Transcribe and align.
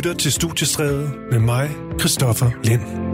lytter 0.00 0.14
til 0.14 0.32
Studiestræde 0.32 1.12
med 1.30 1.38
mig, 1.38 1.70
Christoffer 1.98 2.50
Lind. 2.64 3.09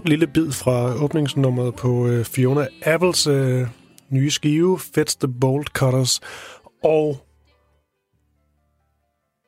Kort 0.00 0.08
lille 0.08 0.26
bid 0.26 0.52
fra 0.52 0.94
åbningsnummeret 0.94 1.74
på 1.74 2.06
øh, 2.06 2.24
Fiona 2.24 2.66
Apples 2.82 3.26
øh, 3.26 3.66
nye 4.10 4.30
skive, 4.30 4.78
Fetch 4.78 5.18
the 5.18 5.34
Bolt 5.40 5.68
Cutters. 5.68 6.20
Og 6.84 7.26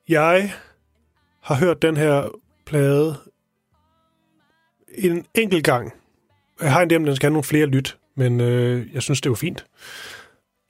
jeg 0.09 0.53
har 1.43 1.55
hørt 1.55 1.83
den 1.83 1.97
her 1.97 2.29
plade 2.67 3.17
en 4.95 5.27
enkelt 5.35 5.65
gang. 5.65 5.93
Jeg 6.61 6.73
har 6.73 6.83
en 6.83 6.91
dem, 6.91 7.05
den 7.05 7.17
skal 7.17 7.27
have 7.27 7.33
nogle 7.33 7.45
flere 7.45 7.67
lyt, 7.67 7.99
men 8.17 8.41
øh, 8.41 8.95
jeg 8.95 9.03
synes, 9.03 9.21
det 9.21 9.31
var 9.31 9.37
fint. 9.37 9.67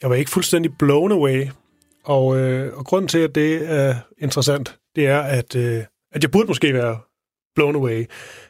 Jeg 0.03 0.11
var 0.11 0.17
ikke 0.17 0.31
fuldstændig 0.31 0.79
blown 0.79 1.13
away, 1.13 1.47
og, 2.05 2.39
øh, 2.39 2.79
og 2.79 2.85
grunden 2.85 3.09
til, 3.09 3.19
at 3.19 3.35
det 3.35 3.71
er 3.71 3.97
interessant, 4.19 4.79
det 4.97 5.07
er, 5.07 5.21
at, 5.21 5.57
øh, 5.57 5.85
at 6.13 6.23
jeg 6.23 6.31
burde 6.31 6.47
måske 6.47 6.75
være 6.75 6.99
blown 7.55 7.77
away, 7.77 8.05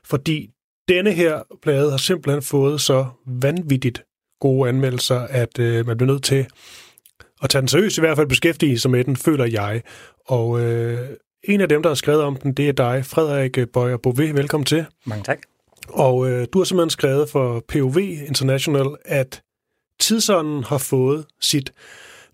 fordi 0.04 0.50
denne 0.96 1.12
her 1.12 1.42
plade 1.62 1.90
har 1.90 1.98
simpelthen 1.98 2.42
fået 2.42 2.80
så 2.80 3.06
vanvittigt 3.26 4.04
gode 4.40 4.68
anmeldelser, 4.68 5.18
at 5.18 5.58
øh, 5.58 5.86
man 5.86 5.96
bliver 5.96 6.12
nødt 6.12 6.24
til 6.24 6.46
at 7.42 7.50
tage 7.50 7.60
den 7.60 7.68
seriøst, 7.68 7.98
i 7.98 8.00
hvert 8.00 8.16
fald 8.16 8.28
beskæftige 8.28 8.78
sig 8.78 8.90
med 8.90 9.04
den, 9.04 9.16
føler 9.16 9.44
jeg. 9.44 9.82
Og 10.26 10.60
øh, 10.60 11.08
en 11.44 11.60
af 11.60 11.68
dem, 11.68 11.82
der 11.82 11.90
har 11.90 11.94
skrevet 11.94 12.22
om 12.22 12.36
den, 12.36 12.52
det 12.52 12.68
er 12.68 12.72
dig, 12.72 13.06
Frederik 13.06 13.58
Bøjer 13.72 13.96
Bové. 14.06 14.22
Velkommen 14.22 14.64
til. 14.64 14.86
Mange 15.06 15.24
tak. 15.24 15.38
Og 15.88 16.30
øh, 16.30 16.46
du 16.52 16.58
har 16.58 16.64
simpelthen 16.64 16.90
skrevet 16.90 17.30
for 17.30 17.64
POV 17.68 17.98
International, 17.98 18.86
at 19.04 19.42
tidsånden 20.00 20.64
har 20.64 20.78
fået 20.78 21.26
sit 21.40 21.72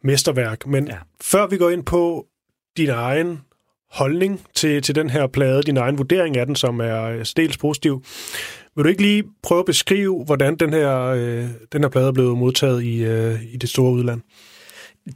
mesterværk. 0.03 0.67
Men 0.67 0.89
ja. 0.89 0.97
Før 1.21 1.47
vi 1.47 1.57
går 1.57 1.71
ind 1.71 1.85
på 1.85 2.27
din 2.77 2.91
egen 2.91 3.41
holdning 3.91 4.41
til, 4.55 4.83
til 4.83 4.95
den 4.95 5.11
her 5.11 5.27
plade, 5.27 5.63
din 5.63 5.77
egen 5.77 5.99
vurdering 5.99 6.37
af 6.37 6.47
den, 6.47 6.57
som 6.57 6.81
er 6.81 7.03
øh, 7.03 7.25
stils 7.25 7.59
positiv, 7.59 8.05
vil 8.77 8.85
du 8.85 8.89
ikke 8.89 9.03
lige 9.03 9.25
prøve 9.43 9.59
at 9.59 9.67
beskrive, 9.67 10.25
hvordan 10.25 10.57
den 10.57 10.73
her, 10.73 10.99
øh, 11.01 11.49
den 11.73 11.83
her 11.83 11.89
plade 11.89 12.09
er 12.09 12.13
blevet 12.13 12.39
modtaget 12.39 12.83
i, 12.83 13.05
øh, 13.05 13.43
i 13.43 13.57
det 13.57 13.69
store 13.69 13.93
udland? 13.93 14.21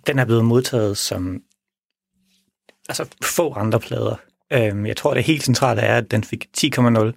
Den 0.07 0.19
er 0.19 0.25
blevet 0.25 0.45
modtaget 0.45 0.97
som 0.97 1.43
altså 2.89 3.07
få 3.23 3.53
andre 3.53 3.81
plader. 3.81 4.17
Øhm, 4.53 4.87
jeg 4.87 4.97
tror, 4.97 5.15
det 5.15 5.25
helt 5.25 5.45
centrale 5.45 5.81
er, 5.81 5.97
at 5.97 6.11
den 6.11 6.25
fik 6.25 6.47
10,0 6.59 7.13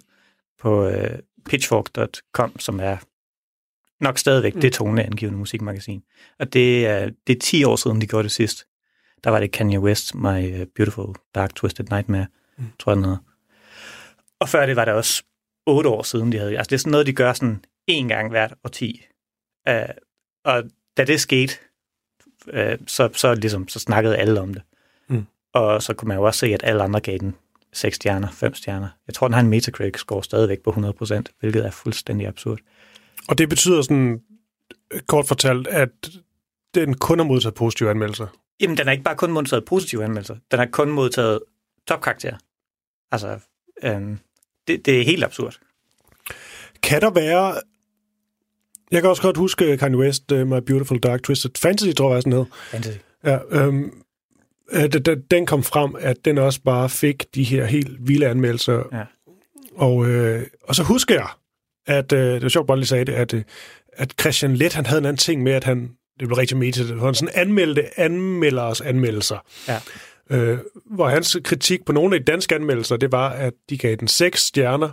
på 0.60 0.88
øh, 0.88 1.18
pitchfork.com, 1.48 2.60
som 2.60 2.80
er 2.80 2.96
nok 4.04 4.18
stadigvæk 4.18 4.54
mm. 4.54 4.60
det 4.60 4.72
toneangivende 4.72 5.38
musikmagasin. 5.38 6.02
Og 6.38 6.52
det 6.52 6.86
er, 6.86 7.10
det 7.26 7.36
er 7.36 7.40
10 7.40 7.64
år 7.64 7.76
siden, 7.76 8.00
de 8.00 8.06
gjorde 8.06 8.22
det 8.22 8.32
sidst. 8.32 8.64
Der 9.24 9.30
var 9.30 9.40
det 9.40 9.52
Kanye 9.52 9.80
West, 9.80 10.14
My 10.14 10.60
øh, 10.60 10.66
Beautiful 10.66 11.14
Dark 11.34 11.54
Twisted 11.54 11.84
Nightmare, 11.90 12.26
mm. 12.56 12.64
tror 12.78 12.92
jeg 12.92 12.96
den 12.96 13.04
hedder. 13.04 13.18
Og 14.40 14.48
før 14.48 14.66
det 14.66 14.76
var 14.76 14.84
det 14.84 14.94
også 14.94 15.22
8 15.66 15.90
år 15.90 16.02
siden, 16.02 16.32
de 16.32 16.38
havde. 16.38 16.58
Altså 16.58 16.70
det 16.70 16.76
er 16.76 16.78
sådan 16.78 16.90
noget, 16.90 17.06
de 17.06 17.12
gør 17.12 17.32
sådan 17.32 17.64
en 17.86 18.08
gang 18.08 18.30
hvert 18.30 18.54
årti. 18.64 19.06
Uh, 19.70 19.74
og 20.44 20.62
da 20.96 21.04
det 21.04 21.20
skete, 21.20 21.54
uh, 22.46 22.86
så, 22.86 23.10
så, 23.12 23.34
ligesom, 23.34 23.68
så 23.68 23.78
snakkede 23.78 24.16
alle 24.16 24.40
om 24.40 24.54
det. 24.54 24.62
Mm. 25.08 25.26
Og 25.52 25.82
så 25.82 25.94
kunne 25.94 26.08
man 26.08 26.16
jo 26.16 26.22
også 26.22 26.40
se, 26.40 26.46
at 26.46 26.60
alle 26.64 26.82
andre 26.82 27.00
gav 27.00 27.18
den 27.18 27.34
6 27.72 27.96
stjerner, 27.96 28.30
5 28.30 28.54
stjerner. 28.54 28.88
Jeg 29.06 29.14
tror, 29.14 29.28
den 29.28 29.34
har 29.34 29.40
en 29.40 29.50
Metacritic-score 29.50 30.22
stadigvæk 30.22 30.60
på 30.62 30.70
100%, 30.70 31.22
hvilket 31.40 31.66
er 31.66 31.70
fuldstændig 31.70 32.26
absurd. 32.26 32.58
Og 33.28 33.38
det 33.38 33.48
betyder 33.48 33.82
sådan, 33.82 34.22
kort 35.06 35.26
fortalt, 35.26 35.66
at 35.66 35.90
den 36.74 36.94
kun 36.94 37.18
har 37.18 37.26
modtaget 37.26 37.54
positive 37.54 37.90
anmeldelser. 37.90 38.26
Jamen, 38.60 38.76
den 38.76 38.86
har 38.86 38.92
ikke 38.92 39.04
bare 39.04 39.16
kun 39.16 39.32
modtaget 39.32 39.64
positive 39.64 40.04
anmeldelser. 40.04 40.36
Den 40.50 40.58
har 40.58 40.66
kun 40.66 40.90
modtaget 40.90 41.40
topkarakterer. 41.88 42.36
Altså, 43.12 43.38
øhm, 43.84 44.18
det, 44.68 44.86
det 44.86 45.00
er 45.00 45.04
helt 45.04 45.24
absurd. 45.24 45.58
Kan 46.82 47.00
der 47.00 47.10
være... 47.10 47.60
Jeg 48.90 49.00
kan 49.02 49.10
også 49.10 49.22
godt 49.22 49.36
huske 49.36 49.76
Kanye 49.76 49.98
West, 49.98 50.32
uh, 50.32 50.38
My 50.46 50.58
Beautiful 50.66 50.98
Dark 50.98 51.22
Twisted 51.22 51.50
Fantasy, 51.58 51.90
tror 51.96 52.12
jeg, 52.14 52.22
sådan 52.22 52.38
hed. 52.38 52.44
Fantasy. 52.70 52.96
Ja, 53.24 53.38
øhm, 53.50 54.02
øh, 54.72 54.92
den- 54.92 55.02
den- 55.02 55.20
den 55.30 55.46
kom 55.46 55.62
frem, 55.62 55.94
at 55.98 56.16
den 56.24 56.38
også 56.38 56.60
bare 56.62 56.88
fik 56.88 57.34
de 57.34 57.44
her 57.44 57.64
helt 57.64 58.08
vilde 58.08 58.26
anmeldelser. 58.26 58.82
Ja. 58.92 59.04
Og, 59.76 60.06
øh, 60.06 60.46
og 60.62 60.74
så 60.74 60.82
husker 60.82 61.14
jeg, 61.14 61.28
at 61.86 62.12
øh, 62.12 62.34
det 62.34 62.42
var 62.42 62.48
sjovt, 62.48 62.66
bare 62.66 62.76
lige 62.76 62.86
sagde 62.86 63.04
det, 63.04 63.12
at, 63.12 63.34
øh, 63.34 63.42
at 63.92 64.14
Christian 64.20 64.56
Let, 64.56 64.72
han 64.72 64.86
havde 64.86 64.98
en 64.98 65.04
anden 65.04 65.16
ting 65.18 65.42
med, 65.42 65.52
at 65.52 65.64
han, 65.64 65.96
det 66.20 66.28
blev 66.28 66.36
rigtig 66.36 66.56
han 67.06 67.14
sådan 67.14 67.34
anmeldte 67.34 68.00
anmelders 68.00 68.80
anmeldelser. 68.80 69.38
Ja. 69.68 69.80
Øh, 70.30 70.58
hvor 70.90 71.08
hans 71.08 71.36
kritik 71.44 71.84
på 71.84 71.92
nogle 71.92 72.16
af 72.16 72.20
de 72.24 72.32
danske 72.32 72.54
anmeldelser, 72.54 72.96
det 72.96 73.12
var, 73.12 73.28
at 73.28 73.52
de 73.70 73.78
gav 73.78 73.96
den 73.96 74.08
seks 74.08 74.40
stjerner, 74.42 74.90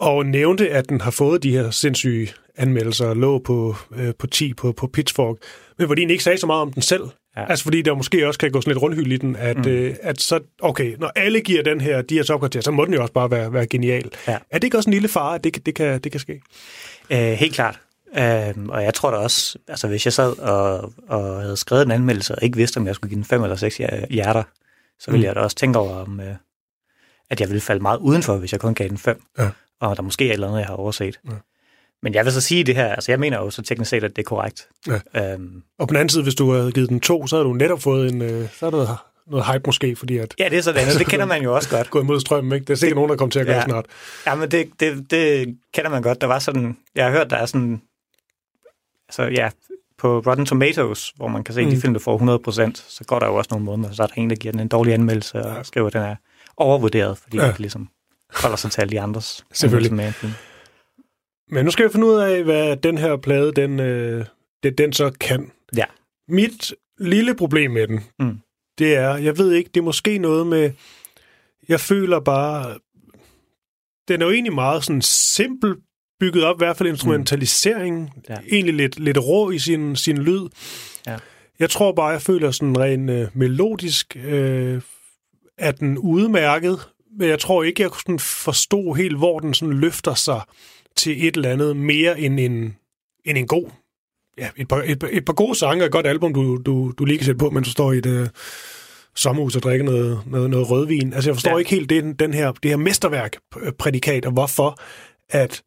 og 0.00 0.26
nævnte, 0.26 0.70
at 0.70 0.88
den 0.88 1.00
har 1.00 1.10
fået 1.10 1.42
de 1.42 1.50
her 1.50 1.70
sindssyge 1.70 2.28
anmeldelser, 2.56 3.14
lå 3.14 3.38
på, 3.38 3.76
øh, 3.96 4.14
på 4.18 4.26
10 4.26 4.54
på, 4.54 4.72
på 4.72 4.86
Pitchfork, 4.86 5.36
men 5.78 5.86
hvor 5.86 5.94
de 5.94 6.02
ikke 6.02 6.24
sagde 6.24 6.38
så 6.38 6.46
meget 6.46 6.62
om 6.62 6.72
den 6.72 6.82
selv. 6.82 7.02
Ja. 7.36 7.50
Altså 7.50 7.64
fordi 7.64 7.82
der 7.82 7.94
måske 7.94 8.26
også 8.26 8.38
kan 8.40 8.50
gå 8.50 8.60
sådan 8.60 8.70
lidt 8.70 8.82
rundhyld 8.82 9.12
i 9.12 9.16
den, 9.16 9.36
at, 9.36 9.56
mm. 9.56 9.70
øh, 9.70 9.94
at 10.02 10.20
så, 10.20 10.40
okay, 10.60 10.94
når 10.98 11.12
alle 11.16 11.40
giver 11.40 11.62
den 11.62 11.80
her, 11.80 12.02
de 12.02 12.14
her 12.14 12.22
topkarakterer, 12.22 12.62
så 12.62 12.70
må 12.70 12.84
den 12.84 12.94
jo 12.94 13.00
også 13.02 13.12
bare 13.12 13.30
være, 13.30 13.52
være 13.52 13.66
genial. 13.66 14.10
Ja. 14.28 14.38
Er 14.50 14.58
det 14.58 14.64
ikke 14.64 14.76
også 14.76 14.90
en 14.90 14.94
lille 14.94 15.08
fare, 15.08 15.34
at 15.34 15.44
det, 15.44 15.52
kan- 15.52 15.62
det, 15.66 15.74
kan, 15.74 16.00
det 16.00 16.12
kan 16.12 16.20
ske? 16.20 16.40
Øh, 17.10 17.18
helt 17.18 17.54
klart. 17.54 17.80
Øh, 18.18 18.54
og 18.68 18.82
jeg 18.82 18.94
tror 18.94 19.10
da 19.10 19.16
også, 19.16 19.58
altså 19.68 19.88
hvis 19.88 20.04
jeg 20.04 20.12
sad 20.12 20.38
og, 20.38 20.92
og 21.08 21.40
havde 21.42 21.56
skrevet 21.56 21.82
en 21.84 21.90
anmeldelse, 21.90 22.34
og 22.34 22.42
ikke 22.42 22.56
vidste, 22.56 22.78
om 22.78 22.86
jeg 22.86 22.94
skulle 22.94 23.08
give 23.10 23.16
den 23.16 23.24
fem 23.24 23.42
eller 23.42 23.56
seks 23.56 23.76
hjer- 23.76 24.06
hjerter, 24.10 24.42
så 24.98 25.10
ville 25.10 25.22
Mm. 25.24 25.26
jeg 25.26 25.34
da 25.34 25.40
også 25.40 25.56
tænke 25.56 25.78
over, 25.78 25.94
om, 25.96 26.20
øh, 26.20 26.34
at 27.30 27.40
jeg 27.40 27.48
ville 27.48 27.60
falde 27.60 27.82
meget 27.82 27.98
udenfor, 27.98 28.36
hvis 28.36 28.52
jeg 28.52 28.60
kun 28.60 28.74
gav 28.74 28.88
den 28.88 28.98
fem. 28.98 29.22
Ja. 29.38 29.48
Og 29.80 29.96
der 29.96 30.02
måske 30.02 30.24
er 30.24 30.28
et 30.28 30.32
eller 30.32 30.46
andet, 30.48 30.58
jeg 30.58 30.66
har 30.66 30.74
overset. 30.74 31.20
Ja. 31.28 31.34
Men 32.02 32.14
jeg 32.14 32.24
vil 32.24 32.32
så 32.32 32.40
sige 32.40 32.64
det 32.64 32.74
her, 32.76 32.86
altså 32.88 33.12
jeg 33.12 33.20
mener 33.20 33.38
jo 33.38 33.50
så 33.50 33.62
teknisk 33.62 33.88
set, 33.90 34.04
at 34.04 34.16
det 34.16 34.22
er 34.22 34.26
korrekt. 34.28 34.68
Ja. 35.14 35.32
Øhm, 35.32 35.62
Og 35.78 35.88
på 35.88 35.92
den 35.92 35.96
anden 35.96 36.08
side, 36.08 36.22
hvis 36.22 36.34
du 36.34 36.52
havde 36.52 36.72
givet 36.72 36.88
den 36.88 37.00
to, 37.00 37.26
så 37.26 37.36
havde 37.36 37.44
du 37.48 37.52
netop 37.52 37.80
fået 37.82 38.12
en, 38.12 38.22
øh, 38.22 38.48
så 38.48 38.70
havde 38.70 38.72
du 38.72 38.86
noget 39.30 39.46
hype 39.52 39.62
måske, 39.66 39.96
fordi 39.96 40.18
at 40.18 40.34
ja, 40.38 40.48
det 40.48 40.58
er 40.58 40.62
sådan, 40.62 40.88
det 40.98 41.06
kender 41.06 41.26
man 41.26 41.42
jo 41.42 41.54
også 41.54 41.70
godt. 41.70 41.90
gå 41.94 42.00
imod 42.00 42.20
strømmen, 42.20 42.52
ikke? 42.52 42.64
Det 42.64 42.72
er 42.72 42.76
sikkert 42.76 42.96
nogen, 42.96 43.10
der 43.10 43.16
kommer 43.16 43.30
til 43.30 43.40
at 43.40 43.46
gøre 43.46 43.56
Ja. 43.56 43.64
snart. 43.64 43.86
Ja, 44.26 44.34
men 44.34 44.50
det, 44.50 44.68
det, 44.80 45.10
det 45.10 45.56
kender 45.74 45.90
man 45.90 46.02
godt. 46.02 46.20
Der 46.20 46.26
var 46.26 46.38
sådan, 46.38 46.76
jeg 46.94 47.04
har 47.04 47.12
hørt, 47.12 47.30
der 47.30 47.36
er 47.36 47.46
sådan, 47.46 47.82
altså 49.20 49.22
ja, 49.42 49.50
på 49.98 50.18
Rotten 50.18 50.46
Tomatoes, 50.46 51.12
hvor 51.16 51.28
man 51.28 51.44
kan 51.44 51.54
se, 51.54 51.60
at 51.60 51.66
Mm. 51.66 51.72
de 51.72 51.80
film, 51.80 51.92
der 51.94 52.00
får 52.00 52.18
100%, 52.18 52.74
så 52.88 53.04
går 53.04 53.18
der 53.18 53.26
jo 53.26 53.34
også 53.34 53.48
nogle 53.50 53.64
måneder, 53.64 53.92
så 53.92 54.02
er 54.02 54.06
der 54.06 54.14
en, 54.14 54.30
der 54.30 54.36
giver 54.36 54.52
den 54.52 54.60
en 54.60 54.68
dårlig 54.68 54.94
anmeldelse 54.94 55.42
og 55.44 55.66
skriver, 55.66 55.86
at 55.86 55.92
den 55.92 56.02
er 56.02 56.16
overvurderet, 56.56 57.18
fordi 57.18 57.36
Ja. 57.36 57.46
det 57.46 57.58
ligesom 57.60 57.88
holder 58.42 58.56
sig 58.56 58.70
til 58.70 58.80
alle 58.80 58.90
de 58.90 59.00
andres 59.00 59.44
Selvfølgelig. 59.52 59.94
med 59.94 60.12
film. 60.12 60.32
Men 61.48 61.64
nu 61.64 61.70
skal 61.70 61.84
vi 61.86 61.92
finde 61.92 62.06
ud 62.06 62.14
af, 62.14 62.44
hvad 62.44 62.76
den 62.76 62.98
her 62.98 63.16
plade, 63.16 63.52
den, 63.52 63.80
øh, 63.80 64.24
det 64.62 64.78
den 64.78 64.92
så 64.92 65.12
kan. 65.20 65.52
Ja. 65.76 65.84
Mit 66.28 66.74
lille 66.98 67.34
problem 67.34 67.70
med 67.70 67.88
den, 67.88 68.00
Mm. 68.18 68.38
det 68.78 68.96
er, 68.96 69.16
jeg 69.16 69.38
ved 69.38 69.52
ikke, 69.52 69.70
det 69.74 69.80
er 69.80 69.84
måske 69.84 70.18
noget 70.18 70.46
med, 70.46 70.70
jeg 71.68 71.80
føler 71.80 72.20
bare, 72.20 72.78
den 74.08 74.22
er 74.22 74.26
jo 74.26 74.32
egentlig 74.32 74.54
meget 74.54 74.84
sådan 74.84 75.02
simpel 75.02 75.76
bygget 76.22 76.44
op, 76.44 76.56
i 76.56 76.60
hvert 76.64 76.76
fald 76.76 76.88
instrumentaliseringen, 76.88 78.02
Mm. 78.02 78.22
Ja. 78.28 78.36
egentlig 78.52 78.74
lidt, 78.74 79.00
lidt 79.00 79.18
rå 79.18 79.50
i 79.50 79.58
sin, 79.58 79.96
sin 79.96 80.18
lyd. 80.18 80.48
Ja. 81.06 81.16
Jeg 81.58 81.70
tror 81.70 81.92
bare, 81.92 82.06
jeg 82.08 82.22
føler 82.22 82.50
sådan 82.50 82.78
rent 82.78 83.10
øh, 83.10 83.28
melodisk, 83.34 84.16
øh, 84.24 84.80
er 85.58 85.70
den 85.72 85.98
udmærket, 85.98 86.78
men 87.18 87.28
jeg 87.28 87.38
tror 87.38 87.62
ikke, 87.62 87.82
jeg 87.82 87.90
sådan 88.06 88.18
forstå 88.18 88.92
helt, 88.92 89.16
hvor 89.18 89.38
den 89.40 89.54
sådan 89.54 89.74
løfter 89.74 90.14
sig 90.14 90.40
til 90.96 91.26
et 91.28 91.36
eller 91.36 91.50
andet 91.50 91.76
mere 91.76 92.20
end 92.20 92.40
en, 92.40 92.76
end 93.24 93.38
en 93.38 93.46
god 93.46 93.66
ja, 94.38 94.48
et, 94.56 94.68
par, 94.68 94.82
et, 94.86 94.98
par- 94.98 95.08
et 95.12 95.24
par 95.24 95.32
gode 95.32 95.54
sange 95.58 95.82
og 95.82 95.86
et 95.86 95.92
godt 95.92 96.06
album, 96.06 96.34
du, 96.34 96.56
du, 96.66 96.92
du 96.98 97.04
lige 97.04 97.18
kan 97.18 97.24
sætte 97.24 97.38
på, 97.38 97.50
mens 97.50 97.68
du 97.68 97.72
står 97.72 97.92
i 97.92 97.98
et 97.98 98.06
øh, 98.06 98.28
sommerhus 99.16 99.56
og 99.56 99.62
drikker 99.62 99.84
noget, 99.84 100.20
noget, 100.26 100.50
noget 100.50 100.70
rødvin. 100.70 101.12
Altså, 101.12 101.30
jeg 101.30 101.36
forstår 101.36 101.50
Ja. 101.50 101.56
ikke 101.58 101.70
helt 101.70 101.90
den, 101.90 102.14
den 102.14 102.34
her, 102.34 102.52
det 102.52 102.70
her 102.70 102.76
mesterværk-prædikat, 102.76 104.26
og 104.26 104.32
hvorfor 104.32 104.78
at 105.28 105.62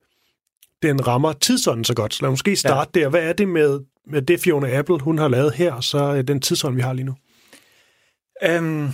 den 0.87 1.07
rammer 1.07 1.33
tidsånden 1.33 1.83
så 1.83 1.93
godt. 1.93 2.13
Så 2.13 2.21
lad 2.21 2.29
os 2.29 2.31
måske 2.31 2.55
starte 2.55 2.91
ja. 2.95 3.03
der. 3.03 3.09
Hvad 3.09 3.21
er 3.21 3.33
det 3.33 3.47
med, 3.47 3.79
med 4.07 4.21
det 4.21 4.39
Fiona 4.39 4.77
Apple, 4.77 4.99
hun 4.99 5.17
har 5.17 5.27
lavet 5.27 5.53
her, 5.53 5.81
så 5.81 6.15
øh, 6.15 6.23
den 6.23 6.41
tidsånd, 6.41 6.75
vi 6.75 6.81
har 6.81 6.93
lige 6.93 7.05
nu? 7.05 7.15
Øhm, 8.43 8.89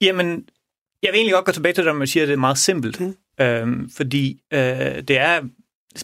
jamen, 0.00 0.48
jeg 1.02 1.12
vil 1.12 1.18
egentlig 1.18 1.34
godt 1.34 1.44
gå 1.44 1.52
tilbage 1.52 1.72
til 1.72 1.84
det, 1.84 1.92
når 1.92 1.98
man 1.98 2.06
siger, 2.06 2.22
at 2.22 2.28
det 2.28 2.34
er 2.34 2.38
meget 2.38 2.58
simpelt. 2.58 3.00
Mm. 3.00 3.16
Øhm, 3.40 3.90
fordi 3.90 4.40
øh, 4.52 4.60
det 5.08 5.18
er 5.18 5.42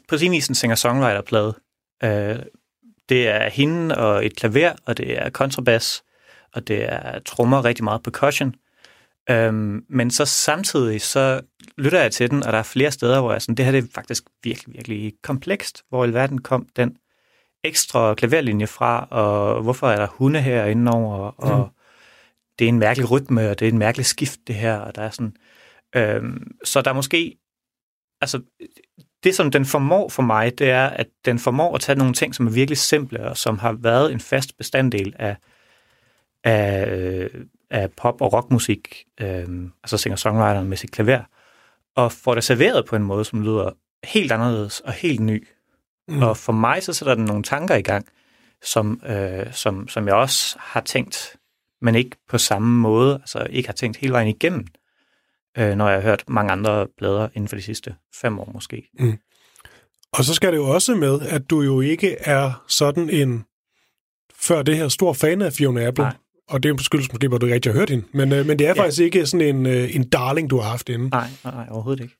på 0.08 0.18
sin 0.18 0.32
vis 0.32 0.48
en 0.48 0.54
singer-songwriter-plade. 0.54 1.54
Øh, 2.04 2.38
det 3.08 3.28
er 3.28 3.48
hende 3.50 3.98
og 3.98 4.26
et 4.26 4.36
klaver, 4.36 4.72
og 4.86 4.96
det 4.96 5.18
er 5.18 5.30
kontrabas, 5.30 6.02
og 6.52 6.68
det 6.68 6.92
er 6.92 7.18
trommer, 7.18 7.64
rigtig 7.64 7.84
meget 7.84 8.02
percussion. 8.02 8.54
Øhm, 9.30 9.84
men 9.88 10.10
så 10.10 10.24
samtidig, 10.24 11.00
så 11.00 11.40
lytter 11.78 12.00
jeg 12.00 12.12
til 12.12 12.30
den, 12.30 12.42
og 12.42 12.52
der 12.52 12.58
er 12.58 12.62
flere 12.62 12.90
steder, 12.90 13.20
hvor 13.20 13.32
jeg 13.32 13.42
sådan, 13.42 13.54
det 13.54 13.64
her 13.64 13.72
det 13.72 13.84
er 13.84 13.88
faktisk 13.94 14.24
virkelig, 14.44 14.74
virkelig 14.74 15.12
komplekst. 15.22 15.82
Hvor 15.88 16.04
i 16.04 16.06
alverden 16.06 16.40
kom 16.40 16.68
den 16.76 16.96
ekstra 17.64 18.14
klaverlinje 18.14 18.66
fra, 18.66 19.08
og 19.10 19.62
hvorfor 19.62 19.88
er 19.88 19.96
der 19.96 20.06
hunde 20.06 20.40
her 20.40 20.64
indenover, 20.64 21.18
og 21.40 21.58
Mm. 21.64 21.70
det 22.58 22.64
er 22.64 22.68
en 22.68 22.78
mærkelig 22.78 23.10
rytme, 23.10 23.50
og 23.50 23.58
det 23.58 23.68
er 23.68 23.72
en 23.72 23.78
mærkelig 23.78 24.06
skift, 24.06 24.40
det 24.46 24.54
her, 24.54 24.76
og 24.78 24.94
der 24.94 25.02
er 25.02 25.10
sådan... 25.10 25.36
Øhm, 25.96 26.56
så 26.64 26.82
der 26.82 26.90
er 26.90 26.94
måske... 26.94 27.36
Altså, 28.20 28.40
det 29.24 29.34
som 29.34 29.50
den 29.50 29.64
formår 29.64 30.08
for 30.08 30.22
mig, 30.22 30.58
det 30.58 30.70
er, 30.70 30.86
at 30.86 31.06
den 31.24 31.38
formår 31.38 31.74
at 31.74 31.80
tage 31.80 31.98
nogle 31.98 32.14
ting, 32.14 32.34
som 32.34 32.46
er 32.46 32.50
virkelig 32.50 32.78
simple, 32.78 33.24
og 33.30 33.36
som 33.36 33.58
har 33.58 33.72
været 33.72 34.12
en 34.12 34.20
fast 34.20 34.56
bestanddel 34.56 35.14
af, 35.18 35.36
af, 36.44 36.88
øh, 36.96 37.30
af 37.70 37.92
pop- 37.92 38.20
og 38.20 38.32
rockmusik, 38.32 39.04
øhm, 39.20 39.72
altså 39.82 39.98
singer-songwriteren 39.98 40.68
med 40.68 40.76
sit 40.76 40.90
klaver, 40.90 41.20
og 41.96 42.12
får 42.12 42.34
det 42.34 42.44
serveret 42.44 42.86
på 42.86 42.96
en 42.96 43.02
måde, 43.02 43.24
som 43.24 43.42
lyder 43.42 43.70
helt 44.04 44.32
anderledes 44.32 44.80
og 44.80 44.92
helt 44.92 45.20
ny. 45.20 45.48
Mm. 46.08 46.22
Og 46.22 46.36
for 46.36 46.52
mig, 46.52 46.82
så 46.82 46.92
sætter 46.92 47.14
den 47.14 47.24
nogle 47.24 47.42
tanker 47.42 47.74
i 47.74 47.82
gang, 47.82 48.06
som, 48.62 49.00
øh, 49.06 49.52
som, 49.52 49.88
som 49.88 50.06
jeg 50.06 50.14
også 50.14 50.56
har 50.58 50.80
tænkt, 50.80 51.36
men 51.80 51.94
ikke 51.94 52.16
på 52.28 52.38
samme 52.38 52.80
måde, 52.80 53.14
altså 53.14 53.46
ikke 53.50 53.68
har 53.68 53.74
tænkt 53.74 53.96
hele 53.96 54.12
vejen 54.12 54.28
igennem, 54.28 54.66
øh, 55.58 55.74
når 55.74 55.88
jeg 55.88 55.96
har 55.96 56.08
hørt 56.08 56.24
mange 56.28 56.52
andre 56.52 56.86
plader 56.98 57.28
inden 57.34 57.48
for 57.48 57.56
de 57.56 57.62
sidste 57.62 57.94
fem 58.14 58.38
år 58.38 58.50
måske. 58.54 58.88
Og 60.12 60.24
så 60.24 60.34
skal 60.34 60.52
det 60.52 60.56
jo 60.56 60.68
også 60.68 60.94
med, 60.94 61.20
at 61.20 61.50
du 61.50 61.62
jo 61.62 61.80
ikke 61.80 62.16
er 62.20 62.64
sådan 62.68 63.10
en, 63.10 63.44
før 64.34 64.62
det 64.62 64.76
her, 64.76 64.88
stor 64.88 65.12
fan 65.12 65.42
af 65.42 65.52
Fiona 65.52 65.86
Apple. 65.86 66.04
Nej. 66.04 66.14
Og 66.48 66.62
det 66.62 66.80
skyldes 66.80 67.12
måske, 67.12 67.28
hvor 67.28 67.38
du 67.38 67.46
rigtig 67.46 67.72
har 67.72 67.78
hørt 67.78 67.90
hende. 67.90 68.04
Men, 68.12 68.32
øh, 68.32 68.46
men 68.46 68.58
det 68.58 68.66
er 68.66 68.74
Ja. 68.76 68.82
faktisk 68.82 69.00
ikke 69.02 69.26
sådan 69.26 69.56
en, 69.56 69.66
øh, 69.66 69.94
en 69.96 70.08
darling, 70.08 70.50
du 70.50 70.58
har 70.60 70.70
haft 70.70 70.88
inden. 70.88 71.08
Nej, 71.12 71.28
nej, 71.44 71.66
overhovedet 71.70 72.02
ikke. 72.02 72.14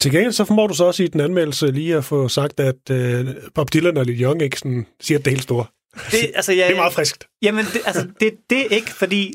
Til 0.00 0.10
gengæld 0.12 0.32
så 0.32 0.44
formår 0.44 0.66
du 0.66 0.74
så 0.74 0.84
også 0.84 1.02
i 1.02 1.06
den 1.06 1.20
anmeldelse 1.20 1.70
lige 1.70 1.96
at 1.96 2.04
få 2.04 2.28
sagt, 2.28 2.60
at 2.60 2.90
øh, 2.90 3.26
Bob 3.54 3.72
Dylan 3.72 3.96
og 3.96 4.04
Lil 4.04 4.22
Young 4.22 4.42
ikke 4.42 4.58
sådan, 4.58 4.86
siger, 5.00 5.18
det 5.18 5.26
er 5.26 5.30
helt 5.30 5.42
store. 5.42 5.64
Det, 6.10 6.30
altså, 6.34 6.52
jeg, 6.52 6.66
Det 6.68 6.72
er 6.72 6.76
meget 6.80 6.92
friskt. 6.92 7.26
Jamen, 7.42 7.64
det, 7.64 7.80
altså, 7.86 8.08
det, 8.20 8.32
det 8.50 8.60
er 8.60 8.68
ikke, 8.76 8.90
fordi 8.94 9.34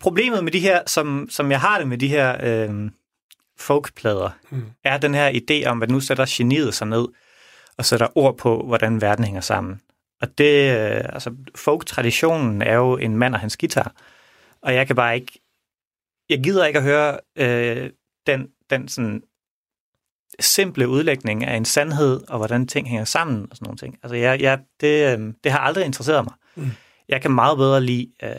problemet 0.00 0.44
med 0.44 0.52
de 0.52 0.60
her, 0.60 0.80
som, 0.86 1.26
som 1.30 1.50
jeg 1.50 1.60
har 1.60 1.78
det 1.78 1.88
med 1.88 1.98
de 1.98 2.08
her 2.08 2.36
øh, 2.70 2.90
folkplader, 3.58 4.30
Mm. 4.50 4.62
er 4.84 4.98
den 4.98 5.14
her 5.14 5.30
idé 5.32 5.66
om, 5.68 5.82
at 5.82 5.90
nu 5.90 6.00
sætter 6.00 6.24
geniet 6.28 6.74
sig 6.74 6.86
ned 6.86 7.06
og 7.78 7.84
sætter 7.84 8.18
ord 8.18 8.38
på, 8.38 8.64
hvordan 8.66 9.00
verden 9.00 9.24
hænger 9.24 9.40
sammen. 9.40 9.80
Og 10.22 10.38
det, 10.38 10.76
øh, 10.76 11.04
altså, 11.04 11.34
folk-traditionen 11.54 12.62
er 12.62 12.74
jo 12.74 12.96
en 12.96 13.16
mand 13.16 13.34
og 13.34 13.40
hans 13.40 13.56
guitar, 13.56 13.94
og 14.62 14.74
jeg 14.74 14.86
kan 14.86 14.96
bare 14.96 15.14
ikke, 15.14 15.40
jeg 16.28 16.42
gider 16.42 16.66
ikke 16.66 16.78
at 16.78 16.84
høre 16.84 17.18
øh, 17.36 17.90
den, 18.26 18.48
den 18.70 18.88
sådan 18.88 19.22
simple 20.40 20.88
udlægning 20.88 21.44
af 21.44 21.56
en 21.56 21.64
sandhed, 21.64 22.20
og 22.28 22.36
hvordan 22.38 22.66
ting 22.66 22.88
hænger 22.88 23.04
sammen 23.04 23.46
og 23.50 23.56
sådan 23.56 23.66
nogle 23.66 23.78
ting. 23.78 23.98
Altså, 24.02 24.16
jeg, 24.16 24.40
jeg, 24.40 24.60
det, 24.80 25.18
øh, 25.18 25.34
det 25.44 25.52
har 25.52 25.58
aldrig 25.58 25.84
interesseret 25.84 26.24
mig. 26.24 26.34
Mm. 26.54 26.70
Jeg 27.08 27.22
kan 27.22 27.30
meget 27.30 27.58
bedre 27.58 27.80
lide 27.80 28.12
øh, 28.22 28.30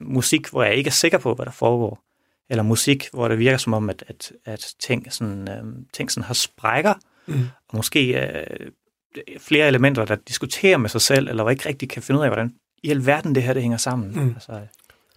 musik, 0.00 0.48
hvor 0.48 0.62
jeg 0.62 0.74
ikke 0.74 0.88
er 0.88 0.92
sikker 0.92 1.18
på, 1.18 1.34
hvad 1.34 1.46
der 1.46 1.52
foregår. 1.52 2.04
Eller 2.50 2.62
musik, 2.62 3.08
hvor 3.12 3.28
det 3.28 3.38
virker 3.38 3.58
som 3.58 3.74
om, 3.74 3.90
at, 3.90 4.04
at, 4.08 4.32
at 4.44 4.74
ting, 4.80 5.12
sådan, 5.12 5.48
øh, 5.48 5.64
ting 5.92 6.10
sådan 6.10 6.26
har 6.26 6.34
sprækker, 6.34 6.94
Mm. 7.26 7.46
og 7.68 7.76
måske 7.76 8.20
øh, 8.20 8.70
flere 9.38 9.68
elementer, 9.68 10.04
der 10.04 10.16
diskuterer 10.28 10.76
med 10.76 10.88
sig 10.88 11.00
selv, 11.00 11.28
eller 11.28 11.42
hvor 11.42 11.50
ikke 11.50 11.68
rigtig 11.68 11.88
kan 11.88 12.02
finde 12.02 12.18
ud 12.20 12.24
af, 12.24 12.30
hvordan 12.30 12.52
i 12.82 12.90
alverden 12.90 13.34
det 13.34 13.42
her 13.42 13.52
det 13.52 13.62
hænger 13.62 13.78
sammen. 13.78 14.10
Mm. 14.14 14.28
Altså, 14.28 14.52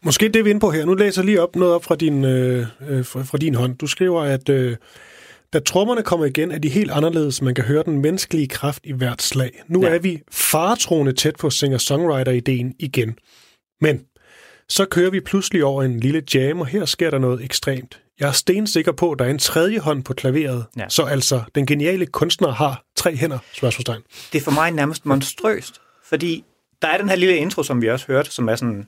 Måske 0.04 0.30
det, 0.30 0.46
vi 0.46 0.50
er 0.50 0.54
inde 0.54 0.60
på 0.60 0.72
her. 0.72 0.86
Nu 0.86 0.94
læser 0.94 1.22
jeg 1.22 1.26
lige 1.26 1.42
op 1.42 1.56
noget 1.56 1.74
op 1.74 1.84
fra 1.84 1.96
din, 1.96 2.26
øh, 2.26 2.68
øh, 2.90 3.06
fra, 3.06 3.24
fra 3.24 3.38
din 3.38 3.56
hånd. 3.56 3.78
Du 3.78 3.88
skriver, 3.88 4.22
at 4.22 4.50
øh, 4.50 4.76
da 5.54 5.60
trommerne 5.60 6.04
kommer 6.04 6.26
igen, 6.26 6.52
er 6.52 6.58
de 6.58 6.70
helt 6.70 6.92
anderledes. 6.92 7.42
Man 7.42 7.56
kan 7.56 7.64
høre 7.64 7.84
den 7.84 8.02
menneskelige 8.02 8.48
kraft 8.48 8.82
i 8.84 8.94
hvert 8.94 9.22
slag. 9.22 9.64
Nu 9.68 9.84
ja. 9.84 9.96
er 9.96 10.00
vi 10.00 10.22
faretroende 10.32 11.14
tæt 11.14 11.36
på 11.36 11.50
singer-songwriter-ideen 11.50 12.74
igen. 12.80 13.16
Men 13.82 14.02
så 14.70 14.86
kører 14.86 15.10
vi 15.10 15.20
pludselig 15.20 15.64
over 15.64 15.84
en 15.84 16.00
lille 16.00 16.24
jam, 16.34 16.60
og 16.60 16.68
her 16.68 16.86
sker 16.86 17.10
der 17.10 17.20
noget 17.20 17.44
ekstremt. 17.44 18.02
Jeg 18.20 18.28
er 18.28 18.32
stensikker 18.32 18.92
på, 18.92 19.12
at 19.12 19.20
der 19.20 19.26
er 19.26 19.30
en 19.30 19.40
tredje 19.40 19.80
hånd 19.80 20.04
på 20.04 20.14
klaveret. 20.14 20.66
Ja. 20.78 20.90
Så 20.90 21.04
altså, 21.04 21.42
den 21.56 21.66
geniale 21.66 22.06
kunstner 22.06 22.52
har 22.52 22.84
tre 22.98 23.16
hænder, 23.16 23.40
spørgsmålstegn. 23.54 24.02
det 24.34 24.40
er 24.40 24.44
for 24.44 24.52
mig 24.52 24.72
nærmest 24.72 25.06
monstrøst, 25.06 25.82
fordi 26.04 26.44
der 26.82 26.88
er 26.88 26.98
den 26.98 27.10
her 27.10 27.16
lille 27.16 27.38
intro, 27.38 27.64
som 27.64 27.82
vi 27.82 27.90
også 27.90 28.08
hørte, 28.08 28.32
som 28.32 28.50
er 28.50 28.56
sådan... 28.56 28.88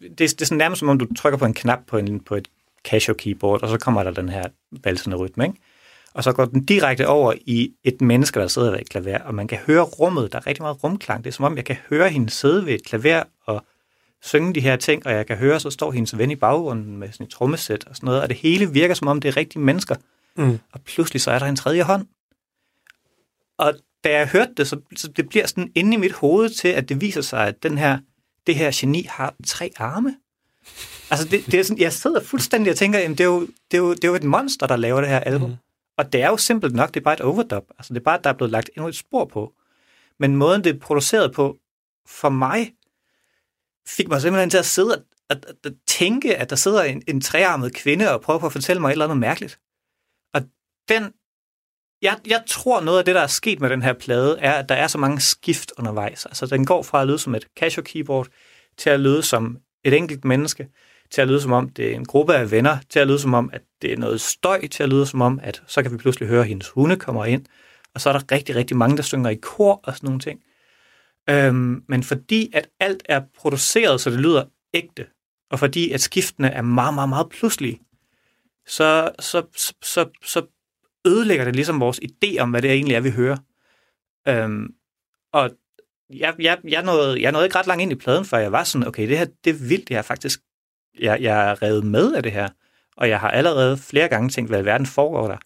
Det, 0.00 0.18
det 0.18 0.40
er 0.40 0.44
sådan 0.44 0.58
nærmest 0.58 0.78
som 0.78 0.88
om, 0.88 0.98
du 0.98 1.14
trykker 1.14 1.38
på 1.38 1.44
en 1.44 1.54
knap 1.54 1.78
på, 1.86 1.96
en, 1.96 2.20
på 2.20 2.34
et 2.34 2.48
Casio 2.84 3.14
keyboard, 3.14 3.62
og 3.62 3.68
så 3.68 3.78
kommer 3.78 4.02
der 4.02 4.10
den 4.10 4.28
her 4.28 4.44
valsende 4.70 5.16
rytme, 5.16 5.44
ikke? 5.44 5.58
Og 6.14 6.24
så 6.24 6.32
går 6.32 6.44
den 6.44 6.64
direkte 6.64 7.08
over 7.08 7.34
i 7.46 7.72
et 7.84 8.00
menneske, 8.00 8.40
der 8.40 8.46
sidder 8.46 8.70
ved 8.70 8.80
et 8.80 8.88
klaver, 8.88 9.18
og 9.18 9.34
man 9.34 9.48
kan 9.48 9.58
høre 9.58 9.82
rummet. 9.82 10.32
Der 10.32 10.38
er 10.38 10.46
rigtig 10.46 10.62
meget 10.62 10.84
rumklang. 10.84 11.24
Det 11.24 11.30
er 11.30 11.34
som 11.34 11.44
om, 11.44 11.56
jeg 11.56 11.64
kan 11.64 11.76
høre 11.90 12.08
hende 12.08 12.30
sidde 12.30 12.66
ved 12.66 12.74
et 12.74 12.84
klaver 12.84 13.22
og 13.46 13.64
synge 14.22 14.54
de 14.54 14.60
her 14.60 14.76
ting, 14.76 15.06
og 15.06 15.12
jeg 15.12 15.26
kan 15.26 15.36
høre, 15.36 15.60
så 15.60 15.70
står 15.70 15.92
hendes 15.92 16.18
ven 16.18 16.30
i 16.30 16.36
baggrunden 16.36 16.96
med 16.96 17.12
sådan 17.12 17.26
et 17.26 17.32
trommesæt 17.32 17.84
og 17.88 17.96
sådan 17.96 18.06
noget, 18.06 18.22
og 18.22 18.28
det 18.28 18.36
hele 18.36 18.70
virker 18.70 18.94
som 18.94 19.08
om, 19.08 19.20
det 19.20 19.28
er 19.28 19.36
rigtige 19.36 19.62
mennesker. 19.62 19.94
Mm. 20.36 20.58
Og 20.72 20.80
pludselig 20.80 21.22
så 21.22 21.30
er 21.30 21.38
der 21.38 21.46
en 21.46 21.56
tredje 21.56 21.82
hånd. 21.82 22.06
Og 23.60 23.74
da 24.04 24.18
jeg 24.18 24.28
hørte 24.28 24.54
det, 24.56 24.68
så, 24.68 24.80
så 24.96 25.08
det 25.08 25.28
bliver 25.28 25.46
sådan 25.46 25.72
inde 25.74 25.94
i 25.94 25.96
mit 25.96 26.12
hoved 26.12 26.50
til, 26.50 26.68
at 26.68 26.88
det 26.88 27.00
viser 27.00 27.20
sig, 27.20 27.46
at 27.46 27.62
den 27.62 27.78
her, 27.78 27.98
det 28.46 28.54
her 28.54 28.70
geni 28.74 29.02
har 29.02 29.34
tre 29.46 29.70
arme. 29.76 30.16
Altså, 31.10 31.28
det, 31.28 31.46
det 31.46 31.60
er 31.60 31.62
sådan, 31.62 31.82
jeg 31.82 31.92
sidder 31.92 32.22
fuldstændig 32.22 32.70
og 32.70 32.76
tænker, 32.76 32.98
jamen, 32.98 33.18
det, 33.18 33.24
er 33.24 33.28
jo, 33.28 33.40
det, 33.40 33.76
er 33.76 33.78
jo, 33.78 33.94
det 33.94 34.04
er 34.04 34.08
jo 34.08 34.14
et 34.14 34.24
monster, 34.24 34.66
der 34.66 34.76
laver 34.76 35.00
det 35.00 35.10
her 35.10 35.20
album. 35.20 35.50
Mm. 35.50 35.56
Og 35.96 36.12
det 36.12 36.22
er 36.22 36.28
jo 36.28 36.36
simpelt 36.36 36.74
nok, 36.74 36.94
det 36.94 37.00
er 37.00 37.04
bare 37.04 37.14
et 37.14 37.20
overdub. 37.20 37.64
Altså, 37.78 37.94
det 37.94 38.00
er 38.00 38.04
bare, 38.04 38.18
at 38.18 38.24
der 38.24 38.30
er 38.30 38.34
blevet 38.34 38.50
lagt 38.50 38.70
endnu 38.76 38.88
et 38.88 38.96
spor 38.96 39.24
på. 39.24 39.54
Men 40.18 40.36
måden, 40.36 40.64
det 40.64 40.74
er 40.74 40.78
produceret 40.78 41.32
på, 41.32 41.58
for 42.06 42.28
mig, 42.28 42.72
fik 43.86 44.08
mig 44.08 44.20
simpelthen 44.20 44.50
til 44.50 44.58
at 44.58 44.66
sidde 44.66 44.94
og 44.94 45.02
at, 45.30 45.44
at, 45.48 45.56
at 45.64 45.72
tænke, 45.86 46.36
at 46.36 46.50
der 46.50 46.56
sidder 46.56 46.82
en, 46.82 47.02
en 47.08 47.20
trearmet 47.20 47.74
kvinde 47.74 48.10
og 48.14 48.20
prøver 48.20 48.40
på 48.40 48.46
at 48.46 48.52
fortælle 48.52 48.80
mig 48.80 48.88
et 48.88 48.92
eller 48.92 49.04
andet 49.04 49.18
mærkeligt. 49.18 49.60
Og 50.34 50.42
den, 50.88 51.12
jeg, 52.02 52.16
jeg 52.26 52.42
tror 52.46 52.80
noget 52.80 52.98
af 52.98 53.04
det, 53.04 53.14
der 53.14 53.20
er 53.20 53.26
sket 53.26 53.60
med 53.60 53.70
den 53.70 53.82
her 53.82 53.92
plade, 53.92 54.38
er, 54.40 54.52
at 54.52 54.68
der 54.68 54.74
er 54.74 54.86
så 54.86 54.98
mange 54.98 55.20
skift 55.20 55.72
undervejs. 55.78 56.26
Altså, 56.26 56.46
den 56.46 56.66
går 56.66 56.82
fra 56.82 57.00
at 57.00 57.06
lyde 57.06 57.18
som 57.18 57.34
et 57.34 57.46
Casio 57.58 57.82
keyboard, 57.82 58.28
til 58.78 58.90
at 58.90 59.00
lyde 59.00 59.22
som 59.22 59.58
et 59.84 59.94
enkelt 59.94 60.24
menneske, 60.24 60.68
til 61.10 61.22
at 61.22 61.28
lyde 61.28 61.40
som 61.40 61.52
om, 61.52 61.68
det 61.68 61.90
er 61.90 61.94
en 61.94 62.04
gruppe 62.04 62.34
af 62.34 62.50
venner, 62.50 62.78
til 62.90 62.98
at 62.98 63.06
lyde 63.06 63.18
som 63.18 63.34
om, 63.34 63.50
at 63.52 63.62
det 63.82 63.92
er 63.92 63.96
noget 63.96 64.20
støj, 64.20 64.66
til 64.66 64.82
at 64.82 64.88
lyde 64.88 65.06
som 65.06 65.20
om, 65.20 65.40
at 65.42 65.62
så 65.66 65.82
kan 65.82 65.92
vi 65.92 65.96
pludselig 65.96 66.28
høre, 66.28 66.40
at 66.40 66.48
hendes 66.48 66.68
hunde 66.68 66.96
kommer 66.96 67.24
ind, 67.24 67.44
og 67.94 68.00
så 68.00 68.08
er 68.08 68.12
der 68.12 68.32
rigtig, 68.32 68.56
rigtig 68.56 68.76
mange, 68.76 68.96
der 68.96 69.02
synger 69.02 69.30
i 69.30 69.34
kor 69.34 69.80
og 69.82 69.96
sådan 69.96 70.06
nogle 70.06 70.20
ting. 70.20 70.40
Øhm, 71.30 71.84
men 71.88 72.02
fordi 72.02 72.50
at 72.54 72.68
alt 72.80 73.02
er 73.04 73.22
produceret, 73.38 74.00
så 74.00 74.10
det 74.10 74.20
lyder 74.20 74.44
ægte, 74.74 75.06
og 75.50 75.58
fordi 75.58 75.90
at 75.90 76.00
skiftene 76.00 76.48
er 76.50 76.62
meget, 76.62 76.94
meget, 76.94 77.08
meget 77.08 77.28
pludselige, 77.28 77.80
så, 78.66 79.10
så, 79.18 79.42
så, 79.56 79.74
så, 79.82 80.08
så 80.24 80.42
ødelægger 81.06 81.44
det 81.44 81.56
ligesom 81.56 81.80
vores 81.80 82.00
idé 82.04 82.38
om, 82.38 82.50
hvad 82.50 82.62
det 82.62 82.70
egentlig 82.72 82.94
er, 82.94 83.00
vi 83.00 83.10
hører. 83.10 83.36
Øhm, 84.28 84.68
og 85.32 85.50
jeg, 86.10 86.34
jeg, 86.38 86.58
jeg, 86.64 86.82
nåede, 86.82 87.22
jeg 87.22 87.32
nåede 87.32 87.46
ikke 87.46 87.58
ret 87.58 87.66
langt 87.66 87.82
ind 87.82 87.92
i 87.92 87.94
pladen, 87.94 88.24
før 88.24 88.38
jeg 88.38 88.52
var 88.52 88.64
sådan, 88.64 88.86
okay, 88.86 89.08
det 89.08 89.18
her, 89.18 89.26
det 89.44 89.50
er 89.50 89.68
vildt, 89.68 89.90
jeg 89.90 89.98
er 89.98 90.02
faktisk, 90.02 90.40
jeg, 91.00 91.20
jeg 91.22 91.50
er 91.50 91.62
revet 91.62 91.84
med 91.84 92.14
af 92.14 92.22
det 92.22 92.32
her, 92.32 92.48
og 92.96 93.08
jeg 93.08 93.20
har 93.20 93.30
allerede 93.30 93.76
flere 93.76 94.08
gange 94.08 94.28
tænkt, 94.28 94.50
hvad 94.50 94.62
i 94.62 94.64
verden 94.64 94.86
foregår 94.86 95.28
der. 95.28 95.38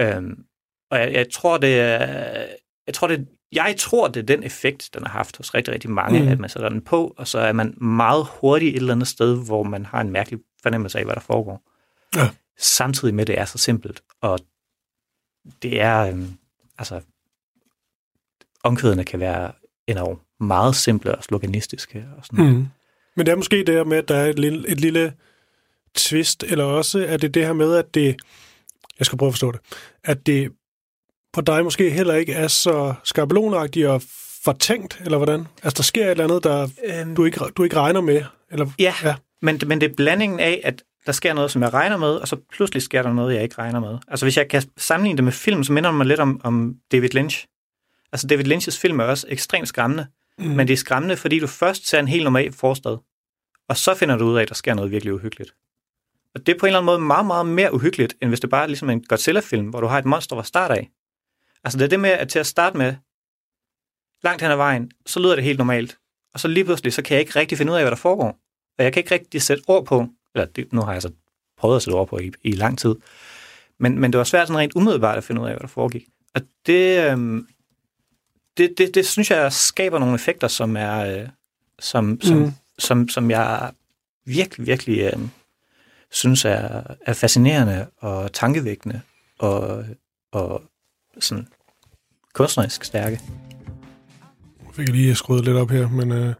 Øhm, 0.00 0.44
og 0.90 0.98
jeg, 0.98 1.12
jeg 1.12 1.30
tror, 1.32 1.58
det 1.58 1.80
er, 1.80 2.46
jeg 2.86 2.94
tror, 2.94 3.08
det, 3.08 3.28
jeg 3.52 3.74
tror, 3.78 4.08
det 4.08 4.20
er 4.20 4.26
den 4.36 4.42
effekt, 4.42 4.90
den 4.94 5.02
har 5.02 5.12
haft 5.12 5.36
hos 5.36 5.54
rigtig, 5.54 5.74
rigtig 5.74 5.90
mange, 5.90 6.22
Mm. 6.22 6.28
at 6.28 6.38
man 6.38 6.50
sætter 6.50 6.68
den 6.68 6.80
på, 6.80 7.14
og 7.16 7.28
så 7.28 7.38
er 7.38 7.52
man 7.52 7.74
meget 7.80 8.26
hurtigt 8.40 8.76
et 8.76 8.80
eller 8.80 8.94
andet 8.94 9.08
sted, 9.08 9.44
hvor 9.46 9.62
man 9.62 9.84
har 9.86 10.00
en 10.00 10.10
mærkelig 10.10 10.40
fornemmelse 10.62 10.98
af, 10.98 11.04
hvad 11.04 11.14
der 11.14 11.20
foregår. 11.20 11.62
Ja. 12.16 12.28
Samtidig 12.58 13.14
med, 13.14 13.22
at 13.22 13.26
det 13.26 13.38
er 13.38 13.44
så 13.44 13.58
simpelt, 13.58 14.02
og 14.20 14.38
det 15.62 15.80
er, 15.80 15.98
øhm, 15.98 16.28
altså, 16.78 17.00
omkvædene 18.64 19.04
kan 19.04 19.20
være 19.20 19.52
endnu 19.86 20.18
meget 20.40 20.76
simple 20.76 21.14
og 21.14 21.24
sloganistiske 21.24 22.06
og 22.16 22.24
sådan. 22.24 22.44
Mm. 22.44 22.66
Men 23.16 23.26
det 23.26 23.32
er 23.32 23.36
måske 23.36 23.64
det 23.64 23.74
her 23.74 23.84
med, 23.84 23.96
at 23.96 24.08
der 24.08 24.16
er 24.16 24.26
et 24.26 24.38
lille, 24.38 24.68
et 24.68 24.80
lille 24.80 25.14
twist, 25.94 26.42
eller 26.42 26.64
også 26.64 27.06
er 27.06 27.16
det 27.16 27.34
det 27.34 27.46
her 27.46 27.52
med, 27.52 27.74
at 27.74 27.94
det, 27.94 28.16
jeg 28.98 29.06
skal 29.06 29.18
prøve 29.18 29.28
at 29.28 29.32
forstå 29.34 29.52
det, 29.52 29.60
at 30.04 30.26
det 30.26 30.52
på 31.32 31.40
dig 31.40 31.64
måske 31.64 31.90
heller 31.90 32.14
ikke 32.14 32.32
er 32.32 32.48
så 32.48 32.94
skabelonagtigt 33.04 33.86
og 33.86 34.02
fortænkt, 34.44 35.00
eller 35.04 35.16
hvordan? 35.18 35.46
Altså, 35.62 35.76
der 35.76 35.82
sker 35.82 36.04
et 36.04 36.10
eller 36.10 36.24
andet, 36.24 36.44
der 36.44 36.68
Øhm, 36.84 37.16
du 37.16 37.24
ikke, 37.24 37.40
du 37.56 37.62
ikke 37.62 37.76
regner 37.76 38.00
med, 38.00 38.24
eller 38.50 38.66
Ja, 38.78 38.94
Ja. 39.02 39.08
ja. 39.08 39.14
Men, 39.42 39.60
men 39.66 39.80
det 39.80 39.90
er 39.90 39.94
blandingen 39.94 40.40
af, 40.40 40.60
at 40.64 40.82
der 41.06 41.12
sker 41.12 41.32
noget, 41.34 41.50
som 41.50 41.62
jeg 41.62 41.72
regner 41.74 41.96
med, 41.96 42.08
og 42.08 42.28
så 42.28 42.36
pludselig 42.52 42.82
sker 42.82 43.02
der 43.02 43.12
noget, 43.12 43.34
jeg 43.34 43.42
ikke 43.42 43.58
regner 43.58 43.80
med. 43.80 43.98
Altså 44.08 44.24
hvis 44.26 44.36
jeg 44.36 44.48
kan 44.48 44.62
sammenligne 44.76 45.16
det 45.16 45.24
med 45.24 45.32
film, 45.32 45.64
så 45.64 45.72
minder 45.72 45.90
det 45.90 45.96
mig 45.96 46.06
lidt 46.06 46.20
om, 46.20 46.40
om 46.44 46.76
David 46.92 47.08
Lynch. 47.08 47.46
Altså 48.12 48.26
David 48.26 48.52
Lynch's 48.52 48.80
film 48.80 49.00
er 49.00 49.04
også 49.04 49.26
ekstremt 49.28 49.68
skræmmende, 49.68 50.06
Mm. 50.38 50.44
mm. 50.44 50.50
men 50.50 50.68
det 50.68 50.72
er 50.72 50.76
skræmmende, 50.76 51.16
fordi 51.16 51.38
du 51.38 51.46
først 51.46 51.88
ser 51.88 51.98
en 52.00 52.08
helt 52.08 52.24
normal 52.24 52.52
forstad, 52.52 52.96
og 53.68 53.76
så 53.76 53.94
finder 53.94 54.16
du 54.16 54.24
ud 54.24 54.36
af, 54.36 54.42
at 54.42 54.48
der 54.48 54.54
sker 54.54 54.74
noget 54.74 54.90
virkelig 54.90 55.14
uhyggeligt. 55.14 55.54
Og 56.34 56.46
det 56.46 56.54
er 56.54 56.58
på 56.58 56.66
en 56.66 56.68
eller 56.68 56.78
anden 56.78 56.86
måde 56.86 56.98
meget, 56.98 57.26
meget 57.26 57.46
mere 57.46 57.74
uhyggeligt, 57.74 58.14
end 58.22 58.30
hvis 58.30 58.40
det 58.40 58.50
bare 58.50 58.62
er 58.62 58.66
ligesom 58.66 58.90
en 58.90 59.04
Godzilla-film, 59.04 59.68
hvor 59.68 59.80
du 59.80 59.86
har 59.86 59.98
et 59.98 60.04
monster 60.04 60.36
fra 60.36 60.44
start 60.44 60.70
af. 60.70 60.90
Altså 61.64 61.78
det 61.78 61.84
er 61.84 61.88
det 61.88 62.00
med, 62.00 62.10
at 62.10 62.28
til 62.28 62.38
at 62.38 62.46
starte 62.46 62.78
med, 62.78 62.94
langt 64.22 64.42
hen 64.42 64.50
ad 64.50 64.56
vejen, 64.56 64.90
så 65.06 65.20
lyder 65.20 65.34
det 65.34 65.44
helt 65.44 65.58
normalt. 65.58 65.98
Og 66.34 66.40
så 66.40 66.48
lige 66.48 66.64
pludselig, 66.64 66.92
så 66.92 67.02
kan 67.02 67.14
jeg 67.14 67.20
ikke 67.20 67.38
rigtig 67.38 67.58
finde 67.58 67.72
ud 67.72 67.76
af, 67.76 67.82
hvad 67.82 67.90
der 67.90 67.96
foregår. 67.96 68.38
Og 68.78 68.84
jeg 68.84 68.92
kan 68.92 69.00
ikke 69.00 69.14
rigtig 69.14 69.42
sætte 69.42 69.62
ord 69.66 69.86
på, 69.86 70.06
eller 70.34 70.46
det, 70.46 70.72
nu 70.72 70.80
har 70.80 70.92
jeg 70.92 71.02
så 71.02 71.10
prøvet 71.58 71.76
at 71.76 71.82
sætte 71.82 71.94
ord 71.94 72.08
på 72.08 72.18
i, 72.18 72.32
i 72.42 72.52
lang 72.52 72.78
tid, 72.78 72.94
men, 73.78 73.98
men 73.98 74.12
det 74.12 74.18
var 74.18 74.24
svært 74.24 74.48
sådan 74.48 74.58
rent 74.58 74.72
umiddelbart 74.76 75.16
at 75.18 75.24
finde 75.24 75.40
ud 75.40 75.46
af, 75.46 75.52
hvad 75.52 75.60
der 75.60 75.66
foregik. 75.66 76.06
Og 76.34 76.40
det, 76.66 77.10
øhm, 77.10 77.46
det, 78.56 78.74
det, 78.78 78.94
det 78.94 79.06
synes 79.06 79.30
jeg 79.30 79.52
skaber 79.52 79.98
nogle 79.98 80.14
effekter, 80.14 80.48
som 80.48 80.76
er, 80.76 80.98
øh, 80.98 81.28
som, 81.78 82.20
som, 82.22 82.36
Mm. 82.36 82.42
mm. 82.42 82.52
som, 82.78 83.08
som 83.08 83.30
jeg 83.30 83.70
virkelig, 84.24 84.66
virkelig 84.66 85.00
øh, 85.00 85.20
synes 86.10 86.44
er, 86.44 86.82
er 87.06 87.12
fascinerende 87.12 87.86
og 87.98 88.32
tankevækkende 88.32 89.00
og, 89.38 89.84
og 90.32 90.62
sådan 91.20 91.48
kunstnerisk 92.32 92.84
stærke. 92.84 93.20
Nu 94.66 94.72
fik 94.72 94.86
jeg 94.88 94.96
lige 94.96 95.14
skruet 95.14 95.44
lidt 95.44 95.56
op 95.56 95.70
her, 95.70 95.88
men 95.88 96.12
øh, 96.12 96.34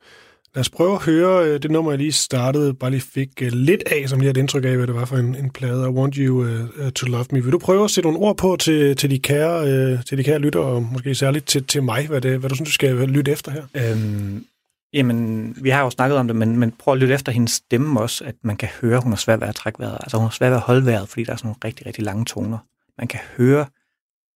lad 0.55 0.61
os 0.61 0.71
prøve 0.71 0.95
at 0.95 1.03
høre 1.03 1.47
øh, 1.47 1.63
det 1.63 1.71
nummer, 1.71 1.93
jeg 1.93 1.99
lige 1.99 2.13
startede, 2.13 2.75
bare 2.75 2.91
lige 2.91 3.01
fik 3.01 3.43
øh, 3.43 3.53
lidt 3.53 3.83
af, 3.87 4.09
som 4.09 4.19
lige 4.19 4.27
har 4.27 4.31
et 4.31 4.37
indtryk 4.37 4.65
af, 4.65 4.77
hvad 4.77 4.87
det 4.87 4.95
var 4.95 5.05
for 5.05 5.17
en, 5.17 5.35
en 5.35 5.51
plade, 5.51 5.85
I 5.85 5.89
Want 5.89 6.15
You 6.15 6.41
uh, 6.41 6.91
to 6.91 7.07
Love 7.07 7.27
Me. 7.31 7.43
Vil 7.43 7.53
du 7.53 7.59
prøve 7.59 7.85
at 7.85 7.91
sætte 7.91 8.11
nogle 8.11 8.27
ord 8.27 8.37
på 8.37 8.57
til, 8.57 8.97
til, 8.97 9.11
de, 9.11 9.19
kære, 9.19 9.69
øh, 9.69 10.05
til 10.05 10.19
de 10.19 10.25
kære 10.25 10.39
lytter, 10.39 10.61
og 10.61 10.83
måske 10.83 11.15
særligt 11.15 11.47
til, 11.47 11.67
til 11.67 11.83
mig, 11.83 12.07
hvad, 12.07 12.21
det, 12.21 12.39
hvad 12.39 12.51
du 12.51 12.55
synes, 12.55 12.69
du 12.69 12.73
skal 12.73 12.97
lytte 12.97 13.33
efter 13.33 13.53
her? 13.53 13.63
Øhm, 13.75 14.45
jamen, 14.93 15.55
vi 15.61 15.71
har 15.71 15.83
jo 15.83 15.91
snakket 15.91 16.19
om 16.19 16.27
det, 16.27 16.37
men, 16.37 16.59
men 16.59 16.73
prøv 16.79 16.95
at 16.95 17.01
lytte 17.01 17.15
efter 17.15 17.33
hendes 17.33 17.53
stemme 17.53 18.01
også, 18.01 18.25
at 18.25 18.35
man 18.43 18.57
kan 18.57 18.69
høre, 18.81 19.01
hun 19.01 19.13
har 19.13 19.17
svært 19.17 19.41
ved 19.41 19.49
at 19.49 19.55
trække 19.55 19.79
vejret. 19.79 19.99
Altså 20.01 20.17
hun 20.17 20.25
har 20.25 20.31
svært 20.31 20.51
ved 20.51 20.57
at 20.57 20.63
holde 20.63 20.87
vejret, 20.87 21.09
fordi 21.09 21.25
der 21.25 21.33
er 21.33 21.37
sådan 21.37 21.47
nogle 21.47 21.59
rigtig, 21.65 21.87
rigtig 21.87 22.05
lange 22.05 22.25
toner. 22.25 22.59
Man 22.99 23.09
kan 23.09 23.21
høre 23.37 23.67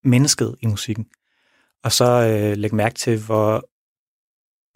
mennesket 0.04 0.54
i 0.61 0.66
musikken. 0.66 1.06
Og 1.85 1.92
så 1.92 2.04
øh, 2.04 2.56
læg 2.56 2.75
mærke 2.75 2.94
til, 2.94 3.18
hvor, 3.18 3.64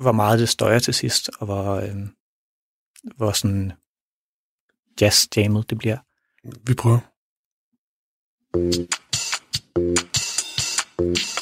hvor 0.00 0.12
meget 0.12 0.38
det 0.38 0.48
støjer 0.48 0.78
til 0.78 0.94
sidst, 0.94 1.30
og 1.38 1.46
hvor, 1.46 1.74
øh, 1.74 1.96
hvor 3.16 3.32
sådan 3.32 3.72
jazz-jammet 5.00 5.70
det 5.70 5.78
bliver. 5.78 5.98
Vi 6.66 6.74
prøver. 6.74 7.00
I've 11.00 11.39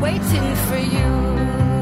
waiting, 0.00 0.56
for 0.66 0.78
you. 0.78 1.77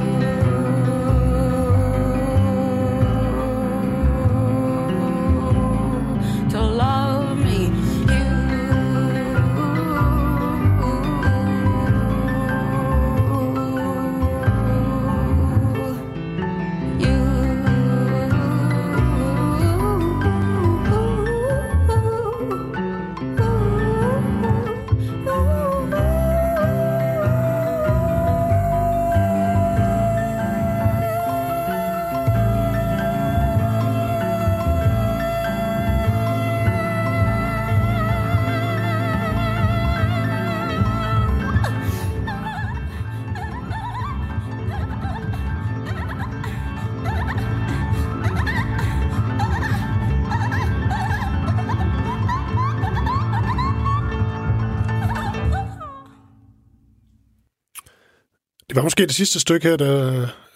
Måske 58.87 59.07
det 59.07 59.15
sidste 59.15 59.41
stykke 59.41 59.69
her, 59.69 59.77
da, 59.77 59.85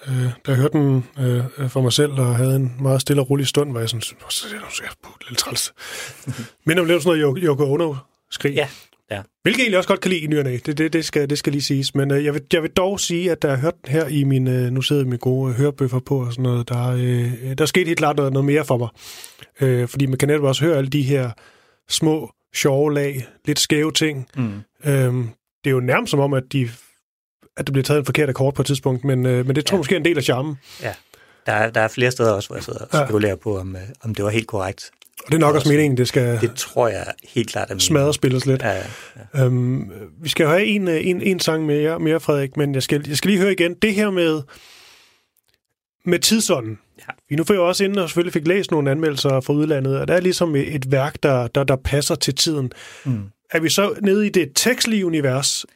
øh, 0.07 0.31
jeg 0.47 0.57
hørte 0.57 0.79
den 0.79 1.05
øh, 1.19 1.69
for 1.69 1.81
mig 1.81 1.93
selv, 1.93 2.13
og 2.13 2.37
havde 2.37 2.57
en 2.57 2.77
meget 2.81 3.01
stille 3.01 3.23
og 3.23 3.31
rolig 3.31 3.47
stund, 3.47 3.71
hvor 3.71 3.81
jeg 3.81 3.89
sådan, 3.89 4.03
"Nå, 4.21 4.27
så 4.31 4.47
er 4.47 4.59
det 5.19 5.29
lidt 5.29 5.39
træls. 5.39 5.73
Men 6.67 6.79
om 6.79 6.87
lidt 6.87 7.03
sådan 7.03 7.21
noget 7.21 7.39
Yoko 7.43 7.73
Ono-skrig. 7.73 8.55
Ja, 8.55 8.69
ja. 9.11 9.23
Hvilket 9.43 9.59
jeg 9.59 9.65
egentlig 9.65 9.79
også 9.79 9.89
godt 9.89 10.01
kan 10.01 10.11
lide 10.11 10.21
i 10.21 10.27
nyerne. 10.27 10.57
Det, 10.57 10.79
det, 10.79 10.93
det, 10.93 11.05
skal, 11.05 11.31
det 11.31 11.39
skal 11.39 11.53
lige 11.53 11.63
siges. 11.63 11.95
Men 11.95 12.11
øh, 12.11 12.25
jeg, 12.25 12.35
vil, 12.35 12.43
jeg 12.53 12.63
vil 12.63 12.71
dog 12.71 13.01
sige, 13.01 13.31
at 13.31 13.43
da 13.43 13.49
jeg 13.49 13.59
hørte 13.59 13.77
den 13.85 13.93
her 13.93 14.07
i 14.07 14.25
min... 14.25 14.49
Øh, 14.49 14.71
nu 14.71 14.83
sidder 14.83 15.03
jeg 15.03 15.09
med 15.09 15.19
gode 15.19 15.53
hørebøffer 15.53 16.01
på 16.01 16.21
og 16.21 16.33
sådan 16.33 16.43
noget. 16.43 16.69
Der, 16.69 16.89
øh, 16.89 17.59
der 17.59 17.67
skete 17.67 17.87
helt 17.87 17.99
klart 17.99 18.17
noget, 18.17 18.33
noget 18.33 18.47
mere 18.47 18.65
for 18.65 18.77
mig. 18.77 18.89
Øh, 19.61 19.89
fordi 19.89 20.07
man 20.07 20.19
kan 20.19 20.29
netop 20.29 20.45
også 20.45 20.65
høre 20.65 20.77
alle 20.77 20.91
de 20.91 21.03
her 21.03 21.31
små, 21.89 22.33
sjove 22.55 22.95
lag, 22.95 23.27
lidt 23.47 23.59
skæve 23.59 23.93
ting. 23.93 24.27
Mm. 24.37 24.53
Øh, 24.85 25.15
det 25.65 25.71
er 25.71 25.71
jo 25.71 25.81
nærmest 25.81 26.11
som 26.11 26.21
om, 26.21 26.35
at 26.35 26.43
de 26.53 26.71
at 27.57 27.66
der 27.66 27.73
bliver 27.73 27.85
taget 27.85 27.99
en 27.99 28.04
forkert 28.04 28.28
akkord 28.28 28.54
på 28.54 28.62
et 28.62 28.66
tidspunkt, 28.66 29.04
men, 29.04 29.26
øh, 29.26 29.47
men 29.47 29.57
det 29.57 29.64
tror 29.66 29.75
jeg 29.75 29.78
Ja. 29.78 29.80
måske 29.80 29.95
er 29.95 29.99
en 29.99 30.04
del 30.04 30.16
af 30.16 30.23
charmen. 30.25 30.57
Ja. 30.83 30.95
Der 31.47 31.52
er, 31.52 31.71
der 31.71 31.80
er 31.80 31.88
flere 31.88 32.11
steder 32.11 32.33
også, 32.33 32.49
hvor 32.49 32.57
jeg 32.57 32.64
sidder 32.64 32.78
og 32.80 32.88
Ja. 32.99 33.04
spekulerer 33.07 33.37
på, 33.37 33.59
om, 33.59 33.76
øh, 33.76 33.83
om 34.04 34.14
det 34.14 34.25
var 34.25 34.30
helt 34.30 34.47
korrekt. 34.47 34.90
Og 35.19 35.26
det 35.26 35.35
er 35.35 35.38
nok 35.38 35.54
også 35.54 35.69
meningen, 35.69 35.97
det 35.97 36.09
skal 36.09 36.40
Det 36.40 36.54
tror 36.57 36.88
jeg 36.88 37.07
helt 37.29 37.51
klart 37.51 37.62
er 37.70 37.75
meningen. 37.75 37.81
smadre 37.81 38.14
spilles 38.14 38.46
lidt. 38.46 38.62
Ja, 38.62 38.83
ja. 39.35 39.44
Øhm, 39.44 39.90
vi 40.22 40.29
skal 40.29 40.46
have 40.46 40.64
en, 40.64 40.88
øh, 40.88 41.07
en, 41.07 41.20
en 41.22 41.40
sang 41.40 41.66
mere, 41.66 41.98
mere, 42.01 42.20
Frederik, 42.20 42.57
men 42.57 42.75
jeg 42.75 42.83
skal, 42.83 43.05
jeg 43.09 43.16
skal 43.16 43.31
lige 43.31 43.40
høre 43.40 43.53
igen. 43.53 43.75
Det 43.75 43.94
her 43.94 44.11
med, 44.11 44.42
med 46.05 46.18
tidsånden. 46.18 46.79
Ja. 46.98 47.05
Vi 47.29 47.37
nu 47.37 47.44
får 47.44 47.55
jo 47.55 47.68
også 47.68 47.85
inden 47.85 47.98
og 47.98 48.09
selvfølgelig 48.09 48.33
fik 48.33 48.46
læst 48.46 48.70
nogle 48.70 48.90
anmeldelser 48.90 49.40
fra 49.40 49.53
udlandet, 49.53 49.98
og 50.01 50.09
der 50.09 50.14
er 50.14 50.20
ligesom 50.20 50.57
et, 50.57 50.75
et 50.75 50.90
værk, 50.92 51.16
der, 51.22 51.46
der, 51.46 51.64
der 51.64 51.77
passer 51.77 52.14
til 52.14 52.35
tiden. 52.35 52.72
Mm. 53.05 53.22
Er 53.51 53.61
vi 53.61 53.68
så 53.68 53.94
nede 54.03 54.27
i 54.27 54.31
det 54.31 54.53
tekstlige 54.55 55.07
univers, 55.07 55.66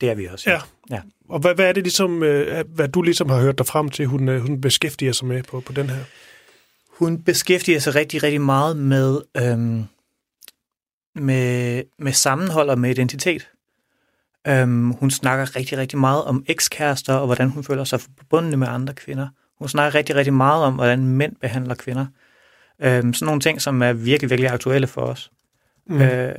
Det 0.00 0.10
er 0.10 0.14
vi 0.14 0.26
også. 0.26 0.50
Ja. 0.50 0.60
ja. 0.90 1.00
og 1.28 1.40
hvad, 1.40 1.54
hvad 1.54 1.68
er 1.68 1.72
det 1.72 1.82
ligesom, 1.82 2.22
øh, 2.22 2.64
hvad 2.68 2.88
du 2.88 3.02
ligesom 3.02 3.30
har 3.30 3.40
hørt 3.40 3.58
dig 3.58 3.66
frem 3.66 3.88
til, 3.88 4.06
hun, 4.06 4.28
øh, 4.28 4.40
hun 4.40 4.60
beskæftiger 4.60 5.12
sig 5.12 5.26
med 5.26 5.42
på, 5.42 5.60
på 5.60 5.72
den 5.72 5.90
her? 5.90 6.04
Hun 6.98 7.22
beskæftiger 7.22 7.78
sig 7.78 7.94
rigtig, 7.94 8.22
rigtig 8.22 8.40
meget 8.40 8.76
med, 8.76 9.20
øhm, 9.36 9.84
med, 11.14 11.82
med 11.98 12.12
sammenhold 12.12 12.70
og 12.70 12.78
med 12.78 12.90
identitet. 12.90 13.50
Øhm, 14.46 14.90
hun 14.90 15.10
snakker 15.10 15.56
rigtig, 15.56 15.78
rigtig 15.78 15.98
meget 15.98 16.24
om 16.24 16.44
ekskærester 16.46 17.14
og 17.14 17.26
hvordan 17.26 17.50
hun 17.50 17.64
føler 17.64 17.84
sig 17.84 18.00
forbundet 18.00 18.58
med 18.58 18.68
andre 18.68 18.94
kvinder. 18.94 19.28
Hun 19.58 19.68
snakker 19.68 19.98
rigtig, 19.98 20.16
rigtig 20.16 20.34
meget 20.34 20.64
om, 20.64 20.74
hvordan 20.74 21.06
mænd 21.06 21.36
behandler 21.40 21.74
kvinder. 21.74 22.06
Øhm, 22.82 23.14
sådan 23.14 23.26
nogle 23.26 23.40
ting, 23.40 23.62
som 23.62 23.82
er 23.82 23.92
virkelig, 23.92 24.30
virkelig 24.30 24.50
aktuelle 24.50 24.86
for 24.86 25.00
os 25.00 25.30
mm. 25.86 26.02
øh, 26.02 26.34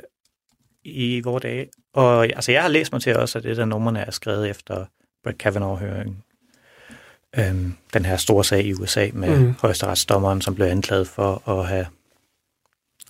i 0.85 1.21
vores 1.23 1.41
dage. 1.41 1.69
Og 1.93 2.25
altså, 2.25 2.51
jeg 2.51 2.61
har 2.61 2.69
læst 2.69 2.91
mig 2.91 3.01
til 3.01 3.17
også, 3.17 3.37
at 3.37 3.43
det 3.43 3.57
der 3.57 3.65
numrene 3.65 3.99
er 3.99 4.11
skrevet 4.11 4.49
efter 4.49 4.85
Brett 5.23 5.37
Kavanaugh-høringen. 5.37 6.23
Øhm, 7.37 7.75
den 7.93 8.05
her 8.05 8.17
store 8.17 8.43
sag 8.43 8.65
i 8.65 8.73
USA 8.73 9.09
med 9.13 9.39
mm. 9.39 9.55
højesteretsdommeren, 9.61 10.41
som 10.41 10.55
blev 10.55 10.67
anklaget 10.67 11.07
for 11.07 11.49
at 11.49 11.67
have 11.67 11.87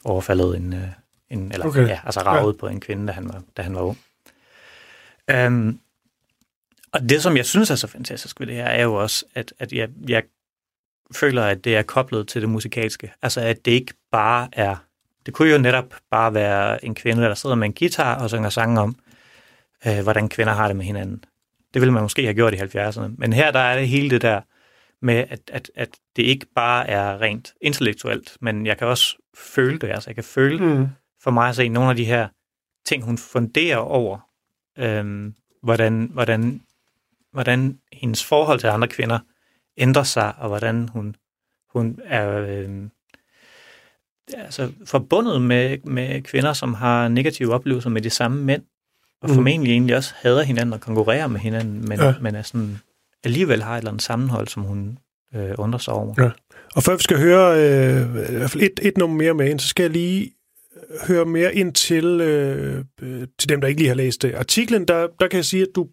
overfaldet 0.03 0.57
en, 0.57 0.73
øh, 0.73 0.87
en 1.29 1.51
eller 1.51 1.65
okay. 1.65 1.87
ja, 1.87 1.99
altså 2.03 2.19
ravet 2.19 2.53
ja. 2.53 2.59
på 2.59 2.67
en 2.67 2.79
kvinde, 2.79 3.07
da 3.07 3.11
han 3.11 3.29
var, 3.29 3.43
da 3.57 3.61
han 3.61 3.75
var 3.75 3.81
ung. 3.81 3.97
Øhm, 5.29 5.79
og 6.91 7.09
det, 7.09 7.23
som 7.23 7.37
jeg 7.37 7.45
synes 7.45 7.71
er 7.71 7.75
så 7.75 7.87
fantastisk 7.87 8.39
ved 8.39 8.47
det 8.47 8.55
her, 8.55 8.65
er 8.65 8.83
jo 8.83 8.93
også, 8.93 9.25
at, 9.35 9.53
at 9.59 9.73
jeg, 9.73 9.89
jeg 10.07 10.23
føler, 11.15 11.43
at 11.43 11.63
det 11.63 11.75
er 11.75 11.81
koblet 11.81 12.27
til 12.27 12.41
det 12.41 12.49
musikalske. 12.49 13.11
Altså, 13.21 13.41
at 13.41 13.65
det 13.65 13.71
ikke 13.71 13.93
bare 14.11 14.49
er... 14.51 14.75
Det 15.25 15.33
kunne 15.33 15.51
jo 15.51 15.57
netop 15.57 15.93
bare 16.11 16.33
være 16.33 16.85
en 16.85 16.95
kvinde, 16.95 17.23
der 17.23 17.33
sidder 17.33 17.55
med 17.55 17.67
en 17.67 17.73
guitar 17.73 18.21
og 18.23 18.29
synger 18.29 18.49
sange 18.49 18.81
om, 18.81 18.95
øh, 19.87 19.99
hvordan 20.03 20.29
kvinder 20.29 20.53
har 20.53 20.67
det 20.67 20.75
med 20.75 20.85
hinanden. 20.85 21.23
Det 21.73 21.81
ville 21.81 21.93
man 21.93 22.01
måske 22.01 22.21
have 22.23 22.33
gjort 22.33 22.53
i 22.53 22.57
70'erne. 22.57 23.09
Men 23.17 23.33
her 23.33 23.51
der 23.51 23.59
er 23.59 23.79
det 23.79 23.87
hele 23.87 24.09
det 24.09 24.21
der 24.21 24.41
med, 25.01 25.25
at, 25.29 25.39
at, 25.51 25.71
at 25.75 25.89
det 26.15 26.23
ikke 26.23 26.45
bare 26.55 26.89
er 26.89 27.21
rent 27.21 27.53
intellektuelt, 27.61 28.37
men 28.41 28.65
jeg 28.65 28.77
kan 28.77 28.87
også 28.87 29.17
føle 29.37 29.79
det. 29.79 29.89
Altså, 29.89 30.09
jeg 30.09 30.15
kan 30.15 30.23
føle 30.23 30.59
Mm. 30.65 30.87
for 31.23 31.31
mig 31.31 31.49
at 31.49 31.55
se 31.55 31.69
nogle 31.69 31.89
af 31.89 31.95
de 31.95 32.05
her 32.05 32.27
ting, 32.85 33.03
hun 33.03 33.17
funderer 33.17 33.77
over, 33.77 34.19
øhm, 34.77 35.33
hvordan, 35.63 36.09
hvordan, 36.13 36.61
hvordan 37.31 37.79
hendes 37.93 38.25
forhold 38.25 38.59
til 38.59 38.67
andre 38.67 38.87
kvinder 38.87 39.19
ændrer 39.77 40.03
sig, 40.03 40.33
og 40.37 40.47
hvordan 40.47 40.87
hun, 40.89 41.15
hun 41.73 41.99
er 42.05 42.37
øhm, 42.39 42.91
altså 44.33 44.71
forbundet 44.85 45.41
med, 45.41 45.77
med 45.83 46.21
kvinder, 46.21 46.53
som 46.53 46.73
har 46.73 47.07
negative 47.07 47.53
oplevelser 47.53 47.89
med 47.89 48.01
de 48.01 48.09
samme 48.09 48.43
mænd, 48.43 48.61
og 49.21 49.29
Mm. 49.29 49.35
formentlig 49.35 49.71
egentlig 49.71 49.95
også 49.95 50.13
hader 50.17 50.43
hinanden 50.43 50.73
og 50.73 50.81
konkurrerer 50.81 51.27
med 51.27 51.39
hinanden, 51.39 51.87
men, 51.89 51.99
Ja. 51.99 52.13
men 52.21 52.35
er 52.35 52.41
sådan, 52.41 52.77
alligevel 53.23 53.63
har 53.63 53.73
et 53.73 53.77
eller 53.77 53.91
andet 53.91 54.03
sammenhold, 54.03 54.47
som 54.47 54.63
hun 54.63 54.97
øh, 55.35 55.51
undrer 55.57 55.79
sig 55.79 55.93
over. 55.93 56.13
Ja. 56.17 56.29
Og 56.75 56.83
før 56.83 56.95
vi 56.95 57.03
skal 57.03 57.17
høre 57.17 57.57
øh, 57.59 58.01
i 58.33 58.37
hvert 58.37 58.51
fald 58.51 58.63
et, 58.63 58.79
et 58.81 58.97
nummer 58.97 59.17
mere 59.17 59.33
med 59.33 59.49
ind, 59.49 59.59
så 59.59 59.67
skal 59.67 59.83
jeg 59.83 59.91
lige 59.91 60.31
høre 61.07 61.25
mere 61.25 61.55
ind 61.55 61.73
til, 61.73 62.05
øh, 62.05 62.83
øh, 63.01 63.27
til 63.39 63.49
dem, 63.49 63.61
der 63.61 63.67
ikke 63.67 63.79
lige 63.81 63.87
har 63.87 63.95
læst 63.95 64.21
det. 64.21 64.33
Artiklen, 64.35 64.85
der, 64.87 65.07
der 65.19 65.27
kan 65.27 65.37
jeg 65.37 65.45
sige, 65.45 65.61
at 65.61 65.69
du 65.75 65.87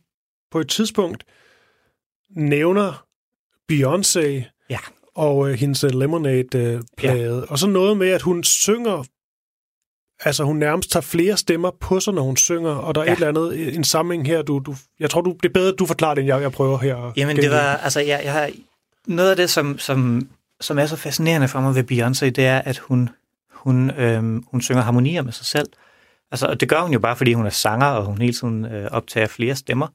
på 0.51 0.61
et 0.61 0.69
tidspunkt 0.69 1.25
nævner 2.31 3.05
Beyoncé 3.73 4.21
Ja. 4.71 4.79
Og 5.15 5.51
øh, 5.51 5.55
hendes 5.55 5.83
Lemonade-plade. 5.83 7.37
Øh, 7.37 7.51
Og 7.51 7.59
så 7.59 7.67
noget 7.67 7.97
med, 7.97 8.09
at 8.09 8.23
hun 8.23 8.45
synger, 8.45 9.05
altså 10.21 10.45
hun 10.45 10.57
nærmest 10.57 10.91
tager 10.91 11.03
flere 11.03 11.37
stemmer 11.37 11.71
på 11.81 12.01
sig, 12.01 12.15
når 12.15 12.23
hun 12.23 12.37
synger, 12.37 12.71
og 12.71 12.95
der 12.95 13.01
er 13.01 13.05
ja. 13.05 13.11
Ja. 13.11 13.13
et 13.13 13.17
eller 13.17 13.29
andet, 13.29 13.77
en 13.77 13.85
sammenhæng 13.85 14.27
her, 14.27 14.43
du, 14.43 14.59
du, 14.59 14.75
jeg 15.01 15.11
tror, 15.11 15.21
du, 15.21 15.37
det 15.43 15.49
er 15.49 15.53
bedre, 15.53 15.73
at 15.73 15.79
du 15.79 15.87
forklarer 15.87 16.15
det, 16.15 16.23
end 16.23 16.29
jeg, 16.29 16.43
jeg 16.43 16.53
prøver 16.53 16.79
her. 16.79 17.13
Jamen 17.17 17.37
det 17.37 17.51
var, 17.51 17.77
altså 17.77 18.01
jeg, 18.01 18.21
jeg 18.25 18.33
har, 18.33 18.51
noget 19.07 19.31
af 19.31 19.37
det, 19.37 19.51
som, 19.51 19.79
som, 19.79 20.29
som 20.61 20.79
er 20.79 20.87
så 20.87 20.97
fascinerende 20.97 21.49
for 21.49 21.61
mig 21.61 21.75
ved 21.75 21.85
Beyoncé, 21.93 22.31
det 22.31 22.47
er, 22.47 22.59
at 22.59 22.79
hun, 22.79 23.09
hun, 23.51 23.91
øhm, 23.91 24.45
hun 24.51 24.61
synger 24.63 24.83
harmonier 24.83 25.23
med 25.23 25.33
sig 25.33 25.47
selv. 25.47 25.67
Altså, 26.31 26.47
og 26.47 26.61
det 26.61 26.69
gør 26.69 26.81
hun 26.81 26.93
jo 26.93 26.99
bare, 26.99 27.17
fordi 27.17 27.33
hun 27.33 27.47
er 27.47 27.51
sanger, 27.51 27.87
og 27.87 28.05
hun 28.05 28.19
hele 28.19 28.33
tiden 28.33 28.65
øh, 28.65 28.89
optager 28.91 29.27
flere 29.27 29.57
stemmer. 29.57 29.87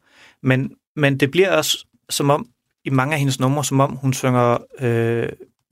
Men, 0.43 0.71
men 0.95 1.17
det 1.17 1.31
bliver 1.31 1.51
også 1.51 1.85
som 2.09 2.29
om, 2.29 2.47
i 2.85 2.89
mange 2.89 3.13
af 3.13 3.19
hendes 3.19 3.39
numre, 3.39 3.65
som 3.65 3.79
om 3.79 3.91
hun 3.95 4.13
synger, 4.13 4.57
øh, 4.79 5.29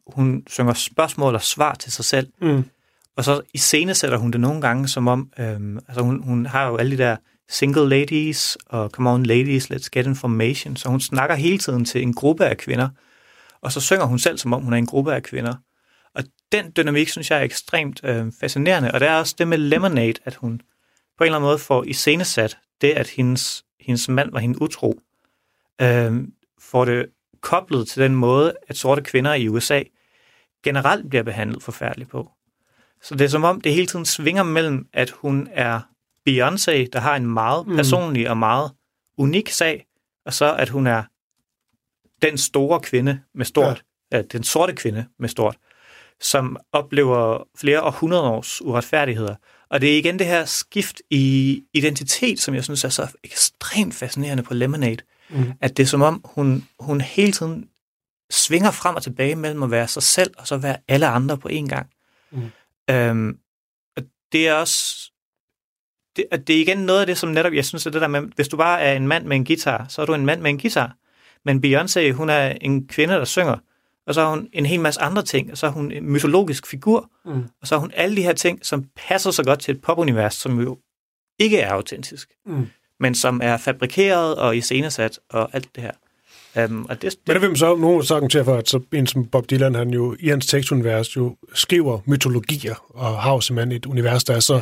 hun 0.07 0.43
synger 0.47 0.73
spørgsmål 0.73 1.35
og 1.35 1.41
svar 1.41 1.75
til 1.75 1.91
sig 1.91 2.05
selv. 2.05 2.27
Mm. 2.41 2.63
Og 3.17 3.23
så 3.23 3.41
i 3.53 3.57
scene 3.57 3.93
sætter 3.93 4.17
hun 4.17 4.31
det 4.31 4.41
nogle 4.41 4.61
gange, 4.61 4.87
som 4.87 5.07
om, 5.07 5.31
øhm, 5.39 5.77
altså 5.77 6.01
hun, 6.01 6.23
hun 6.23 6.45
har 6.45 6.67
jo 6.67 6.77
alle 6.77 6.97
de 6.97 7.03
der 7.03 7.15
single 7.49 7.89
ladies, 7.89 8.57
og 8.65 8.89
come 8.89 9.09
on 9.09 9.25
ladies, 9.25 9.71
let's 9.71 9.89
get 9.91 10.05
information. 10.05 10.75
Så 10.75 10.89
hun 10.89 10.99
snakker 10.99 11.35
hele 11.35 11.57
tiden 11.57 11.85
til 11.85 12.01
en 12.01 12.13
gruppe 12.13 12.45
af 12.45 12.57
kvinder, 12.57 12.89
og 13.61 13.71
så 13.71 13.81
synger 13.81 14.05
hun 14.05 14.19
selv, 14.19 14.37
som 14.37 14.53
om 14.53 14.61
hun 14.61 14.73
er 14.73 14.77
en 14.77 14.85
gruppe 14.85 15.13
af 15.13 15.23
kvinder. 15.23 15.55
Og 16.15 16.23
den 16.51 16.71
dynamik, 16.77 17.09
synes 17.09 17.31
jeg 17.31 17.39
er 17.39 17.43
ekstremt 17.43 18.01
øh, 18.03 18.31
fascinerende. 18.39 18.91
Og 18.91 18.99
det 18.99 19.07
er 19.07 19.15
også 19.15 19.35
det 19.37 19.47
med 19.47 19.57
Lemonade, 19.57 20.19
at 20.25 20.35
hun 20.35 20.61
på 21.17 21.23
en 21.23 21.25
eller 21.25 21.37
anden 21.37 21.47
måde 21.47 21.57
får 21.57 21.83
iscenesat 21.83 22.57
det, 22.81 22.91
at 22.91 23.07
hendes, 23.07 23.63
hendes 23.79 24.09
mand 24.09 24.31
var 24.31 24.39
hende 24.39 24.61
utro, 24.61 24.99
øh, 25.81 26.13
får 26.75 26.85
det 26.85 27.05
koblet 27.41 27.87
til 27.87 28.01
den 28.03 28.15
måde, 28.15 28.53
at 28.67 28.77
sorte 28.77 29.01
kvinder 29.01 29.33
i 29.33 29.47
USA 29.47 29.83
generelt 30.63 31.09
bliver 31.09 31.23
behandlet 31.23 31.63
forfærdeligt 31.63 32.09
på. 32.09 32.31
Så 33.01 33.15
det 33.15 33.25
er 33.25 33.29
som 33.29 33.43
om, 33.43 33.61
det 33.61 33.73
hele 33.73 33.87
tiden 33.87 34.05
svinger 34.05 34.43
mellem, 34.43 34.87
at 34.93 35.09
hun 35.09 35.47
er 35.51 35.79
Beyoncé, 36.29 36.87
der 36.93 36.99
har 36.99 37.15
en 37.15 37.27
meget 37.27 37.67
Mm. 37.67 37.75
personlig 37.75 38.29
og 38.29 38.37
meget 38.37 38.71
unik 39.17 39.49
sag, 39.49 39.85
og 40.25 40.33
så 40.33 40.55
at 40.55 40.69
hun 40.69 40.87
er 40.87 41.03
den 42.21 42.37
store 42.37 42.79
kvinde 42.79 43.21
med 43.35 43.45
stort, 43.45 43.83
ja. 44.11 44.21
den 44.21 44.43
sorte 44.43 44.73
kvinde 44.73 45.05
med 45.19 45.29
stort, 45.29 45.57
som 46.21 46.57
oplever 46.71 47.43
flere 47.57 47.81
århundrede 47.81 48.23
års 48.23 48.61
uretfærdigheder. 48.61 49.35
Og 49.69 49.81
det 49.81 49.93
er 49.93 49.97
igen 49.97 50.19
det 50.19 50.27
her 50.27 50.45
skift 50.45 51.01
i 51.09 51.63
identitet, 51.73 52.39
som 52.39 52.55
jeg 52.55 52.63
synes 52.63 52.83
er 52.83 52.89
så 52.89 53.17
ekstremt 53.23 53.95
fascinerende 53.95 54.43
på 54.43 54.53
Lemonade. 54.53 55.03
Mm. 55.29 55.51
At 55.61 55.77
det 55.77 55.83
er 55.83 55.87
som 55.87 56.01
om, 56.01 56.21
hun, 56.25 56.67
hun 56.79 57.01
hele 57.01 57.31
tiden 57.31 57.69
svinger 58.29 58.71
frem 58.71 58.95
og 58.95 59.03
tilbage 59.03 59.35
mellem 59.35 59.63
at 59.63 59.71
være 59.71 59.87
sig 59.87 60.03
selv, 60.03 60.33
og 60.37 60.47
så 60.47 60.57
være 60.57 60.77
alle 60.87 61.07
andre 61.07 61.37
på 61.37 61.49
én 61.51 61.67
gang. 61.67 61.89
Mm. 62.31 62.51
Øhm, 62.89 63.37
det 64.31 64.47
er 64.47 64.53
også... 64.53 65.11
Det, 66.15 66.25
det 66.47 66.55
er 66.55 66.61
igen 66.61 66.77
noget 66.77 66.99
af 66.99 67.05
det, 67.05 67.17
som 67.17 67.29
netop, 67.29 67.53
jeg 67.53 67.65
synes, 67.65 67.85
er 67.85 67.89
det 67.89 68.01
der 68.01 68.07
med, 68.07 68.21
hvis 68.21 68.47
du 68.47 68.57
bare 68.57 68.81
er 68.81 68.93
en 68.93 69.07
mand 69.07 69.25
med 69.25 69.35
en 69.35 69.45
guitar, 69.45 69.85
så 69.89 70.01
er 70.01 70.05
du 70.05 70.13
en 70.13 70.25
mand 70.25 70.41
med 70.41 70.49
en 70.49 70.59
guitar. 70.59 70.95
Men 71.45 71.63
Beyoncé, 71.65 72.11
hun 72.11 72.29
er 72.29 72.47
en 72.61 72.87
kvinde, 72.87 73.13
der 73.13 73.25
synger, 73.25 73.57
og 74.07 74.13
så 74.13 74.21
har 74.21 74.29
hun 74.29 74.49
en 74.53 74.65
hel 74.65 74.79
masse 74.79 75.01
andre 75.01 75.23
ting, 75.23 75.51
og 75.51 75.57
så 75.57 75.67
har 75.67 75.73
hun 75.73 75.91
en 75.91 76.11
mytologisk 76.11 76.67
figur, 76.67 77.11
mm. 77.25 77.43
og 77.61 77.67
så 77.67 77.75
har 77.75 77.79
hun 77.79 77.91
alle 77.93 78.15
de 78.15 78.23
her 78.23 78.33
ting, 78.33 78.65
som 78.65 78.85
passer 78.95 79.31
så 79.31 79.43
godt 79.43 79.59
til 79.59 79.75
et 79.75 79.81
popunivers, 79.81 80.33
som 80.33 80.59
jo 80.59 80.79
ikke 81.39 81.59
er 81.59 81.71
autentisk, 81.71 82.29
mm. 82.45 82.67
Men 82.99 83.15
som 83.15 83.41
er 83.43 83.57
fabrikeret 83.57 84.35
og 84.35 84.57
iscenesat 84.57 85.19
og 85.29 85.49
alt 85.53 85.67
det 85.75 85.83
her. 85.83 85.91
Um, 86.65 86.85
og 86.89 87.01
det, 87.01 87.11
det, 87.11 87.19
men 87.27 87.33
der 87.33 87.39
vil 87.39 87.49
man 87.49 87.57
så 87.57 87.75
nogen 87.75 88.03
argumentere 88.11 88.43
for, 88.45 88.55
at 88.55 88.69
så 88.69 88.79
en 88.93 89.07
som 89.07 89.25
Bob 89.25 89.49
Dylan, 89.49 89.75
han 89.75 89.89
jo 89.89 90.15
i 90.19 90.27
hans 90.27 90.47
tekstunivers 90.47 91.15
jo 91.15 91.35
skriver 91.53 91.99
mytologier, 92.05 92.75
og 92.89 93.21
har 93.21 93.33
jo 93.33 93.41
simpelthen 93.41 93.71
et 93.71 93.85
univers, 93.85 94.23
der 94.23 94.35
er 94.35 94.39
så 94.39 94.61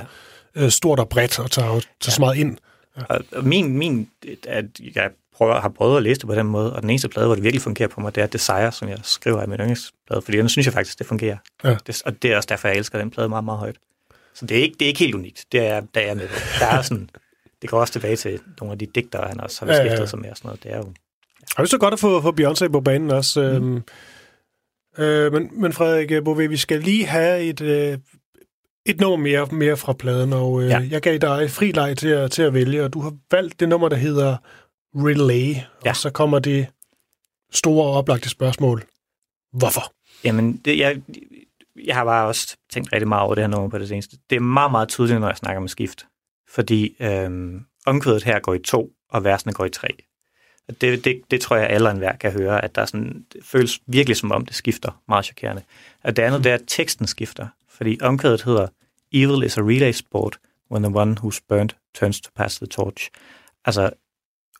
ja. 0.55 0.63
øh, 0.63 0.69
stort 0.69 0.99
og 0.99 1.09
bredt, 1.09 1.39
og 1.39 1.51
tager, 1.51 1.67
tager 1.67 1.81
ja. 2.05 2.11
så 2.11 2.21
meget 2.21 2.37
ind. 2.37 2.57
Ja. 2.97 3.03
Og 3.31 3.43
min, 3.43 3.77
min 3.77 4.09
at 4.47 4.65
jeg 4.95 5.09
prøver, 5.35 5.61
har 5.61 5.69
prøvet 5.69 5.97
at 5.97 6.03
læse 6.03 6.19
det 6.19 6.27
på 6.27 6.35
den 6.35 6.45
måde, 6.45 6.75
og 6.75 6.81
den 6.81 6.89
eneste 6.89 7.09
plade, 7.09 7.27
hvor 7.27 7.35
det 7.35 7.43
virkelig 7.43 7.61
fungerer 7.61 7.89
på 7.89 8.01
mig, 8.01 8.15
det 8.15 8.23
er 8.23 8.27
Desire, 8.27 8.71
som 8.71 8.89
jeg 8.89 8.99
skriver 9.03 9.43
i 9.43 9.47
min 9.47 9.59
yndlingsplade, 9.59 10.21
fordi 10.21 10.37
den 10.37 10.49
synes 10.49 10.65
jeg 10.65 10.73
faktisk, 10.73 10.99
det 10.99 11.07
fungerer. 11.07 11.37
Ja. 11.63 11.75
Det, 11.87 12.01
og 12.05 12.21
det 12.21 12.31
er 12.31 12.37
også 12.37 12.47
derfor, 12.47 12.67
jeg 12.67 12.77
elsker 12.77 12.99
den 12.99 13.11
plade 13.11 13.29
meget, 13.29 13.45
meget 13.45 13.59
højt. 13.59 13.75
Så 14.33 14.45
det 14.45 14.57
er 14.57 14.61
ikke, 14.61 14.75
det 14.79 14.85
er 14.85 14.87
ikke 14.87 14.99
helt 14.99 15.15
unikt, 15.15 15.45
det 15.51 15.67
er, 15.67 15.81
der 15.95 16.01
er 16.01 16.13
med. 16.15 16.27
Der 16.59 16.65
er 16.65 16.81
sådan, 16.81 17.09
det 17.63 17.69
går 17.69 17.79
også 17.79 17.93
tilbage 17.93 18.15
til 18.15 18.39
nogle 18.61 18.71
af 18.71 18.79
de 18.79 18.85
digtere, 18.85 19.27
han 19.27 19.41
også 19.41 19.59
har 19.59 19.65
beskæftiget 19.65 19.95
ja, 19.95 20.01
ja. 20.01 20.05
sig 20.05 20.19
med 20.19 20.29
og 20.29 20.37
sådan 20.37 20.47
noget. 20.47 20.63
Det 20.63 20.71
er 20.71 20.77
jo... 20.77 20.83
Ja. 20.83 21.45
Og 21.55 21.57
det 21.57 21.63
er 21.63 21.65
så 21.65 21.77
godt 21.77 21.93
at 21.93 21.99
få, 21.99 22.21
få 22.21 22.31
Beyoncé 22.39 22.67
på 22.67 22.81
banen 22.81 23.11
også. 23.11 23.41
Mm. 23.41 23.75
Øhm, 23.75 23.83
øh, 24.97 25.33
men, 25.33 25.61
men 25.61 25.73
Frederik 25.73 26.11
Bové, 26.11 26.47
vi 26.47 26.57
skal 26.57 26.81
lige 26.81 27.05
have 27.05 27.41
et, 27.41 27.61
øh, 27.61 27.97
et 28.85 28.99
nummer 28.99 29.17
mere, 29.17 29.47
mere 29.51 29.77
fra 29.77 29.93
pladen, 29.93 30.33
og 30.33 30.63
øh, 30.63 30.69
ja. 30.69 30.87
jeg 30.89 31.01
gav 31.01 31.17
dig 31.17 31.51
fri 31.51 31.71
leg 31.71 31.97
til 31.97 32.07
at, 32.07 32.31
til 32.31 32.41
at 32.41 32.53
vælge, 32.53 32.83
og 32.83 32.93
du 32.93 33.01
har 33.01 33.13
valgt 33.31 33.59
det 33.59 33.69
nummer, 33.69 33.89
der 33.89 33.95
hedder 33.95 34.37
Relay, 34.95 35.55
ja. 35.85 35.89
og 35.89 35.95
så 35.95 36.09
kommer 36.09 36.39
det 36.39 36.67
store 37.51 37.97
oplagte 37.97 38.29
spørgsmål. 38.29 38.83
Hvorfor? 39.53 39.93
Jamen, 40.23 40.57
det, 40.65 40.79
jeg, 40.79 41.01
jeg 41.85 41.95
har 41.95 42.05
bare 42.05 42.27
også 42.27 42.57
tænkt 42.71 42.93
rigtig 42.93 43.07
meget 43.07 43.23
over 43.23 43.35
det 43.35 43.43
her 43.43 43.49
nummer 43.49 43.69
på 43.69 43.77
det 43.77 43.87
seneste. 43.87 44.17
Det 44.29 44.35
er 44.35 44.39
meget, 44.39 44.71
meget 44.71 44.89
tydeligt, 44.89 45.19
når 45.19 45.27
jeg 45.27 45.37
snakker 45.37 45.59
med 45.59 45.69
skift. 45.69 46.05
Fordi 46.49 46.95
øhm, 46.99 47.65
omkvædet 47.85 48.23
her 48.23 48.39
går 48.39 48.53
i 48.53 48.59
to, 48.59 48.93
og 49.09 49.23
versene 49.23 49.53
går 49.53 49.65
i 49.65 49.69
tre. 49.69 49.87
Det, 50.81 51.05
det, 51.05 51.21
det 51.31 51.41
tror 51.41 51.55
jeg, 51.55 51.69
alle 51.69 51.91
enhver 51.91 52.15
kan 52.15 52.31
høre, 52.31 52.63
at 52.63 52.75
der 52.75 52.81
er 52.81 52.85
sådan, 52.85 53.25
det 53.33 53.45
føles 53.45 53.81
virkelig 53.87 54.17
som 54.17 54.31
om, 54.31 54.45
det 54.45 54.55
skifter 54.55 55.01
meget 55.07 55.25
chokerende. 55.25 55.61
Og 56.03 56.15
det 56.15 56.23
andet, 56.23 56.39
mm. 56.39 56.43
det 56.43 56.49
er, 56.49 56.55
at 56.55 56.63
teksten 56.67 57.07
skifter. 57.07 57.47
Fordi 57.69 57.97
omkvædet 58.01 58.41
hedder, 58.41 58.67
Evil 59.13 59.43
is 59.43 59.57
a 59.57 59.61
relay 59.61 59.91
sport, 59.91 60.39
when 60.71 60.83
the 60.83 60.95
one 60.95 61.15
who's 61.19 61.39
burned 61.49 61.69
turns 61.93 62.21
to 62.21 62.31
pass 62.35 62.57
the 62.57 62.67
torch. 62.67 63.09
Altså, 63.65 63.89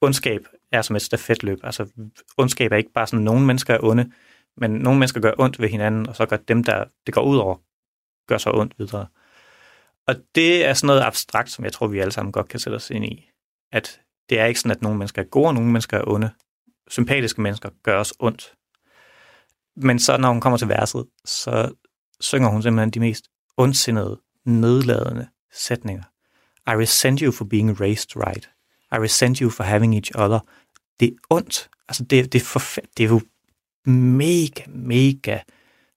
ondskab 0.02 0.48
er 0.72 0.82
som 0.82 0.96
et 0.96 1.02
stafetløb. 1.02 1.60
Altså, 1.64 1.88
ondskab 2.38 2.72
er 2.72 2.78
ikke 2.78 2.94
bare 2.94 3.08
sådan, 3.08 3.24
nogle 3.24 3.46
mennesker 3.46 3.74
er 3.74 3.84
onde, 3.84 4.12
men 4.58 4.72
nogle 4.72 5.00
mennesker 5.00 5.22
gør 5.22 5.32
ondt 5.38 5.60
ved 5.60 5.70
hinanden, 5.70 6.10
og 6.10 6.16
så 6.16 6.26
gør 6.26 6.38
dem, 6.38 6.64
der 6.64 6.86
det 7.06 7.14
går 7.14 7.22
ud 7.22 7.38
over, 7.38 7.56
gør 8.28 8.38
så 8.38 8.52
ondt 8.54 8.74
videre. 8.80 9.08
Og 10.08 10.16
det 10.36 10.66
er 10.66 10.74
sådan 10.74 10.88
noget 10.88 11.02
abstrakt, 11.02 11.52
som 11.52 11.66
jeg 11.66 11.74
tror, 11.74 11.88
vi 11.88 12.00
alle 12.00 12.12
sammen 12.12 12.32
godt 12.32 12.48
kan 12.48 12.60
sætte 12.60 12.76
os 12.76 12.90
ind 12.90 13.06
i. 13.06 13.30
At 13.72 14.02
det 14.30 14.40
er 14.40 14.46
ikke 14.46 14.60
sådan, 14.60 14.72
at 14.72 14.82
nogle 14.82 14.98
mennesker 14.98 15.22
er 15.22 15.26
gode, 15.26 15.48
og 15.48 15.54
nogle 15.54 15.70
mennesker 15.70 15.98
er 15.98 16.04
onde. 16.08 16.32
Sympatiske 16.88 17.42
mennesker 17.42 17.70
gør 17.84 18.00
os 18.00 18.14
ondt. 18.20 18.54
Men 19.76 20.00
så 20.00 20.18
når 20.18 20.30
hun 20.30 20.42
kommer 20.42 20.58
til 20.58 20.70
verset, 20.70 21.06
så 21.26 21.72
synger 22.20 22.50
hun 22.50 22.62
simpelthen 22.62 22.90
de 22.90 23.00
mest 23.00 23.26
ondsindede, 23.58 24.22
nedladende 24.46 25.28
sætninger. 25.52 26.04
I 26.68 26.72
resent 26.72 27.20
you 27.20 27.32
for 27.32 27.46
being 27.46 27.82
raised 27.82 28.16
right. 28.16 28.50
I 28.92 28.96
resent 28.96 29.38
you 29.38 29.50
for 29.50 29.64
having 29.64 29.96
each 29.96 30.12
other. 30.16 30.40
Det 31.00 31.08
er 31.08 31.18
ondt. 31.30 31.70
Altså, 31.88 32.04
det, 32.04 32.34
det, 32.34 32.42
er, 32.42 32.46
for, 32.46 32.60
det 32.98 33.04
er 33.04 33.10
jo 33.10 33.22
mega, 33.92 34.64
mega 34.68 35.40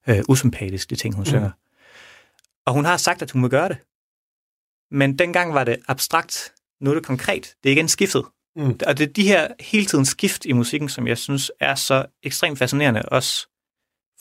øh, 0.07 0.23
usympatisk, 0.29 0.89
de 0.89 0.95
ting, 0.95 1.15
hun 1.15 1.21
mm. 1.21 1.25
synger. 1.25 1.51
Og 2.65 2.73
hun 2.73 2.85
har 2.85 2.97
sagt, 2.97 3.21
at 3.21 3.31
hun 3.31 3.41
vil 3.41 3.49
gøre 3.49 3.69
det. 3.69 3.77
Men 4.91 5.19
dengang 5.19 5.53
var 5.53 5.63
det 5.63 5.77
abstrakt. 5.87 6.53
Nu 6.81 6.89
er 6.89 6.93
det 6.93 7.05
konkret. 7.05 7.55
Det 7.63 7.69
er 7.69 7.73
igen 7.73 7.87
skiftet. 7.87 8.25
Mm. 8.55 8.79
Og 8.87 8.97
det 8.97 9.01
er 9.09 9.13
de 9.13 9.27
her 9.27 9.47
hele 9.59 9.85
tiden 9.85 10.05
skift 10.05 10.45
i 10.45 10.53
musikken, 10.53 10.89
som 10.89 11.07
jeg 11.07 11.17
synes 11.17 11.51
er 11.59 11.75
så 11.75 12.05
ekstremt 12.23 12.59
fascinerende 12.59 13.01
også. 13.01 13.47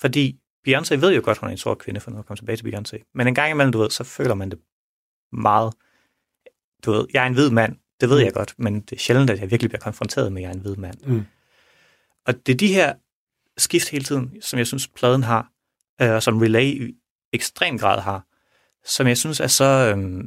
Fordi 0.01 0.37
Beyoncé 0.69 0.95
ved 0.95 1.15
jo 1.15 1.21
godt, 1.25 1.39
hun 1.39 1.49
er 1.49 1.51
en 1.51 1.59
sort 1.59 1.79
kvinde, 1.79 2.01
for 2.01 2.11
nu 2.11 2.19
at 2.19 2.27
komme 2.27 2.37
tilbage 2.37 2.57
til 2.57 2.67
Beyoncé. 2.67 3.11
Men 3.15 3.29
en 3.29 3.35
gang 3.35 3.51
imellem, 3.51 3.73
du 3.73 3.79
ved, 3.79 3.91
så 3.91 4.05
føler 4.05 4.35
man 4.35 4.51
det 4.51 4.59
meget. 5.33 5.75
Du 6.85 6.93
ved, 6.93 7.07
jeg 7.13 7.23
er 7.23 7.27
en 7.27 7.35
hvid 7.35 7.51
mand, 7.51 7.77
det 8.01 8.09
ved 8.09 8.19
mm. 8.19 8.25
jeg 8.25 8.33
godt, 8.33 8.55
men 8.59 8.81
det 8.81 8.93
er 8.93 9.01
sjældent, 9.01 9.31
at 9.31 9.41
jeg 9.41 9.51
virkelig 9.51 9.71
bliver 9.71 9.81
konfronteret 9.81 10.33
med, 10.33 10.43
at 10.43 10.43
jeg 10.43 10.51
er 10.51 10.55
en 10.55 10.61
hvid 10.61 10.77
mand. 10.77 10.99
Mm. 11.07 11.25
Og 12.27 12.47
det 12.47 12.53
er 12.53 12.57
de 12.57 12.75
her 12.75 12.95
skift 13.57 13.89
hele 13.89 14.05
tiden, 14.05 14.43
som 14.43 14.59
jeg 14.59 14.67
synes, 14.67 14.89
pladen 14.89 15.23
har, 15.23 15.51
øh, 16.03 16.15
og 16.15 16.23
som 16.23 16.39
Relay 16.39 16.65
i 16.65 16.95
ekstrem 17.33 17.79
grad 17.79 18.01
har, 18.01 18.27
som 18.85 19.07
jeg 19.07 19.19
synes 19.19 19.41
er 19.41 19.47
så, 19.47 19.65
øh, 19.65 20.25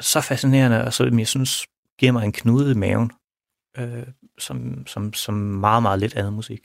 så 0.00 0.20
fascinerende, 0.20 0.84
og 0.84 0.92
som 0.92 1.18
jeg 1.18 1.28
synes 1.28 1.66
giver 1.98 2.12
mig 2.12 2.24
en 2.24 2.32
knude 2.32 2.70
i 2.70 2.74
maven, 2.74 3.10
øh, 3.78 4.02
som, 4.38 4.86
som, 4.86 5.12
som 5.12 5.34
meget, 5.34 5.82
meget 5.82 6.00
lidt 6.00 6.14
andet 6.14 6.32
musik. 6.32 6.60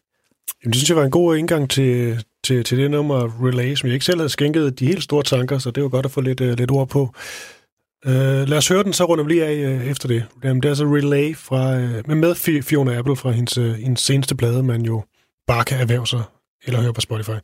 Jamen, 0.63 0.71
det 0.71 0.75
synes 0.75 0.89
jeg 0.89 0.97
var 0.97 1.03
en 1.03 1.11
god 1.11 1.37
indgang 1.37 1.69
til, 1.69 2.23
til, 2.43 2.63
til 2.63 2.77
det 2.77 2.91
nummer 2.91 3.47
Relay, 3.47 3.75
som 3.75 3.87
jeg 3.87 3.93
ikke 3.93 4.05
selv 4.05 4.19
havde 4.19 4.29
skænket 4.29 4.79
de 4.79 4.85
helt 4.85 5.03
store 5.03 5.23
tanker, 5.23 5.57
så 5.57 5.71
det 5.71 5.83
var 5.83 5.89
godt 5.89 6.05
at 6.05 6.11
få 6.11 6.21
lidt, 6.21 6.41
uh, 6.41 6.47
lidt 6.47 6.71
ord 6.71 6.89
på. 6.89 7.01
Uh, 8.05 8.11
lad 8.47 8.57
os 8.57 8.67
høre 8.67 8.83
den, 8.83 8.93
så 8.93 9.05
runder 9.05 9.23
vi 9.23 9.31
lige 9.31 9.45
af 9.45 9.75
uh, 9.75 9.87
efter 9.87 10.07
det. 10.07 10.25
Jamen, 10.43 10.61
det 10.61 10.67
er 10.67 10.71
altså 10.71 10.85
Relay 10.85 11.35
fra, 11.35 11.75
uh, 11.75 12.07
med, 12.07 12.15
med 12.15 12.61
Fiona 12.61 12.97
Apple 12.97 13.15
fra 13.15 13.31
hendes, 13.31 13.57
uh, 13.57 13.65
hendes 13.65 14.01
seneste 14.01 14.35
plade, 14.35 14.63
man 14.63 14.81
jo 14.81 15.03
bare 15.47 15.63
kan 15.63 15.79
erhverve 15.79 16.07
sig 16.07 16.23
eller 16.65 16.81
høre 16.81 16.93
på 16.93 17.01
Spotify. 17.01 17.37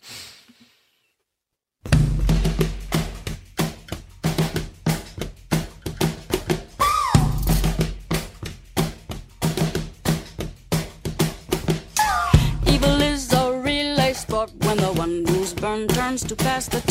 To 16.32 16.44
pass 16.46 16.68
the 16.68 16.91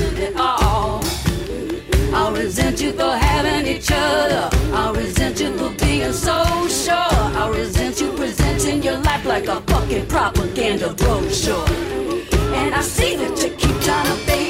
at 0.00 0.36
all. 0.36 1.02
I 2.12 2.30
resent 2.32 2.80
you 2.80 2.92
for 2.92 3.12
having 3.12 3.66
each 3.66 3.90
other. 3.92 4.48
I'll 4.72 4.94
resent 4.94 5.40
you 5.40 5.56
for 5.56 5.70
being 5.84 6.12
so 6.12 6.44
sure. 6.68 6.94
I'll 7.38 7.52
resent 7.52 8.00
you 8.00 8.12
presenting 8.12 8.82
your 8.82 8.98
life 8.98 9.24
like 9.24 9.46
a 9.46 9.60
fucking 9.62 10.06
propaganda 10.06 10.94
brochure. 10.94 11.66
And 12.54 12.74
I 12.74 12.82
see 12.82 13.16
that 13.16 13.42
you 13.42 13.50
keep 13.50 13.80
trying 13.80 14.06
to 14.06 14.26
bait 14.26 14.49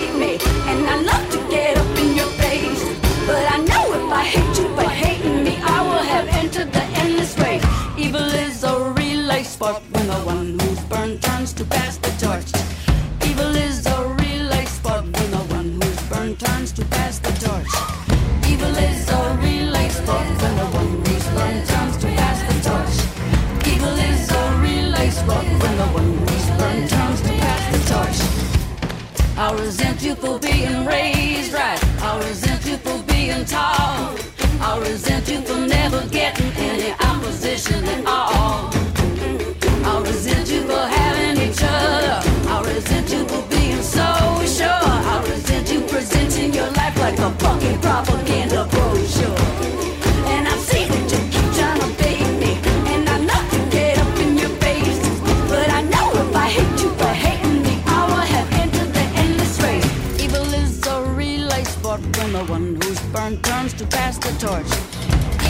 the 64.33 64.47
torch. 64.47 64.73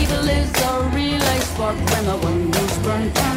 Evil 0.01 0.29
is 0.29 0.51
a 0.63 0.91
relay 0.95 1.39
sport 1.41 1.77
when 1.77 2.05
the 2.05 2.17
one 2.17 2.53
who's 2.53 2.79
burned 2.79 3.30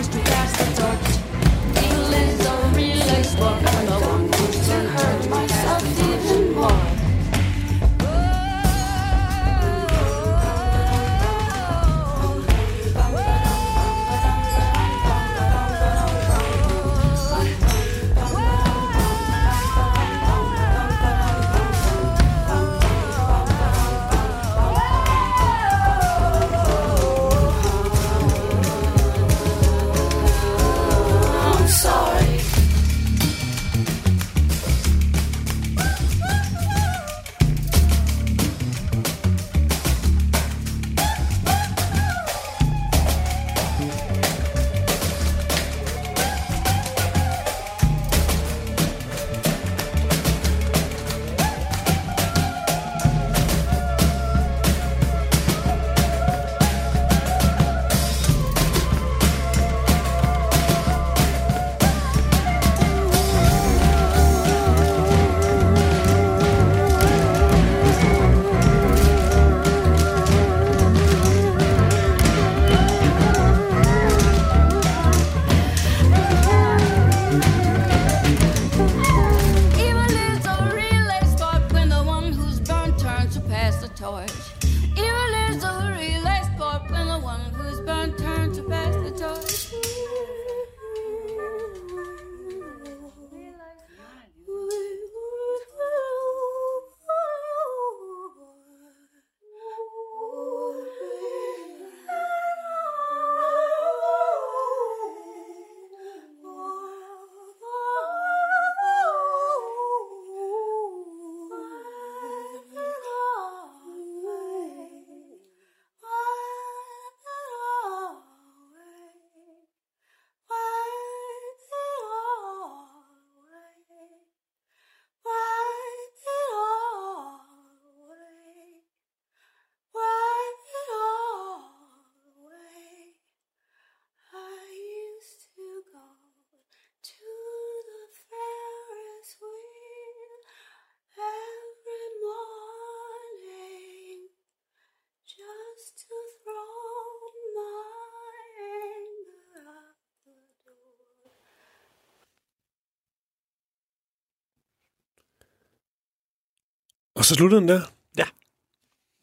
Og 157.16 157.26
så 157.26 157.36
sluttede 157.36 157.62
den 157.62 157.70
der. 157.70 157.82
Ja. 158.18 158.26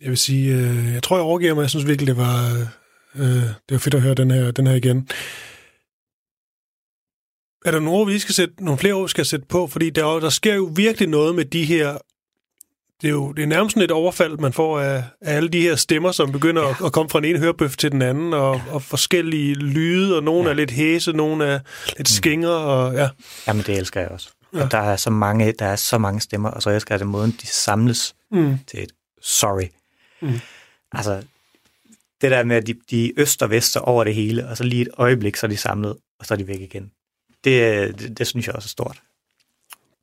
Jeg 0.01 0.09
vil 0.09 0.19
sige, 0.19 0.55
øh, 0.55 0.93
jeg 0.95 1.03
tror, 1.03 1.17
jeg 1.17 1.25
overgiver 1.25 1.55
mig. 1.55 1.63
Jeg 1.63 1.71
synes 1.71 1.87
virkelig, 1.87 2.07
det 2.07 2.17
var, 2.17 2.45
øh, 3.15 3.27
det 3.43 3.71
var 3.71 3.79
fedt 3.79 3.95
at 3.95 4.03
høre 4.03 4.15
den 4.15 4.31
her, 4.31 4.51
den 4.51 4.67
her 4.67 4.75
igen. 4.75 5.09
Er 7.65 7.71
der 7.71 7.81
nogle 7.81 7.99
ord, 8.01 8.07
vi 8.07 8.19
skal 8.19 8.35
sætte, 8.35 8.65
nogle 8.65 8.79
flere 8.79 8.95
ord, 8.95 9.05
vi 9.05 9.09
skal 9.09 9.27
sætte 9.27 9.47
på? 9.47 9.67
Fordi 9.67 9.91
der, 9.91 10.17
er 10.17 10.21
der 10.21 10.31
sker 10.31 10.55
jo 10.55 10.73
virkelig 10.77 11.09
noget 11.09 11.35
med 11.35 11.45
de 11.45 11.65
her... 11.65 11.99
Det 13.03 13.09
er 13.09 13.13
jo 13.13 13.33
det 13.33 13.43
er 13.43 13.47
nærmest 13.47 13.77
et 13.77 13.91
overfald, 13.91 14.39
man 14.39 14.53
får 14.53 14.81
af, 14.81 15.05
af 15.21 15.37
alle 15.37 15.49
de 15.49 15.61
her 15.61 15.77
stemmer, 15.77 16.13
som 16.13 16.33
begynder 16.33 16.63
ja. 16.63 16.71
at, 16.71 16.77
at 16.85 16.93
komme 16.93 17.11
fra 17.11 17.19
en 17.19 17.25
ene 17.25 17.39
hørebøf 17.39 17.77
til 17.77 17.93
den 17.93 18.03
anden, 18.03 18.33
og, 18.33 18.61
og 18.71 18.83
forskellige 18.83 19.55
lyde, 19.55 20.17
og 20.17 20.23
nogle 20.23 20.45
ja. 20.45 20.51
er 20.51 20.55
lidt 20.55 20.71
hæse, 20.71 21.13
nogle 21.13 21.45
er 21.45 21.61
lidt 21.97 22.09
skingre, 22.09 22.57
og 22.57 22.95
ja. 22.95 23.09
Jamen, 23.47 23.63
det 23.67 23.79
elsker 23.79 24.01
jeg 24.01 24.09
også. 24.09 24.31
Ja. 24.55 24.65
Og 24.65 24.71
der 24.71 24.79
er, 24.79 24.97
så 24.97 25.11
mange, 25.11 25.53
der 25.53 25.67
er 25.67 25.77
så 25.77 25.99
mange 25.99 26.21
stemmer, 26.21 26.51
og 26.51 26.63
så 26.63 26.71
elsker 26.71 26.95
jeg 26.95 27.01
den 27.01 27.09
måde, 27.09 27.33
de 27.33 27.47
samles 27.47 28.15
Mm. 28.33 28.59
til 28.67 28.83
et 28.83 28.93
sorry. 29.23 29.69
Mm. 30.23 30.41
Altså, 30.93 31.23
det 32.21 32.31
der 32.31 32.45
med, 32.45 32.57
at 32.57 32.67
de, 32.67 32.75
de 32.91 33.13
øster 33.17 33.47
og 33.47 33.51
vester 33.51 33.81
over 33.81 34.05
det 34.05 34.15
hele, 34.15 34.49
og 34.49 34.57
så 34.57 34.65
lige 34.65 34.83
et 34.83 34.89
øjeblik, 34.97 35.37
så 35.37 35.47
er 35.47 35.49
de 35.49 35.57
samlet, 35.57 35.97
og 36.19 36.27
så 36.27 36.35
er 36.35 36.39
de 36.39 36.47
væk 36.47 36.61
igen. 36.61 36.91
Det, 37.45 37.99
det, 38.01 38.19
det 38.19 38.27
synes 38.27 38.47
jeg 38.47 38.55
også 38.55 38.67
er 38.67 38.69
stort. 38.69 39.01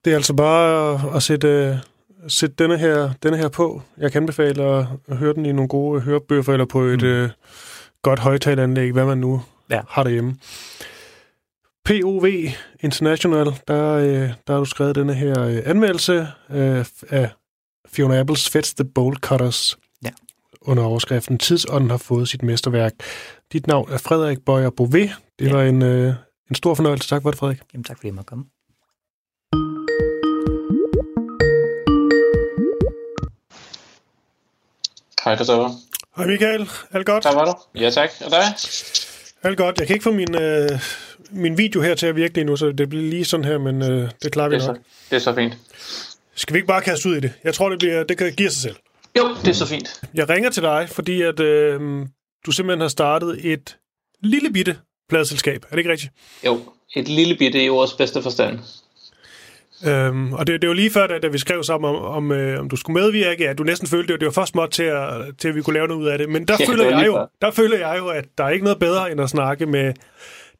Det 0.05 0.11
er 0.11 0.15
altså 0.17 0.33
bare 0.33 0.93
at, 0.93 1.15
at 1.15 1.23
sætte, 1.23 1.81
sætte 2.27 2.55
denne, 2.59 2.77
her, 2.77 3.11
denne 3.23 3.37
her 3.37 3.47
på. 3.49 3.81
Jeg 3.97 4.11
kan 4.11 4.21
anbefale 4.21 4.63
at, 4.63 4.85
at 5.07 5.17
høre 5.17 5.33
den 5.33 5.45
i 5.45 5.51
nogle 5.51 5.69
gode 5.69 6.01
hørebøffer 6.01 6.53
eller 6.53 6.65
på 6.65 6.81
et 6.81 7.01
mm. 7.01 7.07
øh, 7.07 7.29
godt 8.01 8.19
højtaleranlæg, 8.19 8.91
hvad 8.91 9.05
man 9.05 9.17
nu 9.17 9.41
Ja. 9.69 9.81
har 9.89 10.03
derhjemme. 10.03 10.37
POV 11.87 12.25
International, 12.79 13.45
der, 13.67 13.93
øh, 13.93 14.29
der 14.47 14.53
har 14.53 14.59
du 14.59 14.65
skrevet 14.65 14.95
denne 14.95 15.13
her 15.13 15.41
øh, 15.43 15.61
anmeldelse 15.65 16.27
øh, 16.49 16.85
af 17.09 17.29
Fiona 17.87 18.19
Apples 18.19 18.49
Fets 18.49 18.73
the 18.73 18.85
Bolt 18.95 19.19
Cutters 19.19 19.77
Ja. 20.03 20.09
under 20.61 20.83
overskriften 20.83 21.37
Tidsånden 21.37 21.89
har 21.89 21.97
fået 21.97 22.29
sit 22.29 22.43
mesterværk. 22.43 22.93
Dit 23.53 23.67
navn 23.67 23.91
er 23.91 23.97
Frederik 23.97 24.37
Bøjer 24.45 24.69
Bové. 24.81 25.13
Det 25.39 25.45
Ja. 25.47 25.51
var 25.53 25.63
en, 25.63 25.81
øh, 25.81 26.13
en 26.49 26.55
stor 26.55 26.73
fornøjelse. 26.75 27.09
Tak 27.09 27.21
for 27.21 27.31
det, 27.31 27.39
Frederik. 27.39 27.59
Jamen, 27.73 27.83
tak 27.83 27.97
fordi 27.97 28.07
jeg 28.07 28.15
måtte 28.15 28.27
komme. 28.29 28.45
Hej 35.23 35.35
Christoffer. 35.35 35.69
Hej 36.17 36.25
Michael, 36.27 36.69
alt 36.93 37.05
godt? 37.05 37.23
Der 37.23 37.33
var 37.35 37.45
du. 37.45 37.79
Ja 37.79 37.89
tak. 37.89 38.09
Og 38.25 38.31
dig? 38.31 38.43
Alt 39.43 39.57
godt. 39.57 39.79
Jeg 39.79 39.87
kan 39.87 39.93
ikke 39.93 40.03
få 40.03 40.11
min, 40.11 40.35
øh, 40.35 40.69
min 41.31 41.57
video 41.57 41.81
her 41.81 41.95
til 41.95 42.07
at 42.07 42.15
virke 42.15 42.33
lige 42.33 42.45
nu, 42.45 42.55
så 42.55 42.71
det 42.71 42.89
bliver 42.89 43.03
lige 43.09 43.25
sådan 43.25 43.45
her, 43.45 43.57
men 43.57 43.81
øh, 43.81 44.09
det 44.23 44.31
klarer 44.31 44.49
vi 44.49 44.55
Det 44.55 44.63
er, 44.63 44.67
nok. 44.67 44.75
så, 44.77 44.81
det 45.09 45.15
er 45.15 45.19
så 45.19 45.35
fint. 45.35 45.57
Skal 46.35 46.53
vi 46.53 46.57
ikke 46.57 46.67
bare 46.67 46.81
kaste 46.81 47.09
ud 47.09 47.15
i 47.15 47.19
det? 47.19 47.33
Jeg 47.43 47.53
tror, 47.53 47.69
det, 47.69 47.79
bliver, 47.79 48.03
det 48.03 48.17
kan 48.17 48.33
give 48.33 48.49
sig 48.49 48.61
selv. 48.61 48.75
Jo, 49.17 49.29
det 49.41 49.47
er 49.47 49.53
så 49.53 49.65
fint. 49.67 50.01
Jeg 50.13 50.29
ringer 50.29 50.49
til 50.49 50.63
dig, 50.63 50.87
fordi 50.91 51.21
at, 51.21 51.39
øh, 51.39 52.05
du 52.45 52.51
simpelthen 52.51 52.81
har 52.81 52.87
startet 52.87 53.39
et 53.53 53.77
lille 54.23 54.49
bitte 54.53 54.77
pladselskab. 55.09 55.63
Er 55.63 55.69
det 55.71 55.77
ikke 55.77 55.91
rigtigt? 55.91 56.11
Jo, 56.45 56.59
et 56.95 57.07
lille 57.07 57.35
bitte 57.35 57.63
i 57.65 57.69
ordets 57.69 57.93
bedste 57.93 58.21
forstand. 58.21 58.59
Øhm, 59.87 60.33
og 60.33 60.47
det, 60.47 60.61
det 60.61 60.67
var 60.67 60.73
lige 60.75 60.89
før, 60.91 61.07
da, 61.07 61.19
da 61.19 61.27
vi 61.27 61.37
skrev 61.37 61.63
sammen 61.63 61.89
om, 61.95 61.95
om, 62.05 62.31
øh, 62.31 62.59
om 62.59 62.69
du 62.69 62.75
skulle 62.75 63.01
medvirke, 63.01 63.49
at 63.49 63.57
du 63.57 63.63
næsten 63.63 63.87
følte, 63.87 64.13
det, 64.13 64.19
det 64.19 64.25
var 64.25 64.31
først 64.31 64.51
småt 64.51 64.69
til, 64.71 64.83
at, 64.83 65.09
til, 65.37 65.47
at 65.47 65.55
vi 65.55 65.61
kunne 65.61 65.73
lave 65.73 65.87
noget 65.87 66.01
ud 66.01 66.07
af 66.07 66.17
det. 66.17 66.29
Men 66.29 66.45
der, 66.47 66.57
Ja, 66.59 66.65
føler 66.69 66.97
jeg 66.97 67.05
jo, 67.05 67.27
der 67.41 67.51
føler 67.51 67.77
jeg 67.77 67.95
jo, 67.97 68.07
at 68.07 68.25
der 68.37 68.43
er 68.43 68.49
ikke 68.49 68.63
noget 68.63 68.79
bedre, 68.79 69.11
end 69.11 69.21
at 69.21 69.29
snakke 69.29 69.65
med 69.65 69.93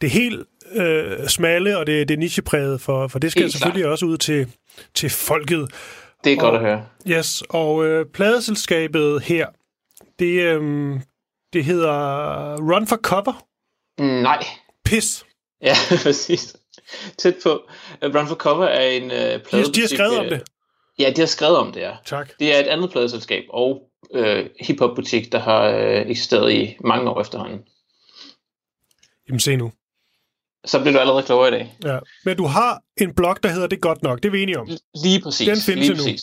det 0.01 0.09
helt 0.09 0.43
øh, 0.73 1.27
smalle 1.27 1.77
og 1.77 1.87
det, 1.87 2.09
det 2.09 2.19
nichepræget, 2.19 2.81
for, 2.81 3.07
for 3.07 3.19
det 3.19 3.31
skal 3.31 3.41
Helt 3.43 3.53
selvfølgelig 3.53 3.87
også 3.87 4.05
ud 4.05 4.17
til, 4.17 4.51
til 4.93 5.09
folket. 5.09 5.71
Det 6.23 6.33
er 6.33 6.37
godt 6.37 6.55
Og- 6.55 6.61
at 6.61 6.61
høre. 6.67 6.85
Yes, 7.07 7.43
og 7.49 7.85
øh, 7.85 8.05
pladeselskabet 8.05 9.21
her, 9.23 9.47
det, 10.19 10.41
øh, 10.41 10.99
det 11.53 11.65
hedder 11.65 12.73
Run 12.73 12.87
for 12.87 12.95
Cover. 12.97 13.45
Mm, 13.99 14.05
Nej. 14.05 14.43
Pis. 14.85 15.25
Ja, 15.61 15.73
præcis. 16.03 16.55
Tæt 17.17 17.35
på. 17.43 17.49
Uh, 18.05 18.15
Run 18.15 18.27
for 18.27 18.35
Cover 18.35 18.65
er 18.65 18.89
en 18.89 19.03
uh, 19.03 19.09
De, 19.09 19.21
har- 19.21 19.37
pladebutik. 19.49 19.75
de 19.75 19.81
har 19.81 19.87
skrevet 19.87 20.19
om 20.19 20.25
øh, 20.25 20.31
det. 20.31 20.43
Ja, 20.99 21.13
de 21.15 21.21
har 21.21 21.25
skrevet 21.27 21.57
om 21.57 21.71
det, 21.71 21.79
ja. 21.81 21.91
Tak. 22.05 22.29
Det 22.39 22.55
er 22.55 22.59
et 22.59 22.67
andet 22.67 22.91
pladeselskab 22.91 23.43
og 23.49 23.81
uh, 24.15 24.45
hiphop-butik, 24.61 25.31
der 25.31 25.39
har 25.39 25.69
uh, 25.69 26.09
eksisteret 26.11 26.51
i 26.53 26.77
mange 26.79 27.09
år 27.09 27.21
efterhånden. 27.21 27.59
Jamen 29.27 29.39
se 29.39 29.55
nu. 29.55 29.71
Så 30.67 30.79
bliver 30.79 30.93
du 30.93 30.99
allerede 30.99 31.23
klogere 31.23 31.47
i 31.47 31.51
dag. 31.51 31.75
Ja. 31.83 31.99
Men 32.25 32.37
du 32.37 32.45
har 32.45 32.81
en 32.97 33.13
blog, 33.13 33.37
der 33.43 33.49
hedder 33.49 33.67
Det 33.67 33.81
godt 33.81 34.03
nok. 34.03 34.17
Det 34.23 34.25
er 34.25 34.31
vi 34.31 34.41
enige 34.43 34.59
om. 34.59 34.67
Lige 35.03 35.21
præcis. 35.21 35.47
Den 35.47 35.57
findes 35.57 35.67
lige 35.67 35.91
endnu. 35.91 36.03
præcis. 36.03 36.21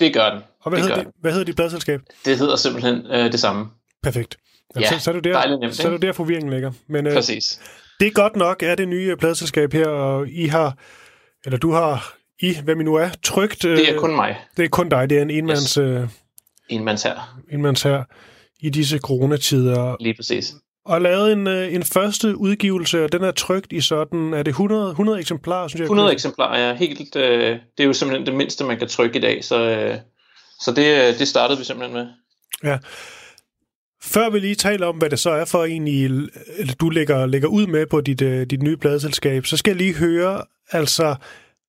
Det 0.00 0.14
gør 0.14 0.30
den. 0.30 0.40
Og 0.62 0.70
hvad 0.70 0.78
det 0.78 0.88
hedder 0.88 1.02
det, 1.02 1.12
hvad 1.20 1.32
hedder 1.32 1.44
dit 1.44 1.56
pladselskab? 1.56 2.00
Det 2.24 2.38
hedder 2.38 2.56
simpelthen 2.56 3.06
uh, 3.06 3.12
det 3.12 3.40
samme. 3.40 3.66
Perfekt. 4.02 4.36
Jamen, 4.74 4.82
Ja, 4.82 4.98
så, 4.98 5.04
så, 5.04 5.10
er 5.10 5.14
det 5.14 5.24
der, 5.24 5.58
nemt, 5.58 5.74
så 5.76 5.88
er 5.88 5.92
det 5.92 6.02
der 6.02 6.12
forvirringen 6.12 6.52
ligger. 6.52 6.72
Men 6.88 7.06
øh, 7.06 7.12
Præcis. 7.12 7.60
det 8.00 8.06
er 8.06 8.10
godt 8.10 8.36
nok, 8.36 8.62
er 8.62 8.74
det 8.74 8.88
nye 8.88 9.10
øh, 9.10 9.16
pladselskab 9.16 9.72
her, 9.72 9.86
og 9.88 10.28
I 10.28 10.46
har, 10.46 10.78
eller 11.44 11.58
du 11.58 11.72
har, 11.72 12.14
I, 12.40 12.56
hvem 12.64 12.80
I 12.80 12.84
nu 12.84 12.94
er, 12.94 13.08
trygt. 13.22 13.64
Øh, 13.64 13.76
Det 13.78 13.90
er 13.94 13.98
kun 13.98 14.14
mig. 14.16 14.36
det 14.56 14.64
er 14.64 14.68
kun 14.68 14.88
dig, 14.88 15.10
det 15.10 15.18
er 15.18 15.22
en 15.22 15.30
enmands, 15.30 15.74
Yes. 15.74 15.76
øh, 15.78 16.08
En 16.68 16.84
mands 16.84 17.02
her. 17.02 17.38
enmands 17.52 17.82
her 17.82 18.04
i 18.60 18.70
disse 18.70 18.98
coronatider. 18.98 19.96
Lige 20.00 20.14
præcis. 20.14 20.54
Og 20.86 21.00
lavet 21.00 21.32
en, 21.32 21.46
øh, 21.46 21.74
en 21.74 21.82
første 21.82 22.36
udgivelse, 22.36 23.04
og 23.04 23.12
den 23.12 23.22
er 23.22 23.30
trygt 23.30 23.72
i 23.72 23.80
sådan, 23.80 24.34
er 24.34 24.42
det 24.42 24.50
100, 24.50 24.90
100 24.90 25.20
eksemplarer, 25.20 25.68
synes 25.68 25.78
jeg? 25.78 25.84
100 25.84 26.12
eksemplarer 26.12 26.58
er 26.58 26.74
helt... 26.74 27.16
Øh, 27.16 27.50
det 27.50 27.82
er 27.82 27.84
jo 27.84 27.92
simpelthen 27.92 28.26
det 28.26 28.34
mindste, 28.34 28.64
man 28.64 28.78
kan 28.78 28.88
trykke 28.88 29.18
i 29.18 29.20
dag, 29.20 29.44
så, 29.44 29.60
øh, 29.70 29.98
så 30.60 30.72
det, 30.72 31.08
øh, 31.08 31.18
det 31.18 31.28
startede 31.28 31.58
vi 31.58 31.64
simpelthen 31.64 31.96
med. 31.96 32.06
Ja. 32.64 32.78
Før 34.02 34.30
vi 34.30 34.38
lige 34.38 34.54
taler 34.54 34.86
om, 34.86 34.96
hvad 34.96 35.10
det 35.10 35.18
så 35.18 35.30
er 35.30 35.44
for 35.44 35.64
en, 35.64 35.88
I, 35.88 36.08
du 36.80 36.88
lægger, 36.88 37.26
lægger 37.26 37.48
ud 37.48 37.66
med 37.66 37.86
på 37.86 38.00
dit, 38.00 38.22
øh, 38.22 38.46
dit 38.46 38.62
nye 38.62 38.76
pladeselskab, 38.76 39.46
så 39.46 39.56
skal 39.56 39.70
jeg 39.70 39.76
lige 39.76 39.94
høre, 39.94 40.42
altså 40.70 41.14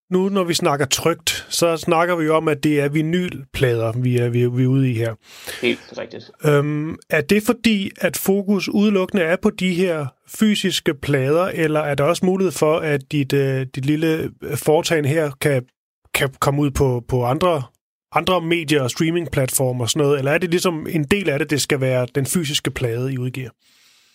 nu 0.10 0.30
når 0.30 0.44
vi 0.44 0.54
snakker 0.54 0.86
trygt, 0.86 1.46
så 1.50 1.78
snakker 1.78 2.16
vi 2.16 2.30
om, 2.30 2.48
at 2.48 2.64
det 2.64 2.80
er 2.80 2.90
vinylplader, 2.90 3.92
vi 3.92 4.18
er, 4.18 4.30
vi 4.30 4.48
vi 4.48 4.64
er 4.64 4.68
ude 4.68 4.92
i 4.92 4.94
her. 4.94 5.16
Helt 5.62 5.94
rigtigt. 5.98 6.32
Øhm, 6.46 6.96
er 7.10 7.22
det 7.22 7.44
fordi, 7.44 7.92
at 7.98 8.18
fokus 8.18 8.70
udelukkende 8.70 9.24
er 9.24 9.36
på 9.36 9.50
de 9.50 9.74
her 9.74 10.06
fysiske 10.28 10.94
plader, 10.94 11.46
eller 11.46 11.80
er 11.80 11.96
der 11.96 12.04
også 12.04 12.26
mulighed 12.26 12.52
for, 12.52 12.78
at 12.78 13.12
dit, 13.12 13.34
øh, 13.34 13.66
dit 13.76 13.86
lille 13.86 14.32
foretagende 14.56 15.10
her 15.10 15.32
kan, 15.42 15.66
kan 16.14 16.30
komme 16.40 16.62
ud 16.62 16.72
på, 16.72 17.04
på 17.08 17.26
andre, 17.26 17.64
andre 18.12 18.42
medier 18.42 18.82
og 18.82 18.92
streamingplatformer 18.92 19.84
og 19.84 19.90
sådan 19.90 20.06
noget? 20.06 20.20
Eller 20.20 20.32
er 20.32 20.38
det 20.38 20.50
ligesom 20.50 20.88
en 20.90 21.04
del 21.04 21.30
af 21.30 21.40
det, 21.40 21.50
det 21.50 21.62
skal 21.62 21.82
være 21.82 22.08
den 22.16 22.26
fysiske 22.26 22.72
plade, 22.72 23.14
I 23.14 23.18
udgiver? 23.18 23.50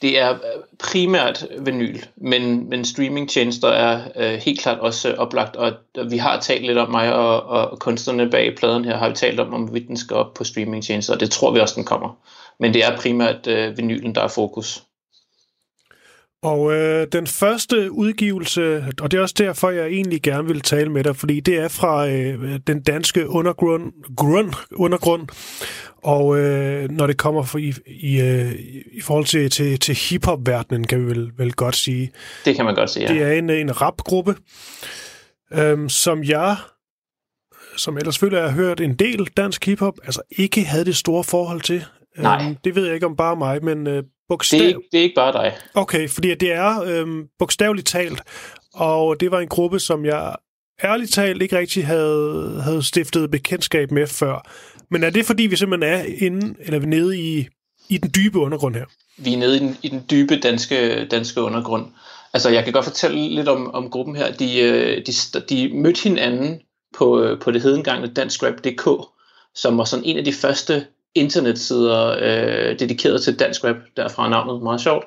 Det 0.03 0.19
er 0.19 0.31
øh, 0.31 0.39
primært 0.79 1.47
vinyl, 1.59 1.99
men, 2.17 2.69
men 2.69 2.85
streamingtjenester 2.85 3.69
er 3.69 4.01
øh, 4.17 4.39
helt 4.39 4.61
klart 4.61 4.79
også 4.79 5.13
øh, 5.13 5.19
oplagt, 5.19 5.57
og 5.57 5.73
og 5.99 6.11
vi 6.11 6.17
har 6.17 6.41
talt 6.41 6.67
lidt 6.67 6.79
om 6.79 6.91
mig 6.91 7.15
og, 7.15 7.43
og 7.43 7.79
kunstnerne 7.79 8.31
bag 8.31 8.57
pladen 8.57 8.85
her, 8.85 8.97
har 8.97 9.09
vi 9.09 9.15
talt 9.15 9.41
om, 9.41 9.55
om 9.55 9.63
hvorvidt 9.63 9.89
den 9.89 9.97
skal 9.97 10.17
op 10.17 10.35
på 10.35 10.45
streamingtjenester, 10.45 11.15
og 11.15 11.21
det 11.21 11.31
tror 11.31 11.51
vi 11.51 11.61
også, 11.61 11.75
den 11.75 11.85
kommer. 11.85 12.17
Men 12.59 12.75
det 12.75 12.85
er 12.85 12.97
primært 12.97 13.47
øh, 13.47 13.77
vinylen, 13.77 14.15
der 14.15 14.21
er 14.21 14.29
fokus. 14.29 14.83
Og 16.43 16.73
øh, 16.73 17.07
den 17.13 17.27
første 17.27 17.93
udgivelse, 17.93 18.85
og 19.01 19.11
det 19.11 19.19
er 19.19 19.23
også 19.23 19.35
derfor, 19.39 19.71
jeg 19.71 19.87
egentlig 19.87 20.23
gerne 20.23 20.49
vil 20.49 20.61
tale 20.61 20.93
med 20.93 21.05
dig, 21.05 21.17
fordi 21.17 21.41
det 21.41 21.59
er 21.59 21.69
fra 21.69 22.09
øh, 22.09 22.59
den 22.67 22.83
danske 22.83 23.29
undergrund, 23.29 23.93
grund, 24.17 24.53
undergrund 24.73 25.29
og 26.03 26.39
øh, 26.39 26.91
når 26.91 27.07
det 27.07 27.17
kommer 27.17 27.43
for, 27.43 27.59
i, 27.59 27.75
i, 27.87 28.21
øh, 28.21 28.53
i 28.93 29.01
forhold 29.01 29.25
til, 29.25 29.51
til, 29.51 29.79
til 29.79 29.95
hiphop-verdenen, 29.95 30.87
kan 30.87 31.01
vi 31.01 31.05
vel, 31.05 31.31
vel 31.39 31.53
godt 31.53 31.77
sige. 31.77 32.13
Det 32.45 32.57
kan 32.57 32.65
man 32.65 32.75
godt 32.75 32.91
sige, 32.91 33.09
Det 33.09 33.17
ja. 33.17 33.23
er 33.23 33.33
en, 33.33 33.51
en 33.51 33.81
rapgruppe, 33.81 34.37
øhm, 35.53 35.89
som 35.89 36.25
jeg, 36.25 36.57
som 37.77 37.97
ellers 37.99 38.15
selvfølgelig 38.15 38.43
har 38.43 38.57
hørt 38.57 38.81
en 38.81 38.95
del 38.95 39.29
dansk 39.37 39.67
hiphop, 39.67 39.95
altså 40.05 40.23
ikke 40.39 40.65
havde 40.65 40.85
det 40.85 40.97
store 40.97 41.25
forhold 41.25 41.61
til. 41.61 41.85
Nej. 42.19 42.45
Øhm, 42.45 42.57
det 42.65 42.75
ved 42.75 42.85
jeg 42.85 42.95
ikke 42.95 43.07
om 43.07 43.17
bare 43.17 43.37
mig, 43.37 43.65
men 43.65 43.87
øh, 43.87 44.03
bogstav... 44.33 44.59
Det 44.59 44.65
er, 44.65 44.69
ikke, 44.69 44.89
det 44.93 44.99
er 44.99 45.03
ikke 45.03 45.15
bare 45.15 45.33
dig. 45.33 45.53
Okay, 45.75 46.09
fordi 46.09 46.35
det 46.35 46.53
er 46.53 46.83
øhm, 46.83 47.27
bogstaveligt 47.39 47.87
talt, 47.87 48.23
og 48.75 49.21
det 49.21 49.31
var 49.31 49.41
en 49.41 49.49
gruppe, 49.49 49.81
som 49.81 50.05
jeg 50.05 50.37
ærligt 50.85 51.13
talt 51.13 51.43
ikke 51.43 51.59
rigtig 51.59 51.87
havde, 51.87 52.61
havde 52.65 52.83
stiftet 52.83 53.31
bekendtskab 53.31 53.91
med 53.91 54.07
før. 54.07 54.49
Men 54.91 55.05
er 55.05 55.11
det 55.11 55.27
fordi, 55.27 55.43
vi 55.43 55.57
simpelthen 55.57 55.93
er 55.93 56.05
inde, 56.19 56.55
eller 56.61 56.79
vi 56.79 56.87
nede 56.87 57.19
i, 57.19 57.47
i 57.89 57.99
den 57.99 58.11
dybe 58.17 58.39
undergrund 58.39 58.75
her? 58.75 58.85
Vi 59.17 59.33
er 59.33 59.39
nede 59.39 59.57
i 59.57 59.59
den, 59.59 59.77
i 59.83 59.89
den 59.89 60.05
dybe 60.11 60.37
danske, 60.37 61.07
danske 61.11 61.41
undergrund. 61.41 61.87
Altså, 62.33 62.51
jeg 62.51 62.65
kan 62.65 62.73
godt 62.73 62.85
fortælle 62.85 63.35
lidt 63.35 63.49
om, 63.49 63.75
om 63.75 63.91
gruppen 63.91 64.17
her. 64.17 64.33
De, 64.33 64.61
øh, 64.61 65.07
de, 65.07 65.13
de 65.49 65.71
mødte 65.75 66.03
hinanden 66.03 66.61
på, 66.99 67.23
øh, 67.23 67.41
på 67.41 67.51
det 67.51 67.63
hedengangne 67.63 68.07
danskrap.dk, 68.07 68.89
som 69.55 69.79
var 69.79 69.85
sådan 69.85 70.05
en 70.05 70.19
af 70.19 70.25
de 70.25 70.33
første 70.33 70.87
internetsider 71.15 72.17
øh, 72.21 72.79
dedikeret 72.79 73.23
til 73.23 73.39
dansk 73.39 73.65
rap, 73.65 73.77
derfra 73.97 74.25
er 74.25 74.31
navnet 74.31 74.63
meget 74.63 74.81
sjovt. 74.81 75.05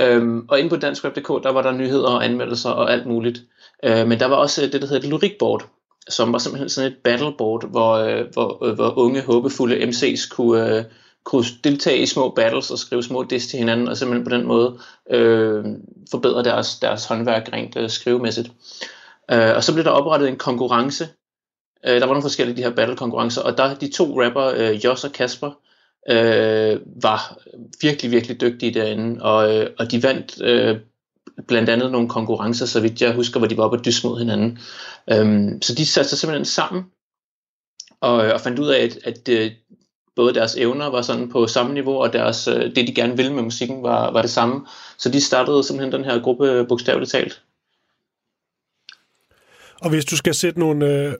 Øhm, 0.00 0.46
og 0.48 0.58
inde 0.58 0.70
på 0.70 0.76
danskrap.dk, 0.76 1.28
der 1.28 1.52
var 1.52 1.62
der 1.62 1.72
nyheder 1.72 2.08
og 2.08 2.24
anmeldelser 2.24 2.70
og 2.70 2.92
alt 2.92 3.06
muligt. 3.06 3.42
Øh, 3.84 4.06
men 4.06 4.20
der 4.20 4.26
var 4.26 4.36
også 4.36 4.64
øh, 4.64 4.72
det, 4.72 4.82
der 4.82 4.88
hedder 4.88 5.08
et 5.08 5.12
lyrikboard, 5.12 5.68
som 6.08 6.32
var 6.32 6.38
simpelthen 6.38 6.68
sådan 6.68 6.92
et 6.92 6.96
battleboard, 7.04 7.70
hvor, 7.70 7.92
øh, 7.92 8.24
hvor, 8.32 8.64
øh, 8.64 8.74
hvor 8.74 8.98
unge, 8.98 9.22
håbefulde 9.22 9.76
MC's 9.76 10.28
kunne, 10.28 10.78
øh, 10.78 10.84
kunne 11.24 11.44
deltage 11.64 11.98
i 11.98 12.06
små 12.06 12.30
battles 12.30 12.70
og 12.70 12.78
skrive 12.78 13.02
små 13.02 13.22
diss 13.22 13.46
til 13.46 13.58
hinanden, 13.58 13.88
og 13.88 13.96
simpelthen 13.96 14.24
på 14.24 14.36
den 14.36 14.46
måde 14.46 14.78
øh, 15.10 15.64
forbedre 16.10 16.42
deres, 16.42 16.78
deres 16.78 17.04
håndværk 17.04 17.48
rent 17.52 17.76
øh, 17.76 17.90
skrivemæssigt. 17.90 18.50
Øh, 19.32 19.56
og 19.56 19.64
så 19.64 19.72
blev 19.72 19.84
der 19.84 19.90
oprettet 19.90 20.28
en 20.28 20.36
konkurrence. 20.36 21.08
Øh, 21.84 21.94
der 21.94 22.06
var 22.06 22.14
nogle 22.14 22.22
forskellige 22.22 22.56
de 22.56 22.62
her 22.62 22.74
battle-konkurrencer, 22.74 23.42
og 23.42 23.58
der 23.58 23.74
de 23.74 23.92
to 23.92 24.22
rapper, 24.22 24.44
øh, 24.56 24.84
Jos 24.84 25.04
og 25.04 25.12
Kasper, 25.12 25.50
øh, 26.08 26.80
var 27.02 27.38
virkelig, 27.82 28.10
virkelig 28.10 28.40
dygtige 28.40 28.74
derinde, 28.74 29.22
og, 29.22 29.54
øh, 29.54 29.70
og 29.78 29.90
de 29.90 30.02
vandt 30.02 30.42
øh, 30.42 30.76
blandt 31.48 31.68
andet 31.68 31.92
nogle 31.92 32.08
konkurrencer, 32.08 32.66
så 32.66 32.80
vidt 32.80 33.02
jeg 33.02 33.14
husker, 33.14 33.38
hvor 33.38 33.48
de 33.48 33.56
var 33.56 33.64
oppe 33.64 33.76
og 33.76 33.84
dyst 33.84 34.04
mod 34.04 34.18
hinanden. 34.18 34.58
Øhm, 35.12 35.62
så 35.62 35.74
de 35.74 35.86
satte 35.86 36.08
sig 36.10 36.18
simpelthen 36.18 36.44
sammen 36.44 36.84
og, 38.00 38.26
øh, 38.26 38.34
og 38.34 38.40
fandt 38.40 38.58
ud 38.58 38.68
af, 38.68 38.84
at, 38.84 38.98
at 39.04 39.28
øh, 39.28 39.52
både 40.16 40.34
deres 40.34 40.56
evner 40.56 40.86
var 40.86 41.02
sådan 41.02 41.28
på 41.28 41.46
samme 41.46 41.74
niveau, 41.74 42.02
og 42.02 42.12
deres, 42.12 42.48
øh, 42.48 42.74
det 42.74 42.88
de 42.88 42.94
gerne 42.94 43.16
ville 43.16 43.32
med 43.32 43.42
musikken 43.42 43.82
var, 43.82 44.12
var 44.12 44.22
det 44.22 44.30
samme. 44.30 44.66
Så 44.98 45.08
de 45.08 45.20
startede 45.20 45.64
simpelthen 45.64 45.92
den 45.92 46.04
her 46.04 46.22
gruppe 46.22 46.66
bogstaveligt 46.68 47.10
talt. 47.10 47.42
Og 49.80 49.90
hvis 49.90 50.04
du 50.04 50.16
skal 50.16 50.34
sætte 50.34 50.60
nogle 50.60 50.86
øh, 50.86 51.14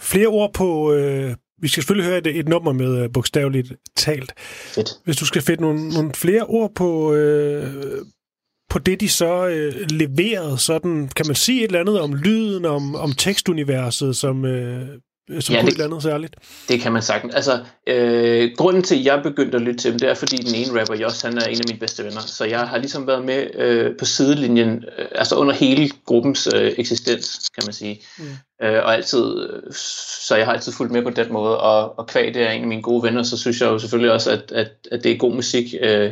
flere 0.00 0.26
ord 0.26 0.54
på... 0.54 0.92
Øh, 0.92 1.34
vi 1.58 1.68
skal 1.68 1.82
selvfølgelig 1.82 2.08
høre 2.08 2.18
et, 2.18 2.26
et 2.26 2.48
nummer 2.48 2.72
med 2.72 3.02
øh, 3.02 3.12
bogstaveligt 3.12 3.72
talt. 3.96 4.32
Fedt. 4.74 4.90
Hvis 5.04 5.16
du 5.16 5.26
skal 5.26 5.42
sætte 5.42 5.62
nogle, 5.62 5.88
nogle 5.88 6.12
flere 6.14 6.42
ord 6.42 6.74
på, 6.74 7.14
øh, 7.14 7.66
på 8.70 8.78
det, 8.78 9.00
de 9.00 9.08
så 9.08 9.46
øh, 9.46 9.74
leverede, 9.90 10.58
sådan, 10.58 11.08
kan 11.08 11.26
man 11.26 11.36
sige 11.36 11.58
et 11.58 11.64
eller 11.64 11.80
andet 11.80 12.00
om 12.00 12.14
lyden, 12.14 12.64
om, 12.64 12.94
om 12.94 13.12
tekstuniverset, 13.12 14.16
som, 14.16 14.44
øh, 14.44 14.88
som 15.40 15.54
Ja, 15.54 15.60
det- 15.60 15.68
et 15.68 15.72
eller 15.72 15.84
andet 15.84 16.02
særligt? 16.02 16.34
Det 16.68 16.80
kan 16.80 16.92
man 16.92 17.02
sagtens. 17.02 17.34
Altså, 17.34 17.58
øh, 17.86 18.50
grunden 18.56 18.82
til, 18.82 18.98
at 18.98 19.04
jeg 19.04 19.20
begyndte 19.22 19.56
at 19.56 19.62
lytte 19.62 19.80
til 19.80 19.90
dem, 19.90 19.98
det 20.00 20.08
er, 20.10 20.14
fordi 20.14 20.36
den 20.36 20.54
ene 20.54 20.80
rapper, 20.80 20.94
Joss, 20.96 21.22
han 21.22 21.38
er 21.38 21.44
en 21.44 21.58
af 21.58 21.64
mine 21.68 21.78
bedste 21.80 22.04
venner. 22.04 22.20
Så 22.20 22.44
jeg 22.44 22.60
har 22.60 22.78
ligesom 22.78 23.06
været 23.06 23.24
med 23.24 23.46
øh, 23.54 23.96
på 23.98 24.04
sidelinjen, 24.04 24.84
øh, 24.98 25.04
altså 25.14 25.34
under 25.34 25.52
hele 25.54 25.90
gruppens 26.06 26.48
øh, 26.54 26.72
eksistens, 26.78 27.50
kan 27.54 27.62
man 27.66 27.72
sige. 27.72 28.00
Mm. 28.18 28.24
Øh, 28.66 28.82
og 28.84 28.94
altid, 28.94 29.48
øh, 29.50 29.72
så 30.28 30.36
jeg 30.36 30.46
har 30.46 30.52
altid 30.52 30.72
fulgt 30.72 30.92
med 30.92 31.02
på 31.02 31.10
den 31.10 31.32
måde, 31.32 31.58
og, 31.60 31.98
og 31.98 32.06
kvæg 32.06 32.34
det 32.34 32.42
er 32.42 32.50
en 32.50 32.62
af 32.62 32.68
mine 32.68 32.82
gode 32.82 33.02
venner, 33.02 33.22
så 33.22 33.38
synes 33.38 33.60
jeg 33.60 33.66
jo 33.66 33.78
selvfølgelig 33.78 34.12
også, 34.12 34.30
at, 34.30 34.52
at, 34.52 34.68
at 34.92 35.04
det 35.04 35.12
er 35.12 35.16
god 35.16 35.34
musik. 35.34 35.74
Øh, 35.82 36.10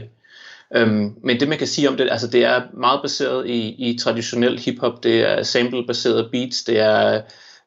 Øhm, 0.76 1.14
men 1.24 1.40
det 1.40 1.48
man 1.48 1.58
kan 1.58 1.66
sige 1.66 1.88
om 1.88 1.96
det, 1.96 2.08
altså 2.10 2.26
det 2.26 2.44
er 2.44 2.62
meget 2.74 3.00
baseret 3.02 3.46
i, 3.46 3.60
i 3.90 3.98
traditionel 3.98 4.58
hiphop, 4.58 5.02
det 5.02 5.20
er 5.20 5.42
sample-baserede 5.42 6.28
beats, 6.32 6.64
det 6.64 6.78
er 6.78 7.20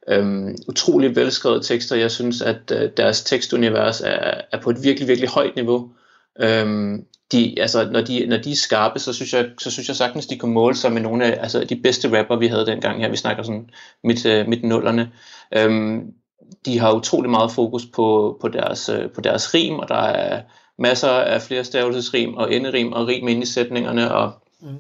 øhm, 0.08 0.56
utrolig 0.68 1.16
velskrevet 1.16 1.66
tekster. 1.66 1.96
Jeg 1.96 2.12
synes, 2.12 2.42
at 2.42 2.72
øh, 2.72 2.90
deres 2.98 3.24
tekstunivers 3.24 4.02
er, 4.02 4.42
er 4.52 4.62
på 4.62 4.70
et 4.70 4.84
virkelig, 4.84 5.08
virkelig 5.08 5.30
højt 5.30 5.56
niveau. 5.56 5.90
Øhm, 6.40 7.06
de, 7.32 7.62
altså, 7.62 7.90
når, 7.92 8.02
de, 8.02 8.26
når 8.26 8.38
de 8.38 8.52
er 8.52 8.56
skarpe, 8.56 9.00
så 9.00 9.14
synes, 9.14 9.34
jeg, 9.34 9.50
så 9.60 9.72
synes 9.72 9.88
jeg 9.88 9.96
sagtens, 9.96 10.26
de 10.26 10.38
kunne 10.38 10.54
måle 10.54 10.76
sig 10.76 10.92
med 10.92 11.02
nogle 11.02 11.26
af 11.26 11.44
altså, 11.44 11.64
de 11.64 11.76
bedste 11.76 12.20
rapper, 12.20 12.36
vi 12.36 12.48
havde 12.48 12.66
dengang 12.66 13.02
her. 13.02 13.10
Vi 13.10 13.18
snakker 13.18 13.44
sådan 13.44 13.70
midt, 14.04 14.26
uh, 14.26 14.50
midt 14.50 14.64
nullerne. 14.64 15.12
Øhm, 15.56 16.14
de 16.66 16.80
har 16.80 16.94
utrolig 16.94 17.30
meget 17.30 17.52
fokus 17.52 17.86
på, 17.96 18.38
på, 18.42 18.48
deres, 18.48 18.90
uh, 18.90 19.12
på 19.16 19.22
deres 19.22 19.54
rim, 19.54 19.80
og 19.80 19.90
der 19.90 19.96
er 19.96 20.42
masser 20.80 21.10
af 21.10 21.42
flere 21.42 21.64
stavelsesrim 21.64 22.34
og 22.34 22.54
enderim 22.54 22.94
og 22.94 23.08
rim 23.08 23.28
ind 23.28 23.44
i 23.44 23.46
sætningerne, 23.46 24.14
og, 24.14 24.32
mm. 24.62 24.78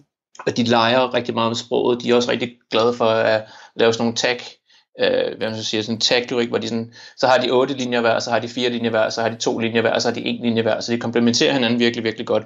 og 0.47 0.57
de 0.57 0.63
leger 0.63 1.13
rigtig 1.13 1.33
meget 1.33 1.49
med 1.49 1.55
sproget. 1.55 2.03
De 2.03 2.09
er 2.09 2.15
også 2.15 2.31
rigtig 2.31 2.57
glade 2.71 2.93
for 2.93 3.05
at 3.05 3.43
lave 3.75 3.93
sådan 3.93 4.03
nogle 4.03 4.15
tag, 4.15 4.39
øh, 4.99 5.37
hvad 5.37 5.49
man 5.49 5.55
så 5.55 5.63
siger, 5.63 5.83
sådan 5.83 5.99
tag 5.99 6.27
hvor 6.49 6.57
de 6.57 6.67
sådan, 6.67 6.93
så 7.17 7.27
har 7.27 7.37
de 7.37 7.51
otte 7.51 7.73
linjer 7.73 8.01
hver, 8.01 8.19
så 8.19 8.31
har 8.31 8.39
de 8.39 8.47
fire 8.47 8.69
linjer 8.69 8.89
hver, 8.89 9.09
så 9.09 9.21
har 9.21 9.29
de 9.29 9.35
to 9.35 9.59
linjer 9.59 9.81
hver, 9.81 9.99
så 9.99 10.07
har 10.07 10.15
de 10.15 10.25
en 10.25 10.41
linje 10.41 10.61
hver, 10.61 10.79
så 10.79 10.91
de 10.91 10.99
komplementerer 10.99 11.53
hinanden 11.53 11.79
virkelig, 11.79 12.03
virkelig 12.03 12.27
godt. 12.27 12.43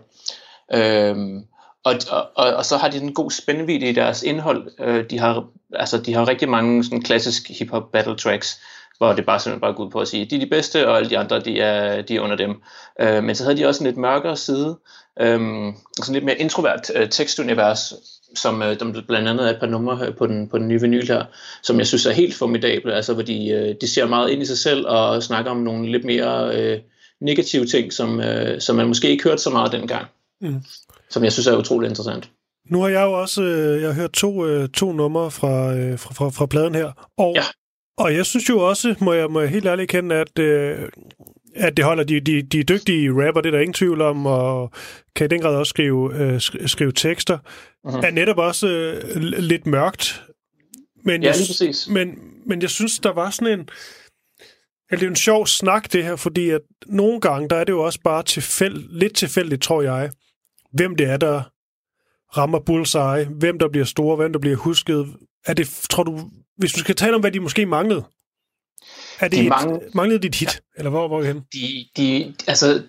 Øhm, 0.74 1.44
og, 1.86 1.94
og, 2.36 2.54
og, 2.54 2.66
så 2.66 2.78
har 2.78 2.90
de 2.90 2.98
en 2.98 3.14
god 3.14 3.32
spændvidde 3.32 3.90
i 3.90 3.94
deres 3.94 4.24
indhold. 4.24 4.72
Øh, 4.80 5.10
de, 5.10 5.20
har, 5.20 5.44
altså, 5.74 5.98
de 5.98 6.14
har 6.14 6.28
rigtig 6.28 6.50
mange 6.50 6.84
sådan 6.84 7.02
klassisk 7.02 7.50
hip-hop 7.60 7.92
battle 7.92 8.16
tracks, 8.16 8.62
hvor 8.98 9.14
det 9.14 9.26
bare 9.26 9.40
simpelthen 9.40 9.62
bare 9.62 9.74
går 9.74 9.86
ud 9.86 9.92
på 9.92 10.00
at 10.00 10.08
sige, 10.08 10.26
de 10.26 10.36
er 10.36 10.40
de 10.40 10.46
bedste, 10.46 10.88
og 10.88 10.98
alle 10.98 11.10
de 11.10 11.18
andre, 11.18 11.40
de 11.40 11.60
er, 11.62 12.02
de 12.02 12.16
er 12.16 12.22
under 12.22 12.36
dem. 12.36 12.62
Øh, 13.02 13.24
men 13.24 13.36
så 13.36 13.44
havde 13.44 13.58
de 13.58 13.68
også 13.68 13.84
en 13.84 13.88
lidt 13.88 13.98
mørkere 13.98 14.38
side, 14.38 14.80
øh, 15.20 15.40
sådan 15.98 16.14
lidt 16.14 16.26
mere 16.26 16.38
introvert 16.38 16.92
øh, 16.96 17.10
tekstunivers, 17.10 17.94
som 18.36 18.62
øh, 18.62 18.80
der 18.80 19.02
blandt 19.08 19.28
andet 19.28 19.46
er 19.46 19.50
et 19.50 19.60
par 19.60 19.68
numre 19.68 20.12
på 20.12 20.28
den, 20.28 20.50
på 20.50 20.58
den 20.58 20.68
nye 20.68 20.82
vinyl 20.82 21.08
her, 21.08 21.26
som 21.64 21.78
jeg 21.78 21.88
synes 21.88 22.06
er 22.06 22.12
helt 22.12 22.36
formidable, 22.36 22.94
altså 22.94 23.14
hvor 23.14 23.24
de, 23.24 23.50
øh, 23.50 23.76
de 23.82 23.88
ser 23.88 24.06
meget 24.06 24.30
ind 24.30 24.42
i 24.42 24.46
sig 24.46 24.58
selv 24.58 24.88
og 24.88 25.24
snakker 25.24 25.52
om 25.52 25.58
nogle 25.58 25.92
lidt 25.92 26.06
mere 26.06 26.58
øh, 26.58 26.80
negative 27.22 27.66
ting, 27.66 27.94
som, 27.94 28.22
øh, 28.22 28.62
som 28.62 28.76
man 28.76 28.88
måske 28.88 29.10
ikke 29.10 29.24
hørte 29.24 29.42
så 29.42 29.50
meget 29.50 29.72
dengang, 29.72 30.06
mm. 30.42 30.62
som 31.10 31.24
jeg 31.24 31.34
synes 31.34 31.48
er 31.48 31.58
utrolig 31.58 31.90
interessant. 31.90 32.30
Nu 32.70 32.82
har 32.82 32.90
jeg 32.90 33.02
jo 33.02 33.14
også 33.14 33.42
øh, 33.42 33.82
jeg 33.82 33.90
har 33.90 34.02
hørt 34.02 34.12
to, 34.12 34.46
øh, 34.46 34.70
to 34.70 34.92
numre 34.92 35.32
fra, 35.32 35.76
øh, 35.76 36.00
fra, 36.00 36.14
fra, 36.14 36.30
fra 36.30 36.46
pladen 36.46 36.76
her, 36.76 37.10
og, 37.18 37.34
ja. 37.36 37.44
og 37.98 38.16
jeg 38.16 38.26
synes 38.26 38.50
jo 38.50 38.70
også, 38.70 38.96
må 39.02 39.14
jeg, 39.14 39.32
må 39.32 39.40
jeg 39.40 39.50
helt 39.50 39.66
ærligt 39.66 39.90
kende, 39.90 40.16
at 40.16 40.40
øh, 40.40 40.78
at 41.58 41.78
det 41.78 41.86
holder 41.86 42.04
de, 42.04 42.20
de, 42.20 42.42
de 42.42 42.64
dygtige 42.64 43.12
rapper, 43.12 43.42
det 43.42 43.48
er 43.50 43.52
der 43.52 43.60
ingen 43.60 43.74
tvivl 43.74 44.02
om, 44.02 44.26
og 44.26 44.72
kan 45.16 45.26
i 45.26 45.28
den 45.28 45.42
grad 45.42 45.56
også 45.56 45.70
skrive, 45.70 46.16
øh, 46.16 46.42
skrive 46.66 46.92
tekster, 46.92 47.38
uh-huh. 47.88 48.06
er 48.06 48.12
netop 48.12 48.38
også 48.38 48.68
øh, 48.68 49.22
lidt 49.22 49.66
mørkt. 49.66 50.24
Men 51.06 51.24
ja, 51.24 51.28
jeg, 51.28 51.38
lige 51.38 51.48
præcis. 51.48 51.90
Men, 51.90 52.20
men 52.46 52.62
jeg 52.62 52.70
synes, 52.70 53.00
der 53.00 53.14
var 53.14 53.30
sådan 53.30 53.60
en... 53.60 53.70
Det 54.92 55.04
er 55.04 55.08
en 55.08 55.16
sjov 55.16 55.48
snak, 55.48 55.94
det 55.94 56.04
her, 56.04 56.16
fordi 56.16 56.50
at 56.50 56.62
nogle 56.86 57.22
gange, 57.22 57.50
der 57.50 57.56
er 57.56 57.64
det 57.64 57.74
jo 57.74 57.82
også 57.82 58.00
bare 58.04 58.24
tilfæld, 58.24 58.84
lidt 58.90 59.16
tilfældigt, 59.16 59.62
tror 59.62 59.82
jeg, 59.82 60.12
hvem 60.74 60.96
det 60.96 61.10
er, 61.10 61.18
der 61.18 61.42
rammer 62.38 62.60
bullseye, 62.60 63.26
hvem 63.40 63.60
der 63.60 63.70
bliver 63.70 63.86
store, 63.86 64.16
hvem 64.16 64.34
der 64.34 64.40
bliver 64.40 64.56
husket. 64.56 65.08
Er 65.46 65.54
det, 65.54 65.86
tror 65.90 66.04
du, 66.04 66.20
hvis 66.58 66.74
du 66.74 66.80
skal 66.80 66.96
tale 66.96 67.16
om, 67.16 67.22
hvad 67.22 67.32
de 67.32 67.40
måske 67.40 67.66
manglede, 67.66 68.04
er 69.20 69.28
det 69.28 69.40
de 69.40 69.48
et, 69.48 69.96
manglede 69.96 70.20
dit 70.20 70.36
hit, 70.36 70.48
ja. 70.48 70.60
eller 70.78 70.90
hvor, 70.90 71.08
hvor 71.08 71.24
hen? 71.24 71.42
De, 71.54 71.86
de, 71.98 72.34
altså, 72.48 72.82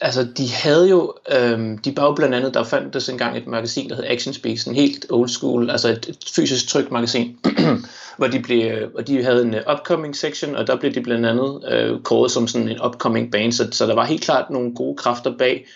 altså, 0.00 0.24
de 0.36 0.52
havde 0.52 0.88
jo, 0.88 1.14
øhm, 1.36 1.78
de 1.78 1.96
var 1.96 2.04
jo 2.04 2.12
blandt 2.12 2.34
andet, 2.34 2.54
der 2.54 2.64
fandtes 2.64 3.08
engang 3.08 3.36
et 3.36 3.46
magasin, 3.46 3.88
der 3.88 3.96
hed 3.96 4.04
Action 4.04 4.34
Space, 4.34 4.70
en 4.70 4.76
helt 4.76 5.06
old 5.10 5.28
school, 5.28 5.70
altså 5.70 5.88
et, 5.88 6.06
et 6.08 6.18
fysisk 6.34 6.68
trygt 6.68 6.90
magasin, 6.90 7.38
hvor 8.18 8.26
de, 8.26 8.40
blev, 8.40 8.88
hvor 8.88 9.00
de 9.00 9.24
havde 9.24 9.42
en 9.42 9.54
uh, 9.54 9.74
upcoming 9.74 10.16
section, 10.16 10.56
og 10.56 10.66
der 10.66 10.76
blev 10.76 10.94
de 10.94 11.00
blandt 11.00 11.26
andet 11.26 11.64
øh, 11.68 12.00
kåret 12.00 12.30
som 12.30 12.48
sådan 12.48 12.68
en 12.68 12.82
upcoming 12.84 13.32
band, 13.32 13.52
så, 13.52 13.68
så 13.72 13.86
der 13.86 13.94
var 13.94 14.04
helt 14.04 14.22
klart 14.22 14.50
nogle 14.50 14.74
gode 14.74 14.96
kræfter 14.96 15.36
bag, 15.38 15.66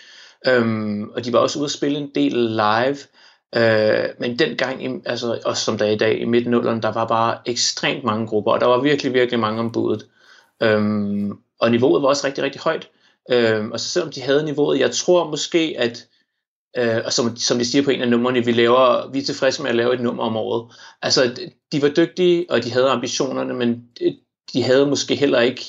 øhm, 0.47 1.09
og 1.09 1.25
de 1.25 1.33
var 1.33 1.39
også 1.39 1.59
ude 1.59 1.65
at 1.65 1.71
spille 1.71 1.97
en 1.97 2.11
del 2.15 2.31
live, 2.31 2.97
Øh, 3.55 4.09
men 4.19 4.39
dengang, 4.39 5.07
altså 5.07 5.41
også 5.45 5.63
som 5.63 5.77
der 5.77 5.85
er 5.85 5.91
i 5.91 5.97
dag, 5.97 6.21
i 6.21 6.25
midten 6.25 6.53
der 6.53 6.91
var 6.91 7.07
bare 7.07 7.37
ekstremt 7.45 8.03
mange 8.03 8.27
grupper, 8.27 8.51
og 8.51 8.61
der 8.61 8.67
var 8.67 8.81
virkelig, 8.81 9.13
virkelig 9.13 9.39
mange 9.39 9.59
om 9.59 9.71
budet. 9.71 10.07
Øhm, 10.63 11.39
og 11.59 11.71
niveauet 11.71 12.01
var 12.01 12.07
også 12.07 12.27
rigtig, 12.27 12.43
rigtig 12.43 12.61
højt. 12.61 12.89
Øhm, 13.31 13.71
og 13.71 13.79
så 13.79 13.89
selvom 13.89 14.11
de 14.11 14.21
havde 14.21 14.45
niveauet, 14.45 14.79
jeg 14.79 14.91
tror 14.91 15.29
måske, 15.29 15.75
at 15.77 16.07
øh, 16.77 17.01
og 17.05 17.13
som, 17.13 17.35
som 17.35 17.57
de 17.57 17.65
siger 17.65 17.83
på 17.83 17.91
en 17.91 18.01
af 18.01 18.09
numrene, 18.09 18.45
vi, 18.45 18.51
laver, 18.51 19.11
vi 19.11 19.19
er 19.19 19.23
tilfredse 19.23 19.61
med 19.61 19.69
at 19.69 19.75
lave 19.75 19.93
et 19.93 20.01
nummer 20.01 20.23
om 20.23 20.37
året. 20.37 20.75
Altså, 21.01 21.49
de 21.71 21.81
var 21.81 21.89
dygtige, 21.89 22.45
og 22.49 22.63
de 22.63 22.71
havde 22.71 22.89
ambitionerne, 22.89 23.53
men 23.53 23.89
øh, 24.01 24.13
de 24.53 24.63
havde 24.63 24.87
måske 24.87 25.15
heller 25.15 25.39
ikke 25.39 25.65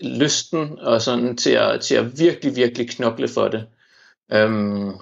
lysten 0.00 0.78
og 0.78 1.02
sådan 1.02 1.36
til 1.36 1.50
at, 1.50 1.80
til 1.80 1.94
at 1.94 2.18
virkelig, 2.18 2.56
virkelig 2.56 2.90
knokle 2.90 3.28
for 3.28 3.48
det. 3.48 3.66
Øhm, 4.32 4.92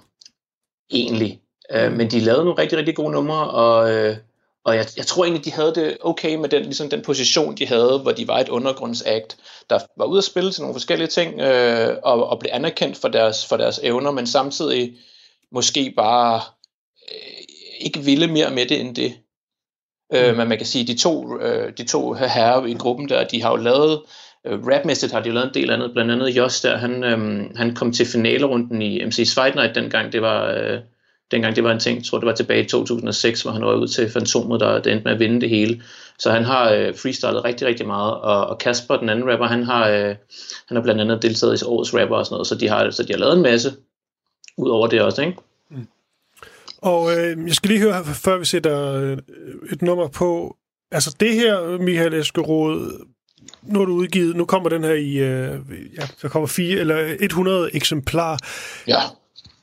egentlig. 0.90 1.42
Øh, 1.72 1.92
men 1.92 2.10
de 2.10 2.20
lavede 2.20 2.44
nogle 2.44 2.62
rigtig, 2.62 2.78
rigtig 2.78 2.96
gode 2.96 3.12
numre, 3.12 3.50
og, 3.50 3.90
øh, 3.90 4.16
og 4.64 4.76
jeg, 4.76 4.86
jeg 4.96 5.06
tror 5.06 5.24
egentlig, 5.24 5.44
de 5.44 5.52
havde 5.52 5.74
det 5.74 5.96
okay 6.00 6.34
med 6.34 6.48
den, 6.48 6.62
ligesom 6.62 6.90
den 6.90 7.02
position, 7.02 7.56
de 7.56 7.66
havde, 7.66 7.98
hvor 8.02 8.12
de 8.12 8.28
var 8.28 8.38
et 8.38 8.48
undergrundsakt, 8.48 9.36
der 9.70 9.78
var 9.96 10.04
ude 10.04 10.18
at 10.18 10.24
spille 10.24 10.52
til 10.52 10.62
nogle 10.62 10.74
forskellige 10.74 11.08
ting, 11.08 11.40
øh, 11.40 11.96
og, 12.02 12.28
og 12.28 12.38
blev 12.38 12.50
anerkendt 12.54 12.96
for 12.96 13.08
deres, 13.08 13.46
for 13.46 13.56
deres 13.56 13.80
evner, 13.82 14.10
men 14.10 14.26
samtidig 14.26 14.96
måske 15.52 15.92
bare 15.96 16.40
øh, 17.12 17.44
ikke 17.80 18.00
ville 18.00 18.26
mere 18.26 18.50
med 18.50 18.66
det 18.66 18.80
end 18.80 18.94
det. 18.94 19.14
Øh, 20.14 20.30
mm. 20.30 20.36
men 20.36 20.48
man 20.48 20.58
kan 20.58 20.66
sige, 20.66 20.86
de 20.86 20.98
to, 20.98 21.40
øh, 21.40 21.72
de 21.78 21.84
to 21.84 22.12
herrer 22.12 22.66
i 22.66 22.74
gruppen 22.74 23.08
der, 23.08 23.24
de 23.24 23.42
har 23.42 23.50
jo 23.50 23.56
lavet, 23.56 24.02
øh, 24.46 24.66
rapmæssigt 24.66 25.12
har 25.12 25.20
de 25.20 25.28
jo 25.28 25.34
lavet 25.34 25.48
en 25.48 25.54
del 25.54 25.70
andet, 25.70 25.92
blandt 25.92 26.10
andet 26.10 26.36
Josh 26.36 26.62
der, 26.62 26.76
han, 26.76 27.04
øh, 27.04 27.50
han 27.56 27.74
kom 27.74 27.92
til 27.92 28.06
finalerunden 28.06 28.82
i 28.82 29.04
MC 29.04 29.34
Fight 29.34 29.54
Night 29.54 29.74
dengang, 29.74 30.12
det 30.12 30.22
var... 30.22 30.46
Øh, 30.46 30.80
dengang 31.30 31.56
det 31.56 31.64
var 31.64 31.72
en 31.72 31.80
ting, 31.80 31.98
jeg 31.98 32.04
tror 32.04 32.18
det 32.18 32.26
var 32.26 32.34
tilbage 32.34 32.64
i 32.64 32.68
2006, 32.68 33.42
hvor 33.42 33.52
han 33.52 33.64
var 33.64 33.74
ud 33.74 33.88
til 33.88 34.10
Fantomet, 34.10 34.60
der, 34.60 34.76
endte 34.76 35.04
med 35.04 35.12
at 35.12 35.18
vinde 35.18 35.40
det 35.40 35.48
hele. 35.48 35.82
Så 36.18 36.30
han 36.30 36.44
har 36.44 36.72
øh, 36.72 36.96
freestylet 36.96 37.44
rigtig, 37.44 37.66
rigtig 37.66 37.86
meget, 37.86 38.14
og, 38.14 38.46
og 38.46 38.58
Kasper, 38.58 38.96
den 38.96 39.08
anden 39.08 39.30
rapper, 39.30 39.46
han 39.46 39.62
har, 39.62 39.88
øh, 39.88 40.14
han 40.68 40.76
har 40.76 40.80
blandt 40.80 41.00
andet 41.00 41.22
deltaget 41.22 41.62
i 41.62 41.64
årets 41.64 41.94
rapper 41.94 42.16
og 42.16 42.26
sådan 42.26 42.34
noget, 42.34 42.46
så 42.46 42.54
de 42.54 42.68
har, 42.68 42.90
så 42.90 43.02
de 43.02 43.12
har 43.12 43.18
lavet 43.18 43.36
en 43.36 43.42
masse 43.42 43.72
ud 44.56 44.70
over 44.70 44.86
det 44.86 45.02
også, 45.02 45.22
ikke? 45.22 45.36
Mm. 45.70 45.86
Og 46.78 47.12
øh, 47.12 47.46
jeg 47.46 47.54
skal 47.54 47.68
lige 47.68 47.80
høre, 47.80 48.04
før 48.04 48.38
vi 48.38 48.44
sætter 48.44 48.94
øh, 48.94 49.18
et 49.72 49.82
nummer 49.82 50.08
på, 50.08 50.56
altså 50.92 51.16
det 51.20 51.34
her, 51.34 51.78
Michael 51.78 52.14
Eskerod, 52.14 53.04
nu 53.62 53.80
er 53.80 53.84
du 53.84 53.92
udgivet, 53.92 54.36
nu 54.36 54.44
kommer 54.44 54.68
den 54.68 54.84
her 54.84 54.94
i, 54.94 55.12
øh, 55.12 55.60
ja, 55.98 56.06
der 56.22 56.28
kommer 56.28 56.46
fire, 56.46 56.78
eller 56.80 57.16
100 57.20 57.76
eksemplar. 57.76 58.38
Ja. 58.86 59.00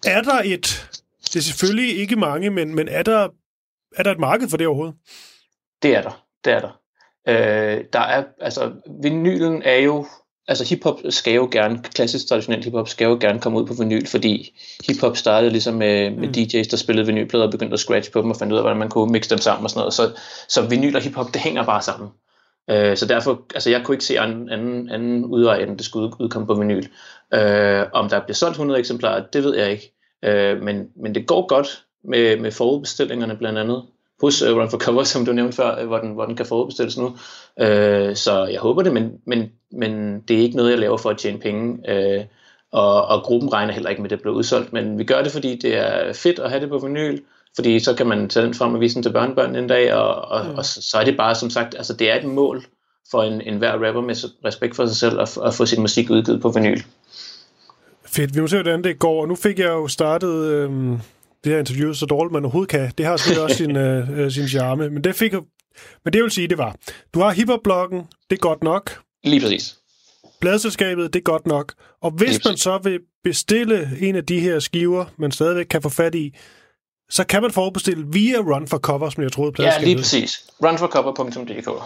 Er 0.05 0.21
der 0.21 0.41
et, 0.45 0.89
det 1.35 1.41
er 1.41 1.43
selvfølgelig 1.43 1.97
ikke 1.97 2.15
mange, 2.15 2.49
men, 2.49 2.75
men 2.75 2.87
er, 2.87 3.03
der, 3.03 3.27
er 3.95 4.03
der 4.03 4.11
et 4.11 4.19
marked 4.19 4.49
for 4.49 4.57
det 4.57 4.67
overhovedet? 4.67 4.95
Det 5.83 5.95
er 5.95 6.01
der. 6.01 6.25
Det 6.45 6.53
er 6.53 6.59
der. 6.59 6.79
Øh, 7.27 7.83
der 7.93 7.99
er, 7.99 8.23
altså, 8.41 8.71
vinylen 9.01 9.61
er 9.63 9.75
jo, 9.75 10.05
altså 10.47 10.65
hiphop 10.65 10.99
skal 11.09 11.33
jo 11.33 11.49
gerne, 11.51 11.83
klassisk 11.83 12.27
traditionel 12.27 12.63
hiphop 12.63 12.89
skal 12.89 13.05
jo 13.05 13.17
gerne 13.21 13.39
komme 13.39 13.59
ud 13.59 13.65
på 13.65 13.73
vinyl, 13.73 14.07
fordi 14.07 14.59
hiphop 14.87 15.17
startede 15.17 15.51
ligesom 15.51 15.73
med, 15.73 16.09
med 16.09 16.27
mm. 16.27 16.33
DJ's, 16.37 16.69
der 16.71 16.77
spillede 16.77 17.07
vinylplader 17.07 17.45
og 17.45 17.51
begyndte 17.51 17.73
at 17.73 17.79
scratch 17.79 18.11
på 18.11 18.21
dem 18.21 18.29
og 18.29 18.37
fandt 18.37 18.53
ud 18.53 18.57
af, 18.57 18.63
hvordan 18.63 18.79
man 18.79 18.89
kunne 18.89 19.11
mixe 19.11 19.29
dem 19.29 19.39
sammen 19.39 19.63
og 19.63 19.69
sådan 19.69 19.79
noget. 19.79 19.93
Så, 19.93 20.11
så 20.49 20.67
vinyl 20.67 20.95
og 20.95 21.01
hiphop, 21.01 21.33
det 21.33 21.41
hænger 21.41 21.65
bare 21.65 21.81
sammen. 21.81 22.09
Øh, 22.69 22.97
så 22.97 23.05
derfor, 23.05 23.41
altså 23.55 23.69
jeg 23.69 23.83
kunne 23.83 23.95
ikke 23.95 24.05
se 24.05 24.19
anden, 24.19 24.49
anden, 24.49 24.89
anden 24.89 25.25
udvej, 25.25 25.57
end 25.57 25.77
det 25.77 25.85
skulle 25.85 26.11
udkomme 26.19 26.47
på 26.47 26.53
vinyl. 26.53 26.87
Øh, 27.33 27.85
om 27.93 28.09
der 28.09 28.19
bliver 28.19 28.35
solgt 28.35 28.53
100 28.53 28.79
eksemplarer, 28.79 29.23
det 29.33 29.43
ved 29.43 29.55
jeg 29.55 29.71
ikke. 29.71 29.94
Øh, 30.25 30.61
men, 30.61 30.89
men 30.95 31.15
det 31.15 31.27
går 31.27 31.47
godt 31.47 31.83
med, 32.03 32.37
med 32.37 32.51
forudbestillingerne 32.51 33.37
blandt 33.37 33.59
andet 33.59 33.83
hos 34.21 34.41
uh, 34.41 34.57
Run 34.57 34.69
for 34.69 34.77
Cover, 34.77 35.03
som 35.03 35.25
du 35.25 35.33
nævnte 35.33 35.55
før, 35.55 35.79
øh, 35.79 35.87
hvor 35.87 35.97
den, 35.97 36.11
hvor 36.11 36.25
den 36.25 36.35
kan 36.35 36.45
forudbestilles 36.45 36.97
nu. 36.97 37.17
Øh, 37.59 38.15
så 38.15 38.45
jeg 38.45 38.59
håber 38.59 38.83
det, 38.83 38.93
men, 38.93 39.11
men, 39.25 39.51
men 39.71 40.19
det 40.19 40.37
er 40.37 40.41
ikke 40.41 40.57
noget, 40.57 40.71
jeg 40.71 40.79
laver 40.79 40.97
for 40.97 41.09
at 41.09 41.17
tjene 41.17 41.39
penge. 41.39 41.91
Øh, 41.91 42.25
og, 42.71 43.05
og 43.05 43.23
gruppen 43.23 43.53
regner 43.53 43.73
heller 43.73 43.89
ikke 43.89 44.01
med, 44.01 44.11
at 44.11 44.15
det 44.15 44.21
bliver 44.21 44.35
udsolgt, 44.35 44.73
men 44.73 44.97
vi 44.97 45.03
gør 45.03 45.23
det, 45.23 45.31
fordi 45.31 45.55
det 45.55 45.77
er 45.77 46.13
fedt 46.13 46.39
at 46.39 46.49
have 46.49 46.61
det 46.61 46.69
på 46.69 46.79
vinyl, 46.79 47.19
fordi 47.55 47.79
så 47.79 47.93
kan 47.93 48.07
man 48.07 48.29
tage 48.29 48.45
den 48.45 48.53
frem 48.53 48.73
og 48.73 48.81
vise 48.81 48.95
den 48.95 49.03
til 49.03 49.11
børnebørn 49.11 49.55
en 49.55 49.67
dag, 49.67 49.93
og, 49.93 50.15
og, 50.15 50.45
mm. 50.45 50.55
og 50.55 50.65
så, 50.65 50.81
så 50.81 50.97
er 50.97 51.03
det 51.03 51.17
bare, 51.17 51.35
som 51.35 51.49
sagt, 51.49 51.75
altså 51.75 51.93
det 51.93 52.11
er 52.11 52.15
et 52.15 52.23
mål 52.23 52.65
for 53.11 53.23
en, 53.23 53.41
en 53.41 53.57
hver 53.57 53.71
rapper 53.71 54.01
med 54.01 54.15
respekt 54.45 54.75
for 54.75 54.85
sig 54.85 54.95
selv 54.95 55.19
at, 55.19 55.37
at 55.45 55.53
få 55.53 55.65
sin 55.65 55.81
musik 55.81 56.09
udgivet 56.09 56.41
på 56.41 56.49
vinyl. 56.49 56.81
Fedt. 58.15 58.35
Vi 58.35 58.41
må 58.41 58.47
se, 58.47 58.55
hvordan 58.55 58.83
det 58.83 58.99
går. 58.99 59.21
Og 59.21 59.27
nu 59.27 59.35
fik 59.35 59.59
jeg 59.59 59.67
jo 59.67 59.87
startet 59.87 60.45
øhm, 60.45 60.99
det 61.43 61.51
her 61.51 61.59
interview 61.59 61.93
så 61.93 62.05
dårligt 62.05 62.33
man 62.33 62.45
overhovedet 62.45 62.69
kan. 62.69 62.91
Det 62.97 63.05
har 63.05 63.17
selvfølgelig 63.17 63.43
også 63.43 63.57
sin, 63.63 63.75
øh, 63.75 64.19
øh, 64.19 64.31
sin 64.31 64.47
charme. 64.47 64.89
Men 64.89 65.03
det 65.03 65.15
fik 65.15 65.33
jeg... 65.33 65.41
Men 66.03 66.13
det 66.13 66.23
vil 66.23 66.31
sige, 66.31 66.47
det 66.47 66.57
var, 66.57 66.75
du 67.13 67.19
har 67.19 67.31
hiphop-bloggen, 67.31 67.99
det 68.29 68.35
er 68.35 68.39
godt 68.39 68.63
nok. 68.63 69.01
Lige 69.23 69.41
præcis. 69.41 69.75
Bladselskabet, 70.41 71.13
det 71.13 71.19
er 71.19 71.23
godt 71.23 71.47
nok. 71.47 71.73
Og 72.01 72.11
hvis 72.11 72.45
man 72.45 72.57
så 72.57 72.79
vil 72.83 72.99
bestille 73.23 73.89
en 74.01 74.15
af 74.15 74.25
de 74.25 74.39
her 74.39 74.59
skiver, 74.59 75.05
man 75.17 75.31
stadigvæk 75.31 75.65
kan 75.65 75.81
få 75.81 75.89
fat 75.89 76.15
i, 76.15 76.35
så 77.09 77.23
kan 77.23 77.41
man 77.41 77.51
forudbestille 77.51 78.05
via 78.11 78.37
Run 78.37 78.67
for 78.67 78.77
Cover, 78.77 79.09
som 79.09 79.23
jeg 79.23 79.31
troede, 79.31 79.63
Ja, 79.63 79.79
lige 79.83 79.97
præcis. 79.97 80.43
Runforcover.dk. 80.63 81.83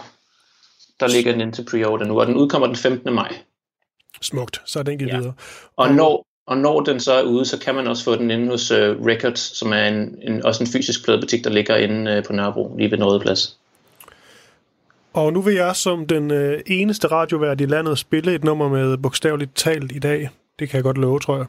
Der 1.00 1.08
ligger 1.08 1.32
den 1.32 1.40
ind 1.40 1.52
til 1.52 1.62
pre-order 1.70 2.04
nu, 2.04 2.20
og 2.20 2.26
den 2.26 2.36
udkommer 2.36 2.66
den 2.66 2.76
15. 2.76 3.14
maj. 3.14 3.36
Smukt, 4.22 4.62
så 4.64 4.78
er 4.78 4.82
den 4.82 4.98
givet 4.98 5.10
ja. 5.10 5.16
videre. 5.16 5.32
Og 5.76 5.94
når, 5.94 6.26
Og 6.46 6.58
når 6.58 6.80
den 6.80 7.00
så 7.00 7.12
er 7.12 7.22
ude, 7.22 7.44
så 7.44 7.58
kan 7.58 7.74
man 7.74 7.86
også 7.86 8.04
få 8.04 8.16
den 8.16 8.30
inde 8.30 8.48
hos 8.48 8.70
uh, 8.70 8.78
Records, 8.78 9.40
som 9.40 9.72
er 9.72 9.84
en, 9.84 10.18
en, 10.22 10.44
også 10.44 10.64
en 10.64 10.70
fysisk 10.70 11.04
pladebutik, 11.04 11.44
der 11.44 11.50
ligger 11.50 11.76
inde 11.76 12.18
uh, 12.18 12.24
på 12.24 12.32
Nørrebro, 12.32 12.76
lige 12.76 12.90
ved 12.90 12.98
Nådeplads. 12.98 13.58
Og 15.12 15.32
nu 15.32 15.40
vil 15.40 15.54
jeg 15.54 15.76
som 15.76 16.06
den 16.06 16.30
øh, 16.30 16.60
eneste 16.66 17.08
radiovært 17.08 17.60
i 17.60 17.66
landet 17.66 17.98
spille 17.98 18.34
et 18.34 18.44
nummer 18.44 18.68
med 18.68 18.98
bogstaveligt 18.98 19.56
talt 19.56 19.92
i 19.92 19.98
dag. 19.98 20.30
Det 20.58 20.68
kan 20.68 20.76
jeg 20.76 20.84
godt 20.84 20.98
love, 20.98 21.20
tror 21.20 21.36
jeg. 21.36 21.46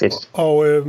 Fedt. 0.00 0.14
Og 0.32 0.66
øh, 0.68 0.86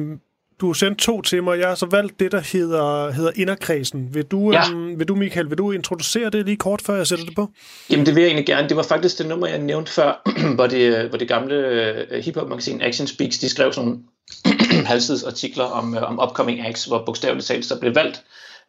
du 0.61 0.67
har 0.67 0.73
sendt 0.73 0.99
to 0.99 1.21
til 1.21 1.43
mig. 1.43 1.59
Jeg 1.59 1.67
har 1.67 1.75
så 1.75 1.85
valgt 1.91 2.19
det, 2.19 2.31
der 2.31 2.41
hedder, 2.53 3.11
hedder 3.11 3.31
Inderkredsen. 3.35 4.13
Vil 4.13 4.23
du, 4.25 4.51
Ja. 4.51 4.61
øh, 4.75 4.99
vil 4.99 5.07
du, 5.07 5.15
Michael, 5.15 5.49
vil 5.49 5.57
du 5.57 5.71
introducere 5.71 6.29
det 6.29 6.45
lige 6.45 6.57
kort, 6.57 6.81
før 6.81 6.95
jeg 6.95 7.07
sætter 7.07 7.25
det 7.25 7.35
på? 7.35 7.49
Jamen 7.89 8.05
det 8.05 8.15
vil 8.15 8.21
jeg 8.21 8.27
egentlig 8.27 8.45
gerne. 8.45 8.69
Det 8.69 8.77
var 8.77 8.83
faktisk 8.83 9.17
det 9.17 9.25
nummer, 9.27 9.47
jeg 9.47 9.59
nævnte 9.59 9.91
før, 9.91 10.31
hvor 10.55 10.67
det, 10.67 11.09
hvor 11.09 11.17
det 11.17 11.27
gamle 11.27 12.05
uh, 12.11 12.17
hiphop-magasin 12.17 12.81
Action 12.81 13.07
Speaks, 13.07 13.37
de 13.37 13.49
skrev 13.49 13.73
sådan 13.73 13.89
nogle 13.89 14.01
halvsidsartikler 14.91 15.63
om, 15.63 15.93
uh, 15.97 16.03
om 16.03 16.19
upcoming 16.29 16.67
acts, 16.67 16.85
hvor 16.85 17.03
bogstaveligt 17.05 17.47
talt 17.47 17.65
så 17.65 17.79
blev 17.79 17.95
valgt 17.95 18.21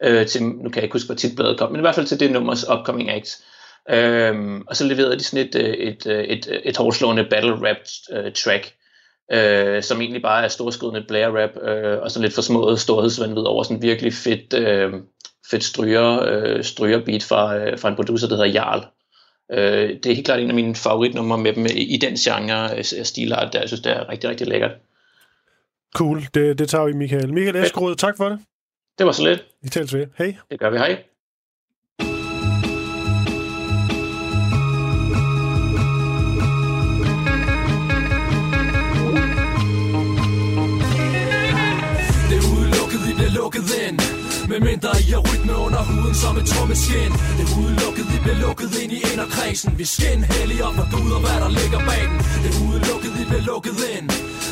uh, 0.07 0.25
til, 0.25 0.43
nu 0.43 0.69
kan 0.69 0.75
jeg 0.75 0.83
ikke 0.83 0.93
huske, 0.93 1.07
hvor 1.07 1.15
tit 1.15 1.35
bladet 1.35 1.59
kom, 1.59 1.71
men 1.71 1.79
i 1.79 1.81
hvert 1.81 1.95
fald 1.95 2.05
til 2.05 2.19
det 2.19 2.31
nummers 2.31 2.65
upcoming 2.69 3.09
acts. 3.09 3.43
Um, 3.93 4.63
og 4.67 4.75
så 4.75 4.83
leverede 4.85 5.15
de 5.19 5.23
sådan 5.23 5.47
et, 5.47 5.55
øh, 5.55 5.63
et, 5.73 6.05
et, 6.05 6.29
et, 6.29 6.61
et 6.65 6.77
hårdslående 6.77 7.27
battle 7.29 7.53
rap 7.53 7.77
track, 8.35 8.73
uh, 9.35 9.83
som 9.83 10.01
egentlig 10.01 10.21
bare 10.21 10.43
er 10.43 10.47
storskudende 10.47 11.07
blære 11.07 11.43
rap, 11.43 11.55
uh, 11.55 12.03
og 12.03 12.11
sådan 12.11 12.23
lidt 12.23 12.35
forsmået 12.35 12.79
storhedsvandvid 12.79 13.43
over 13.43 13.63
sådan 13.63 13.81
virkelig 13.81 14.13
fedt, 14.13 14.53
uh, 14.53 14.99
fedt 15.51 15.63
stryger, 15.63 16.55
uh, 16.55 16.63
stryger 16.63 17.05
beat 17.05 17.23
fra, 17.23 17.55
uh, 17.55 17.79
fra 17.79 17.89
en 17.89 17.95
producer, 17.95 18.27
der 18.27 18.35
hedder 18.35 18.51
Jarl. 18.51 18.85
Øh, 19.51 19.89
det 19.89 20.05
er 20.05 20.13
helt 20.15 20.25
klart 20.25 20.39
en 20.39 20.49
af 20.49 20.55
mine 20.55 20.75
favoritnumre 20.75 21.37
med 21.37 21.53
dem 21.53 21.65
i, 21.65 21.97
den 21.97 22.15
genre 22.15 22.83
stilart, 22.83 23.53
der 23.53 23.59
jeg 23.59 23.69
synes, 23.69 23.81
det 23.81 23.91
er 23.91 24.09
rigtig, 24.09 24.29
rigtig 24.29 24.47
lækkert. 24.47 24.71
Cool, 25.95 26.21
det, 26.33 26.59
det 26.59 26.69
tager 26.69 26.85
vi, 26.85 26.93
Michael. 26.93 27.33
Michael 27.33 27.55
Eskerud, 27.55 27.95
tak 27.95 28.17
for 28.17 28.29
det. 28.29 28.39
Det 28.97 29.05
var 29.05 29.11
så 29.11 29.23
lidt. 29.23 29.45
Vi 29.61 29.69
tales 29.69 29.93
ved. 29.93 30.07
Hej. 30.17 30.35
Det 30.51 30.59
gør 30.59 30.69
vi. 30.69 30.77
Hej. 30.77 31.03
Med 44.59 44.69
mindre 44.69 44.89
I 45.07 45.11
har 45.15 45.23
rytme 45.29 45.53
under 45.65 45.81
huden 45.89 46.15
som 46.15 46.37
et 46.37 46.45
trommeskin. 46.51 47.11
Det 47.37 47.43
er 47.47 47.51
udelukket, 47.61 48.05
I 48.15 48.17
bliver 48.23 48.39
lukket 48.45 48.71
ind 48.81 48.91
i 48.97 48.99
inderkredsen. 49.11 49.69
Vi 49.79 49.85
skin 49.85 50.23
hellig 50.31 50.59
op 50.67 50.75
for 50.79 50.87
Gud 50.95 51.11
og 51.17 51.21
hvad 51.25 51.37
der 51.43 51.51
ligger 51.59 51.79
bag 51.89 52.03
den. 52.11 52.17
Det 52.43 52.49
er 52.53 52.57
udelukket, 52.67 53.11
I 53.21 53.23
bliver 53.29 53.45
lukket 53.51 53.77
ind. 53.95 54.07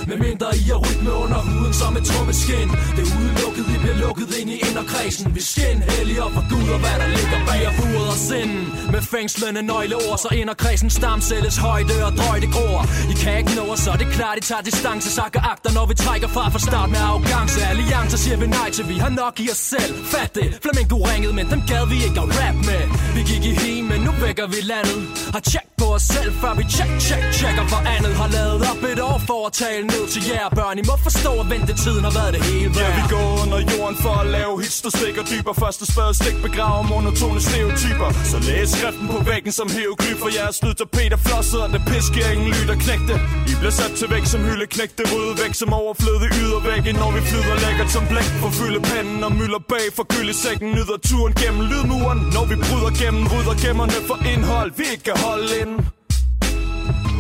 Med 0.10 0.18
mindre 0.26 0.48
I 0.62 0.66
har 0.74 0.80
rytme 0.86 1.12
under 1.24 1.40
huden 1.50 1.74
som 1.82 1.92
et 2.00 2.06
trommeskin. 2.12 2.68
Det 2.96 3.04
er 3.06 3.12
udelukket, 3.20 3.66
I 3.76 3.78
bliver 3.84 3.98
lukket 4.06 4.30
ind 4.40 4.50
i 4.56 4.58
inderkredsen. 4.68 5.26
Vi 5.36 5.42
skin 5.52 5.78
hellig 5.90 6.18
op 6.26 6.32
for 6.38 6.46
Gud 6.52 6.68
og 6.76 6.80
hvad 6.84 6.98
der 7.02 7.10
ligger 7.18 7.40
bag 7.50 7.62
Vi 7.70 7.74
buret 7.80 8.08
os 8.16 8.28
ind. 8.42 8.54
Med 8.94 9.02
fængslende 9.14 9.62
nøgleord 9.72 10.18
Så 10.24 10.30
inderkredsen 10.42 10.90
stamcelles 11.00 11.58
højde 11.68 11.96
og 12.08 12.12
drøjde 12.20 12.48
gror. 12.56 12.80
I 13.14 13.16
kan 13.24 13.34
ikke 13.42 13.54
nå 13.60 13.64
os, 13.74 13.80
så 13.86 13.92
det 14.00 14.08
er 14.10 14.14
klart, 14.20 14.36
I 14.42 14.44
tager 14.50 14.64
distance 14.70 15.10
Sakker 15.18 15.42
agter, 15.52 15.72
når 15.78 15.86
vi 15.92 15.96
trækker 16.04 16.30
fra 16.36 16.44
fra 16.54 16.60
start 16.68 16.90
med 16.94 17.02
arrogance. 17.10 17.60
Alliancer 17.72 18.18
siger 18.24 18.38
vi 18.44 18.48
nej 18.60 18.70
til, 18.76 18.84
vi 18.94 18.98
har 19.04 19.14
nok 19.24 19.36
i 19.44 19.48
os 19.54 19.64
selv. 19.74 19.95
Fat 20.14 20.32
det, 20.36 20.48
Flamingo 20.64 20.98
ringede, 21.10 21.34
men 21.40 21.46
dem 21.54 21.62
gad 21.72 21.84
vi 21.92 21.98
ikke 22.08 22.20
at 22.26 22.30
rap 22.40 22.58
med. 22.70 22.82
Vi 23.16 23.22
gik 23.32 23.44
i 23.52 23.54
hi, 23.62 23.74
men 23.82 24.00
nu 24.08 24.12
vækker 24.26 24.48
vi 24.54 24.60
landet. 24.72 25.00
Har 25.36 25.44
tjek 25.52 25.68
på 25.82 25.86
os 25.98 26.06
selv, 26.16 26.32
før 26.42 26.54
vi 26.60 26.64
check, 26.76 26.92
check, 27.08 27.24
checker 27.40 27.66
for 27.74 27.82
andet. 27.96 28.14
Har 28.22 28.30
lavet 28.38 28.60
op 28.72 28.82
et 28.92 29.00
år 29.10 29.20
for 29.30 29.40
at 29.48 29.54
tale 29.64 29.84
ned 29.94 30.04
til 30.14 30.24
jer 30.30 30.50
børn. 30.60 30.76
I 30.82 30.84
må 30.90 30.96
forstå, 31.08 31.32
at 31.44 31.48
ventetiden 31.54 32.04
har 32.08 32.14
været 32.20 32.32
det 32.36 32.42
hele 32.50 32.70
værd 32.76 32.90
Ja, 32.90 32.90
vi 33.00 33.04
går 33.16 33.30
under 33.44 33.60
jorden 33.72 33.98
for 34.06 34.14
at 34.24 34.28
lave 34.38 34.54
hits, 34.64 34.80
der 34.86 34.92
stikker 35.00 35.24
dybere. 35.32 35.56
Første 35.64 35.84
spadestik 35.92 36.36
begraver 36.48 36.84
monotone 36.92 37.42
stereotyper. 37.48 38.10
Så 38.32 38.38
læs 38.48 38.70
skriften 38.78 39.08
på 39.14 39.20
væggen 39.30 39.52
som 39.60 39.68
hieroglyfer 39.76 40.30
Jeres 40.38 40.58
lyd 40.66 40.76
tapet 40.82 41.12
er 41.18 41.22
flosset, 41.28 41.60
og 41.66 41.70
det 41.74 41.82
pis 41.90 42.08
giver 42.16 42.30
ingen 42.36 42.50
lyd 42.56 42.68
og 42.74 42.80
knægte. 42.86 43.16
I 43.52 43.54
bliver 43.60 43.76
sat 43.80 43.94
til 44.00 44.08
væk 44.14 44.26
som 44.34 44.42
hylde 44.48 44.66
knægte 44.76 45.04
Rydde 45.12 45.34
væk 45.42 45.54
som 45.62 45.70
overfløde 45.82 46.28
ydervægge. 46.42 46.90
Når 47.02 47.10
vi 47.16 47.22
flyder 47.30 47.56
lækkert 47.66 47.90
som 47.96 48.04
blæk 48.12 48.30
For 48.42 48.52
fylde 48.60 48.80
pennen 48.90 49.20
og 49.28 49.32
mylder 49.40 49.62
bag 49.72 49.85
af 49.88 49.94
For 49.94 50.06
gyldesækken 50.14 50.68
Nyder 50.76 50.98
turen 51.10 51.34
gennem 51.34 51.62
lydmuren. 51.72 52.20
Når 52.36 52.46
vi 52.52 52.56
bryder 52.66 52.92
gennem 53.02 53.24
rydder 53.34 53.56
gemmerne 53.64 53.98
for 54.10 54.18
indhold 54.34 54.72
Vi 54.78 54.86
ikke 54.94 55.04
kan 55.10 55.18
holde 55.28 55.50
ind. 55.62 55.74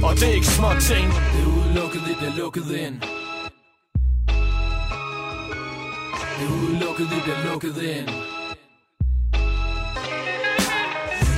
Og 0.06 0.12
det 0.20 0.26
er 0.30 0.36
ikke 0.40 0.52
små 0.58 0.70
ting. 0.92 1.06
Det 1.34 1.40
er 1.46 1.50
udelukket, 1.58 2.02
det 2.08 2.16
bliver 2.20 2.36
lukket 2.42 2.68
ind. 2.86 2.96
Det 6.38 6.46
er 6.48 6.54
udelukket, 6.64 7.06
det 7.14 7.20
bliver 7.26 7.42
lukket 7.50 7.78
ind. 7.96 8.08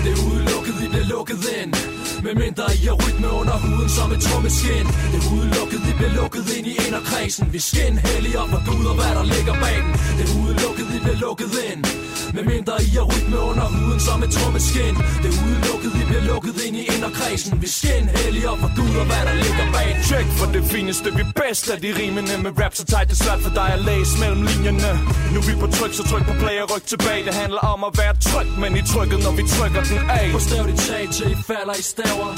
Det 0.04 0.12
er 0.16 0.20
udelukket, 0.30 0.74
det 0.82 0.90
bliver 0.94 1.08
lukket 1.16 1.44
ind 1.62 1.97
med 2.24 2.36
mindre 2.44 2.66
I 2.82 2.86
har 2.90 2.98
rytme 3.04 3.28
under 3.40 3.58
huden 3.64 3.90
som 3.98 4.12
et 4.16 4.22
trommeskin 4.28 4.86
Det 5.12 5.20
er 5.24 5.28
udelukket, 5.36 5.80
det 5.88 5.96
bliver 6.00 6.14
lukket 6.20 6.46
ind 6.58 6.68
i 6.72 6.74
inderkredsen. 6.86 7.46
Vi 7.54 7.60
skin 7.60 7.96
hellig 8.08 8.34
op 8.44 8.52
og 8.58 8.62
Gud 8.68 8.86
hvad 9.00 9.14
der 9.18 9.26
ligger 9.36 9.56
bag 9.64 9.78
den. 9.86 9.94
Det 10.18 10.24
er 10.28 10.32
udelukket, 10.42 10.86
det 10.94 11.02
bliver 11.06 11.20
lukket 11.26 11.52
ind 11.72 12.07
med 12.36 12.44
mindre 12.54 12.74
I 12.88 12.90
har 13.00 13.06
rytme 13.14 13.38
under 13.50 13.68
huden 13.76 14.00
som 14.08 14.24
et 14.26 14.32
trommeskin 14.38 14.96
Det 15.22 15.30
er 15.34 15.38
udelukket, 15.46 15.92
I 16.02 16.04
bliver 16.10 16.26
lukket 16.32 16.56
ind 16.66 16.76
i 16.82 16.84
inderkredsen. 16.94 17.52
Vi 17.62 17.68
skin 17.78 18.06
hellig 18.18 18.44
op 18.52 18.60
for 18.64 18.72
Gud 18.80 18.94
og 19.02 19.06
hvad 19.10 19.24
der 19.28 19.36
ligger 19.44 19.66
bag. 19.76 19.90
Check 20.10 20.28
for 20.40 20.48
det 20.56 20.64
fineste, 20.74 21.08
vi 21.18 21.22
er 21.28 21.34
bedst 21.42 21.66
af 21.74 21.78
de 21.86 21.90
rimende. 22.00 22.34
Med 22.46 22.52
rap 22.62 22.74
så 22.80 22.86
tight, 22.92 23.08
det 23.10 23.16
er 23.18 23.24
svært 23.26 23.42
for 23.46 23.54
dig 23.60 23.70
at 23.78 23.82
læse 23.90 24.14
mellem 24.24 24.42
linjerne. 24.50 24.92
Nu 25.34 25.38
er 25.42 25.46
vi 25.50 25.54
på 25.64 25.68
tryk, 25.78 25.94
så 26.00 26.04
tryk 26.12 26.24
på 26.32 26.36
play 26.44 26.58
og 26.64 26.68
ryk 26.74 26.86
tilbage. 26.94 27.22
Det 27.28 27.36
handler 27.44 27.64
om 27.74 27.80
at 27.90 27.94
være 28.02 28.14
tryg, 28.30 28.50
men 28.64 28.72
i 28.80 28.82
trykket, 28.92 29.20
når 29.26 29.34
vi 29.40 29.44
trykker 29.56 29.82
den 29.92 30.02
af. 30.20 30.26
Bogstaveligt 30.36 30.80
talt, 30.90 31.12
til 31.18 31.28
I 31.34 31.36
falder 31.50 31.76
i 31.82 31.84
staver. 31.92 32.32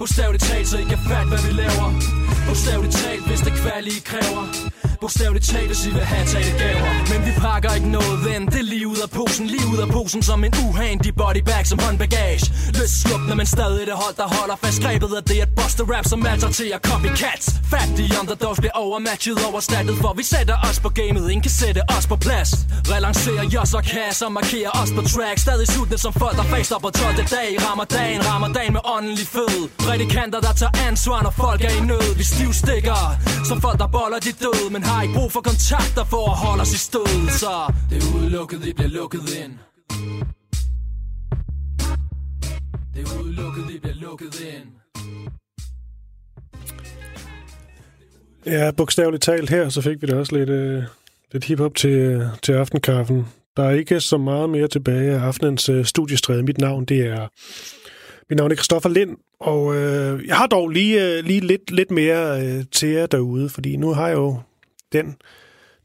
Bogstaveligt 0.00 0.44
talt, 0.50 0.68
så 0.72 0.76
I 0.84 0.86
kan 0.92 1.00
fatte, 1.08 1.28
hvad 1.32 1.42
vi 1.46 1.52
laver. 1.62 1.88
Bogstaveligt 2.48 2.94
talt, 3.02 3.22
hvis 3.28 3.40
det 3.46 3.52
I 3.96 4.00
kræver 4.10 4.44
Bogstaveligt 5.00 5.46
talt, 5.46 5.66
hvis 5.66 5.86
I 5.86 5.90
vil 5.90 6.00
have 6.00 6.26
taget 6.26 6.54
gaver 6.58 6.90
Men 7.12 7.26
vi 7.26 7.32
pakker 7.40 7.74
ikke 7.74 7.88
noget, 7.88 8.24
ven 8.24 8.46
Det 8.46 8.60
er 8.64 8.68
lige 8.74 8.88
ud 8.88 9.00
af 9.06 9.10
posen, 9.10 9.46
lige 9.46 9.66
ud 9.72 9.78
af 9.78 9.88
posen 9.88 10.22
Som 10.22 10.44
en 10.44 10.52
uhandy 10.68 11.10
bodybag 11.20 11.66
som 11.66 11.78
håndbagage. 11.78 12.44
Løs 12.78 12.90
slukkende, 12.90 13.34
men 13.36 13.46
stadig 13.46 13.86
det 13.86 13.94
hold, 13.94 14.14
der 14.16 14.28
holder 14.38 14.56
fast. 14.62 14.82
Grebet 14.82 15.12
Af 15.16 15.24
det 15.24 15.40
at 15.40 15.50
buster 15.56 15.84
rap, 15.92 16.06
som 16.12 16.18
matcher 16.18 16.50
til 16.50 16.68
at 16.76 16.80
copycats 16.88 17.46
Fattige 17.70 18.12
underdogs 18.20 18.58
bliver 18.62 18.76
overmatchet 18.84 19.38
overstattet 19.48 19.94
For 20.02 20.12
vi 20.20 20.22
sætter 20.22 20.56
os 20.68 20.80
på 20.80 20.88
gamet, 20.88 21.24
ingen 21.30 21.42
kan 21.42 21.54
sætte 21.62 21.80
os 21.96 22.06
på 22.06 22.16
plads. 22.16 22.50
Relancerer 22.94 23.44
jos 23.54 23.74
og 23.74 23.84
kasser, 23.84 24.28
markerer 24.28 24.70
os 24.82 24.90
på 24.96 25.02
track 25.12 25.38
Stadig 25.38 25.68
sultne 25.74 25.98
som 25.98 26.12
folk, 26.12 26.36
der 26.36 26.42
face 26.42 26.74
op 26.74 26.82
på 26.82 26.90
12. 26.90 27.16
dag. 27.36 27.50
Rammer 27.66 28.48
den 28.58 28.72
med 28.72 28.80
åndelig 28.84 29.26
fød 29.26 29.68
Prædikanter, 29.78 30.40
der 30.40 30.52
tager 30.52 30.72
ansvar, 30.88 31.22
når 31.22 31.30
folk 31.30 31.60
er 31.64 31.72
i 31.78 31.80
nød. 31.80 32.14
Vi 32.16 32.24
stivstikker, 32.24 32.98
som 33.48 33.60
folk, 33.60 33.78
der 33.78 33.86
boller 33.86 34.18
de 34.26 34.32
døde. 34.42 34.68
Men 34.70 34.82
har 34.88 35.02
ikke 35.02 35.14
brug 35.14 35.32
for 35.32 35.40
kontakter 35.40 36.04
for 36.04 36.24
at 36.32 36.36
holde 36.44 36.62
os 36.62 36.72
i 36.74 36.78
stød 36.88 37.28
Så 37.42 37.52
det 37.90 37.96
er 38.02 38.18
udelukket, 38.18 38.66
I 38.66 38.72
bliver 38.72 38.88
lukket 38.88 39.20
ind 39.44 39.54
Det 42.94 43.00
er 43.04 43.20
udelukket, 43.22 43.64
I 43.74 43.78
bliver 43.78 43.94
lukket 44.06 44.34
ind 44.54 44.66
Ja, 48.46 48.70
bogstaveligt 48.76 49.22
talt 49.22 49.50
her, 49.50 49.68
så 49.68 49.80
fik 49.82 50.02
vi 50.02 50.06
da 50.06 50.16
også 50.16 50.36
lidt, 50.36 50.48
øh, 50.48 50.82
lidt 51.32 51.44
hiphop 51.44 51.74
til, 51.74 52.28
til 52.42 52.52
aftenkaffen. 52.52 53.26
Der 53.56 53.64
er 53.64 53.70
ikke 53.70 54.00
så 54.00 54.18
meget 54.18 54.50
mere 54.50 54.68
tilbage 54.68 55.12
af 55.12 55.18
aftenens 55.18 55.68
øh, 55.68 55.84
studiestræde. 55.84 56.42
Mit 56.42 56.58
navn, 56.58 56.84
det 56.84 57.06
er... 57.06 57.28
Mit 58.30 58.38
navn 58.38 58.50
er 58.50 58.54
Christoffer 58.54 58.88
Lind, 58.88 59.16
og 59.40 59.76
øh, 59.76 60.26
jeg 60.26 60.36
har 60.36 60.46
dog 60.46 60.68
lige, 60.68 61.18
øh, 61.18 61.24
lige 61.24 61.40
lidt, 61.40 61.70
lidt 61.70 61.90
mere 61.90 62.46
øh, 62.46 62.64
til 62.72 62.88
jer 62.88 63.06
derude, 63.06 63.48
fordi 63.48 63.76
nu 63.76 63.92
har 63.92 64.08
jeg 64.08 64.16
jo 64.16 64.40
den, 64.92 65.16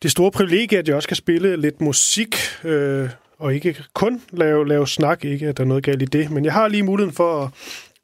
det 0.04 0.12
store 0.12 0.32
privilegie, 0.32 0.80
at 0.80 0.88
jeg 0.88 0.96
også 0.96 1.08
kan 1.08 1.18
spille 1.18 1.58
lidt 1.58 1.82
musik, 1.82 2.36
øh, 2.64 3.10
og 3.40 3.56
ikke 3.56 3.84
kun 3.94 4.22
lave, 4.32 4.68
lave 4.68 4.88
snak, 4.88 5.26
ikke 5.26 5.48
at 5.48 5.58
der 5.58 5.64
er 5.64 5.68
noget 5.68 5.84
galt 5.84 6.02
i 6.02 6.06
det, 6.06 6.32
men 6.32 6.46
jeg 6.46 6.54
har 6.54 6.68
lige 6.68 6.84
muligheden 6.84 7.16
for 7.16 7.44
at 7.44 7.50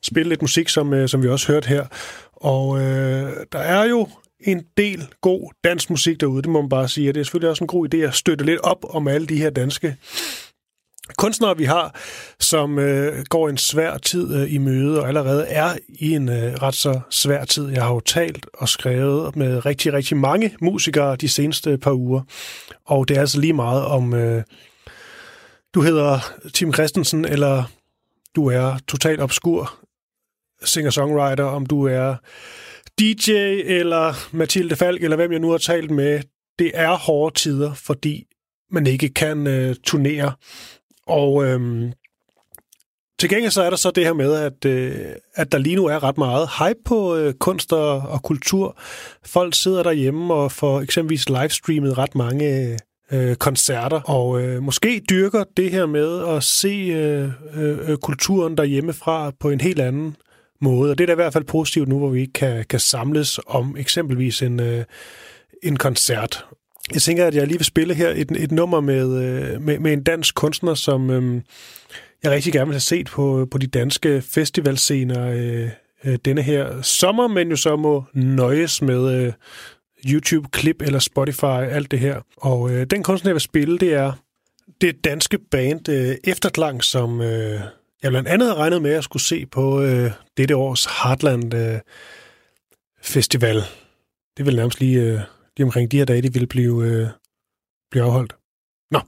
spille 0.04 0.30
lidt 0.30 0.42
musik, 0.42 0.70
som, 0.70 0.94
øh, 0.94 1.10
som 1.10 1.24
vi 1.24 1.28
også 1.28 1.52
hørte 1.52 1.68
her. 1.68 1.86
Og 2.34 2.80
øh, 2.80 3.32
der 3.52 3.60
er 3.60 3.84
jo 3.84 4.08
en 4.40 4.64
del 4.78 5.08
god 5.22 5.52
dansk 5.64 5.90
musik 5.90 6.20
derude, 6.20 6.42
det 6.42 6.50
må 6.50 6.62
man 6.62 6.70
bare 6.70 6.88
sige. 6.88 7.10
Og 7.10 7.16
det 7.16 7.20
er 7.20 7.24
selvfølgelig 7.24 7.50
også 7.50 7.64
en 7.64 7.68
god 7.68 7.94
idé 7.94 7.98
at 7.98 8.16
støtte 8.16 8.46
lidt 8.46 8.60
op 8.60 8.86
om 8.90 9.08
alle 9.08 9.28
de 9.28 9.38
her 9.38 9.50
danske 9.50 9.96
kunstnere, 11.18 11.58
vi 11.58 11.64
har, 11.64 11.96
som 12.40 12.80
øh, 12.80 13.26
går 13.30 13.50
en 13.50 13.58
svær 13.58 13.98
tid 13.98 14.36
øh, 14.36 14.54
i 14.54 14.58
møde, 14.58 15.02
og 15.02 15.08
allerede 15.08 15.46
er 15.48 15.78
i 15.90 16.14
en 16.14 16.30
øh, 16.30 16.54
ret 16.54 16.76
så 16.76 17.00
svær 17.10 17.46
tid. 17.46 17.70
Jeg 17.70 17.84
har 17.84 17.94
jo 17.94 18.00
talt 18.00 18.48
og 18.54 18.70
skrevet 18.70 19.36
med 19.36 19.66
rigtig, 19.66 19.94
rigtig 19.94 20.18
mange 20.18 20.56
musikere 20.62 21.16
de 21.16 21.30
seneste 21.30 21.78
par 21.78 21.94
uger, 21.94 22.22
og 22.86 23.08
det 23.08 23.18
er 23.18 23.22
altså 23.22 23.40
lige 23.40 23.54
meget 23.54 23.86
om 23.86 24.14
øh, 24.14 24.44
du 25.74 25.82
hedder 25.82 26.20
Tim 26.54 26.74
Christensen, 26.74 27.26
eller 27.26 27.64
du 28.36 28.48
er 28.48 28.78
totalt 28.88 29.22
obskur 29.22 29.80
singer-songwriter, 30.64 31.44
om 31.44 31.66
du 31.66 31.88
er 31.88 32.16
DJ 33.00 33.32
eller 33.66 34.36
Mathilde 34.36 34.76
Falk, 34.76 35.04
eller 35.04 35.16
hvem 35.16 35.32
jeg 35.32 35.40
nu 35.40 35.50
har 35.50 35.58
talt 35.58 35.92
med, 35.92 36.22
det 36.60 36.72
er 36.74 36.98
hårde 36.98 37.36
tider, 37.36 37.74
fordi 37.74 38.26
man 38.72 38.88
ikke 38.88 39.10
kan 39.10 39.48
øh, 39.48 39.76
turnere. 39.84 40.34
Og 41.10 41.46
øhm, 41.46 41.92
til 43.20 43.30
gengæld 43.30 43.52
så 43.52 43.62
er 43.62 43.70
der 43.70 43.78
så 43.78 43.92
det 43.92 44.06
her 44.06 44.14
med, 44.14 44.34
at, 44.34 44.66
øh, 44.66 44.96
at 45.36 45.52
der 45.52 45.58
lige 45.58 45.76
nu 45.76 45.86
er 45.86 46.04
ret 46.04 46.18
meget 46.18 46.50
hype 46.60 46.80
på 46.86 47.16
øh, 47.16 47.34
kunst 47.34 47.74
og, 47.74 47.98
og 47.98 48.24
kultur. 48.24 48.78
Folk 49.26 49.56
sidder 49.56 49.84
derhjemme 49.84 50.34
og 50.34 50.52
får 50.52 50.82
eksempelvis 50.82 51.30
livestreamet 51.30 51.98
ret 51.98 52.16
mange 52.16 52.80
øh, 53.12 53.36
koncerter, 53.36 54.02
og 54.02 54.42
øh, 54.42 54.64
måske 54.64 55.02
dyrker 55.10 55.44
det 55.58 55.72
her 55.72 55.86
med 55.86 56.28
at 56.28 56.44
se 56.44 56.68
øh, 56.68 57.30
øh, 57.56 57.98
kulturen 57.98 58.58
derhjemmefra 58.58 59.32
på 59.40 59.50
en 59.50 59.62
helt 59.62 59.80
anden 59.80 60.16
måde. 60.62 60.92
Og 60.92 60.98
det 60.98 61.04
er 61.04 61.08
da 61.08 61.12
i 61.12 61.16
hvert 61.16 61.34
fald 61.34 61.44
positivt 61.44 61.88
nu, 61.88 61.98
hvor 61.98 62.10
vi 62.10 62.22
ikke 62.22 62.34
kan, 62.34 62.66
kan 62.70 62.80
samles 62.80 63.40
om 63.48 63.76
eksempelvis 63.78 64.42
en, 64.42 64.60
øh, 64.60 64.84
en 65.64 65.78
koncert. 65.78 66.46
Jeg 66.94 67.02
tænker, 67.02 67.28
at 67.28 67.36
jeg 67.36 67.48
lige 67.48 67.58
vil 67.58 67.66
spille 67.66 67.94
her 67.94 68.10
et, 68.10 68.32
et 68.32 68.52
nummer 68.52 68.80
med, 68.80 69.24
øh, 69.24 69.62
med, 69.62 69.80
med 69.80 69.94
en 69.94 70.04
dansk 70.04 70.36
kunstner, 70.36 70.74
som 70.74 71.10
øh, 71.10 71.42
jeg 72.24 72.32
rigtig 72.32 72.54
gerne 72.54 72.66
vil 72.66 72.74
have 72.74 72.80
set 72.80 73.08
på, 73.08 73.48
på 73.52 73.58
de 73.58 73.68
danske 73.68 74.22
festivalscener 74.22 75.30
øh, 75.30 75.70
øh, 76.06 76.18
denne 76.26 76.42
her 76.42 76.82
sommer, 76.82 77.28
men 77.28 77.50
jo 77.50 77.56
så 77.56 77.76
må 77.76 78.04
nøjes 78.14 78.82
med 78.82 79.26
øh, 79.26 79.34
YouTube-klip 80.06 80.82
eller 80.82 81.00
Spotify, 81.00 81.46
alt 81.46 81.92
det 81.92 82.00
her. 82.00 82.22
Og 82.38 82.72
øh, 82.72 82.86
den 82.90 83.04
kunstner, 83.04 83.30
jeg 83.30 83.36
vil 83.36 83.42
spille, 83.42 83.78
det 83.78 83.94
er 83.94 84.12
det 84.82 85.04
danske 85.04 85.38
band 85.52 85.90
øh, 85.90 86.16
Efterklang, 86.24 86.84
som 86.84 87.22
øh, 87.22 87.60
jeg 88.04 88.12
blandt 88.12 88.28
andet 88.30 88.48
har 88.48 88.56
regnet 88.56 88.82
med 88.82 88.92
at 88.92 89.04
skulle 89.04 89.24
se 89.24 89.46
på 89.46 89.82
øh, 89.82 90.12
dette 90.38 90.56
års 90.56 90.86
Heartland 90.86 91.54
øh, 91.54 91.80
Festival. 93.02 93.62
Det 94.38 94.46
vil 94.46 94.56
nærmest 94.56 94.80
lige, 94.80 95.02
øh, 95.02 95.20
lige 95.60 95.66
omkring 95.66 95.92
de 95.92 95.98
her 95.98 96.06
dage, 96.06 96.22
det 96.22 96.36
vil 96.36 96.48
blive, 96.48 96.86
øh, 96.86 97.08
blive 97.92 98.04
afholdt. 98.04 98.36
Nå, 98.92 99.00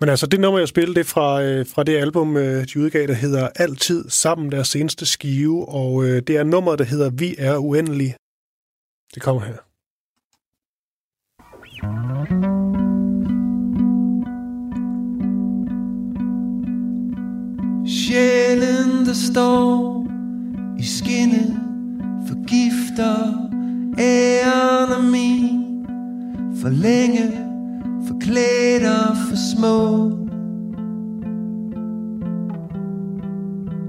men 0.00 0.08
altså 0.08 0.26
det 0.26 0.40
nummer, 0.40 0.58
jeg 0.58 0.68
spillede, 0.68 0.94
det 0.94 1.00
er 1.00 1.04
fra, 1.04 1.42
øh, 1.42 1.66
fra 1.66 1.82
det 1.82 1.96
album, 1.96 2.36
øh, 2.36 2.64
de 2.64 2.80
udgav, 2.80 3.06
der 3.06 3.14
hedder 3.14 3.48
Altid 3.56 4.08
Sammen, 4.08 4.52
deres 4.52 4.68
seneste 4.68 5.06
skive, 5.06 5.68
og 5.68 6.04
øh, 6.04 6.22
det 6.22 6.36
er 6.36 6.44
nummeret, 6.44 6.78
der 6.78 6.84
hedder 6.84 7.10
Vi 7.10 7.34
er 7.38 7.56
uendelige. 7.56 8.14
Det 9.14 9.22
kommer 9.22 9.42
her. 9.42 9.56
Sjælen, 17.86 19.06
der 19.06 19.14
står 19.32 20.06
i 20.78 20.84
skinnet, 20.84 21.60
forgifter 22.28 23.49
æren 23.98 24.92
af 24.92 25.10
min. 25.10 25.86
For 26.60 26.68
længe, 26.68 27.30
forklædt 28.06 28.82
og 28.82 29.16
for 29.28 29.36
små. 29.36 30.10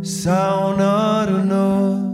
Savner 0.04 1.26
du 1.26 1.46
noget? 1.46 2.12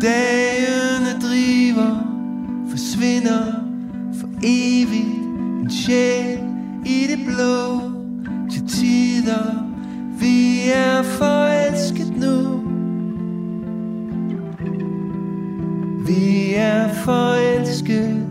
Dagene 0.00 1.20
driver, 1.22 1.96
forsvinder 2.70 3.44
for 4.20 4.28
evigt 4.42 5.26
en 5.62 5.70
sjæl 5.70 6.38
i 6.86 7.06
det 7.10 7.18
blå 7.26 7.80
til 8.50 8.68
tider. 8.68 9.66
Vi 10.20 10.60
er 10.74 11.02
forelsket 11.02 12.09
nu. 12.20 12.60
Vi 16.06 16.54
er 16.54 16.88
forelsket. 17.04 18.26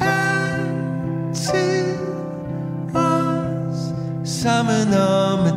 Altid 0.00 1.96
os 2.94 3.94
sammen 4.24 4.88
om 4.88 5.40
at 5.46 5.54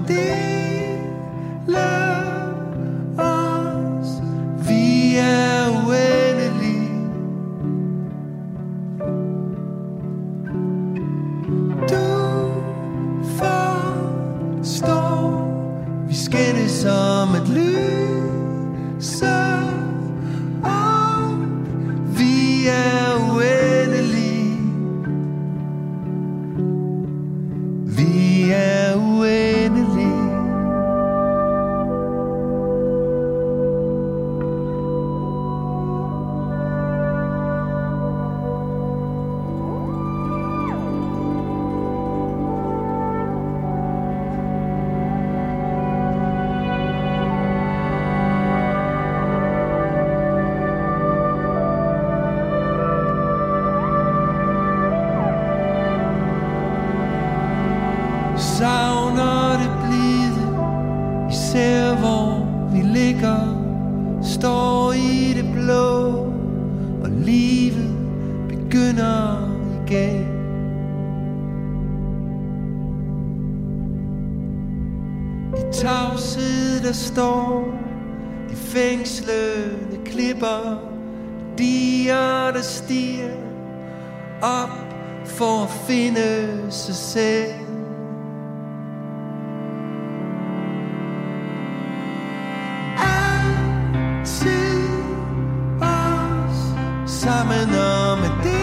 sammen 97.54 97.80
om 97.80 98.24
at 98.24 98.63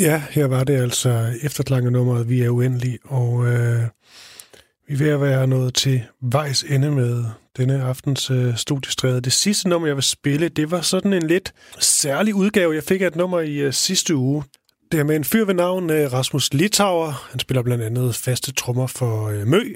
Ja, 0.00 0.22
her 0.30 0.46
var 0.46 0.64
det 0.64 0.82
altså 0.82 1.32
efterklange 1.42 1.90
nummeret 1.90 2.28
Vi 2.28 2.42
er 2.42 2.50
uendelige, 2.50 2.98
og 3.04 3.46
øh, 3.46 3.82
Vi 4.88 4.94
er 4.94 4.98
ved 4.98 5.08
at 5.08 5.20
være 5.20 5.46
nået 5.46 5.74
til 5.74 6.02
vejs 6.22 6.62
ende 6.62 6.90
med 6.90 7.24
denne 7.56 7.82
aftens 7.82 8.30
øh, 8.30 8.56
studiestræde. 8.56 9.20
Det 9.20 9.32
sidste 9.32 9.68
nummer, 9.68 9.88
jeg 9.88 9.96
vil 9.96 10.02
spille, 10.02 10.48
det 10.48 10.70
var 10.70 10.80
sådan 10.80 11.12
en 11.12 11.26
lidt 11.26 11.52
særlig 11.78 12.34
udgave, 12.34 12.74
jeg 12.74 12.82
fik 12.82 13.00
af 13.00 13.06
et 13.06 13.16
nummer 13.16 13.40
i 13.40 13.54
øh, 13.56 13.72
sidste 13.72 14.16
uge. 14.16 14.44
Det 14.92 15.00
er 15.00 15.04
med 15.04 15.16
en 15.16 15.24
fyr 15.24 15.44
ved 15.44 15.54
navn 15.54 15.90
øh, 15.90 16.12
Rasmus 16.12 16.52
Litauer. 16.54 17.28
Han 17.30 17.40
spiller 17.40 17.62
blandt 17.62 17.84
andet 17.84 18.14
faste 18.14 18.52
trommer 18.52 18.86
for 18.86 19.28
øh, 19.28 19.46
Mø. 19.46 19.74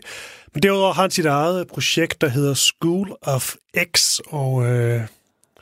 Men 0.55 0.63
derudover 0.63 0.93
har 0.93 1.03
han 1.03 1.11
sit 1.11 1.27
eget 1.27 1.67
projekt, 1.67 2.21
der 2.21 2.29
hedder 2.29 2.55
School 2.55 3.17
of 3.23 3.55
X, 3.97 4.19
og 4.27 4.67
øh, 4.67 5.01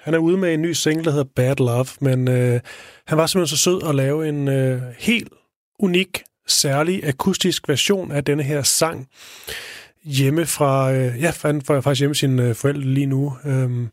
han 0.03 0.15
er 0.15 0.19
ude 0.19 0.37
med 0.37 0.55
en 0.55 0.63
ny 0.63 0.73
single, 0.73 1.05
der 1.05 1.11
hedder 1.11 1.31
Bad 1.37 1.57
Love, 1.57 1.87
men 2.01 2.29
øh, 2.29 2.61
han 3.07 3.19
var 3.19 3.27
simpelthen 3.27 3.57
så 3.57 3.63
sød 3.63 3.89
at 3.89 3.95
lave 3.95 4.29
en 4.29 4.49
øh, 4.49 4.83
helt 4.99 5.29
unik, 5.79 6.23
særlig 6.47 7.07
akustisk 7.07 7.69
version 7.69 8.13
af 8.13 8.25
denne 8.25 8.43
her 8.43 8.63
sang 8.63 9.09
hjemme 10.05 10.47
fra, 10.47 10.93
øh, 10.93 11.23
ja, 11.23 11.33
han 11.43 11.63
får 11.63 11.81
faktisk 11.81 12.01
hjemme 12.01 12.15
sine 12.15 12.49
øh, 12.49 12.55
forældre 12.55 12.81
lige 12.81 13.07
nu. 13.07 13.37
Øhm, 13.45 13.89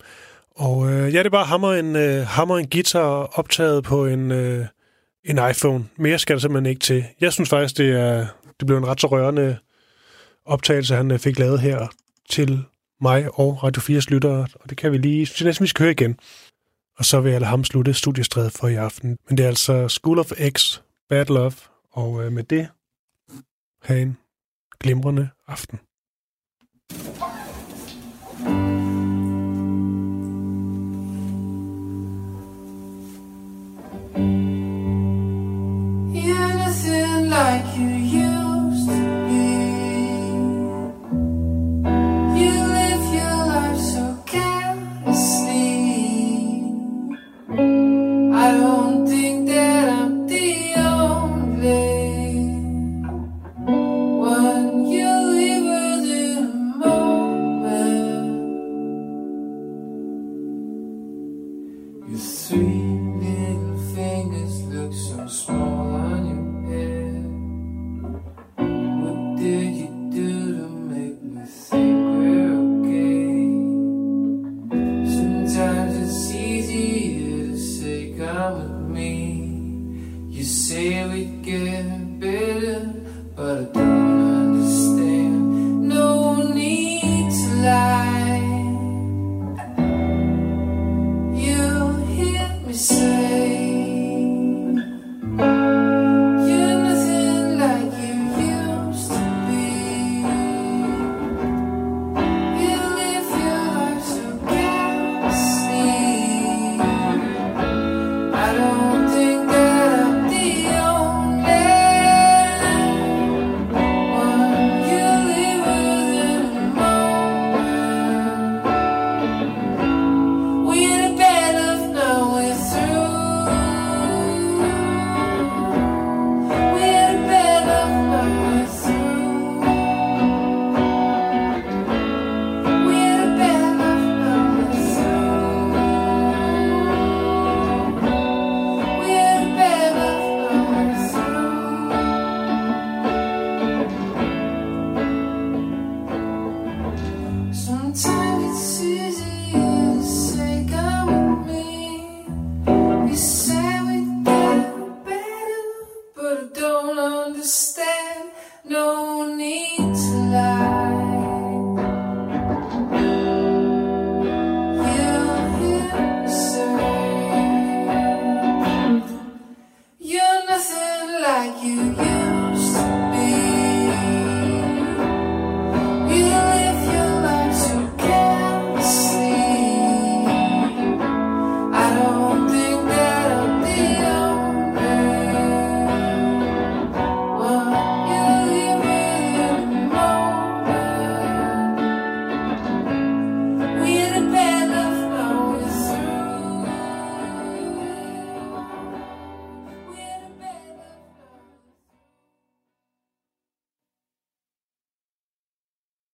og 0.56 0.92
øh, 0.92 1.14
ja, 1.14 1.20
det 1.20 1.26
er 1.26 1.30
bare 1.30 1.46
hammer 1.46 1.74
en, 1.74 1.96
øh, 1.96 2.28
hammer 2.28 2.58
en 2.58 2.70
guitar 2.70 3.40
optaget 3.40 3.84
på 3.84 4.06
en, 4.06 4.32
øh, 4.32 4.66
en 5.26 5.40
iPhone. 5.50 5.86
Mere 5.98 6.20
skal 6.20 6.36
der 6.36 6.40
simpelthen 6.40 6.70
ikke 6.70 6.80
til. 6.80 7.06
Jeg 7.22 7.34
synes 7.34 7.50
faktisk, 7.50 7.78
det 7.78 7.92
er 7.92 8.26
det 8.60 8.66
blev 8.66 8.78
en 8.78 8.88
ret 8.88 9.02
så 9.02 9.08
rørende 9.08 9.58
optagelse, 10.46 10.96
han 10.96 11.12
øh, 11.12 11.20
fik 11.20 11.40
lavet 11.40 11.60
her 11.60 11.88
til 12.30 12.64
mig 13.02 13.40
og 13.40 13.64
Radio 13.64 13.82
4's 13.82 14.06
lyttere, 14.10 14.48
og 14.56 14.70
det 14.70 14.78
kan 14.78 14.92
vi 14.92 14.98
lige, 14.98 15.26
så 15.26 15.46
næsten 15.46 15.64
vi 15.64 15.68
skal 15.68 15.84
høre 15.84 15.92
igen. 15.92 16.20
Og 16.98 17.06
så 17.06 17.22
vil 17.22 17.32
jeg 17.32 17.42
lade 17.42 17.50
ham 17.50 17.64
slutte 17.64 17.94
studiestrædet 17.94 18.52
for 18.52 18.68
i 18.68 18.76
aften. 18.76 19.18
Men 19.28 19.38
det 19.38 19.44
er 19.44 19.48
altså 19.48 19.88
School 19.88 20.20
of 20.20 20.32
X, 20.58 20.80
Bad 21.10 21.26
Love, 21.26 21.54
og 21.92 22.24
øh, 22.24 22.32
med 22.32 22.44
det, 22.44 22.70
have 23.84 24.02
en 24.02 24.18
glimrende 24.80 25.30
aften. 25.48 25.80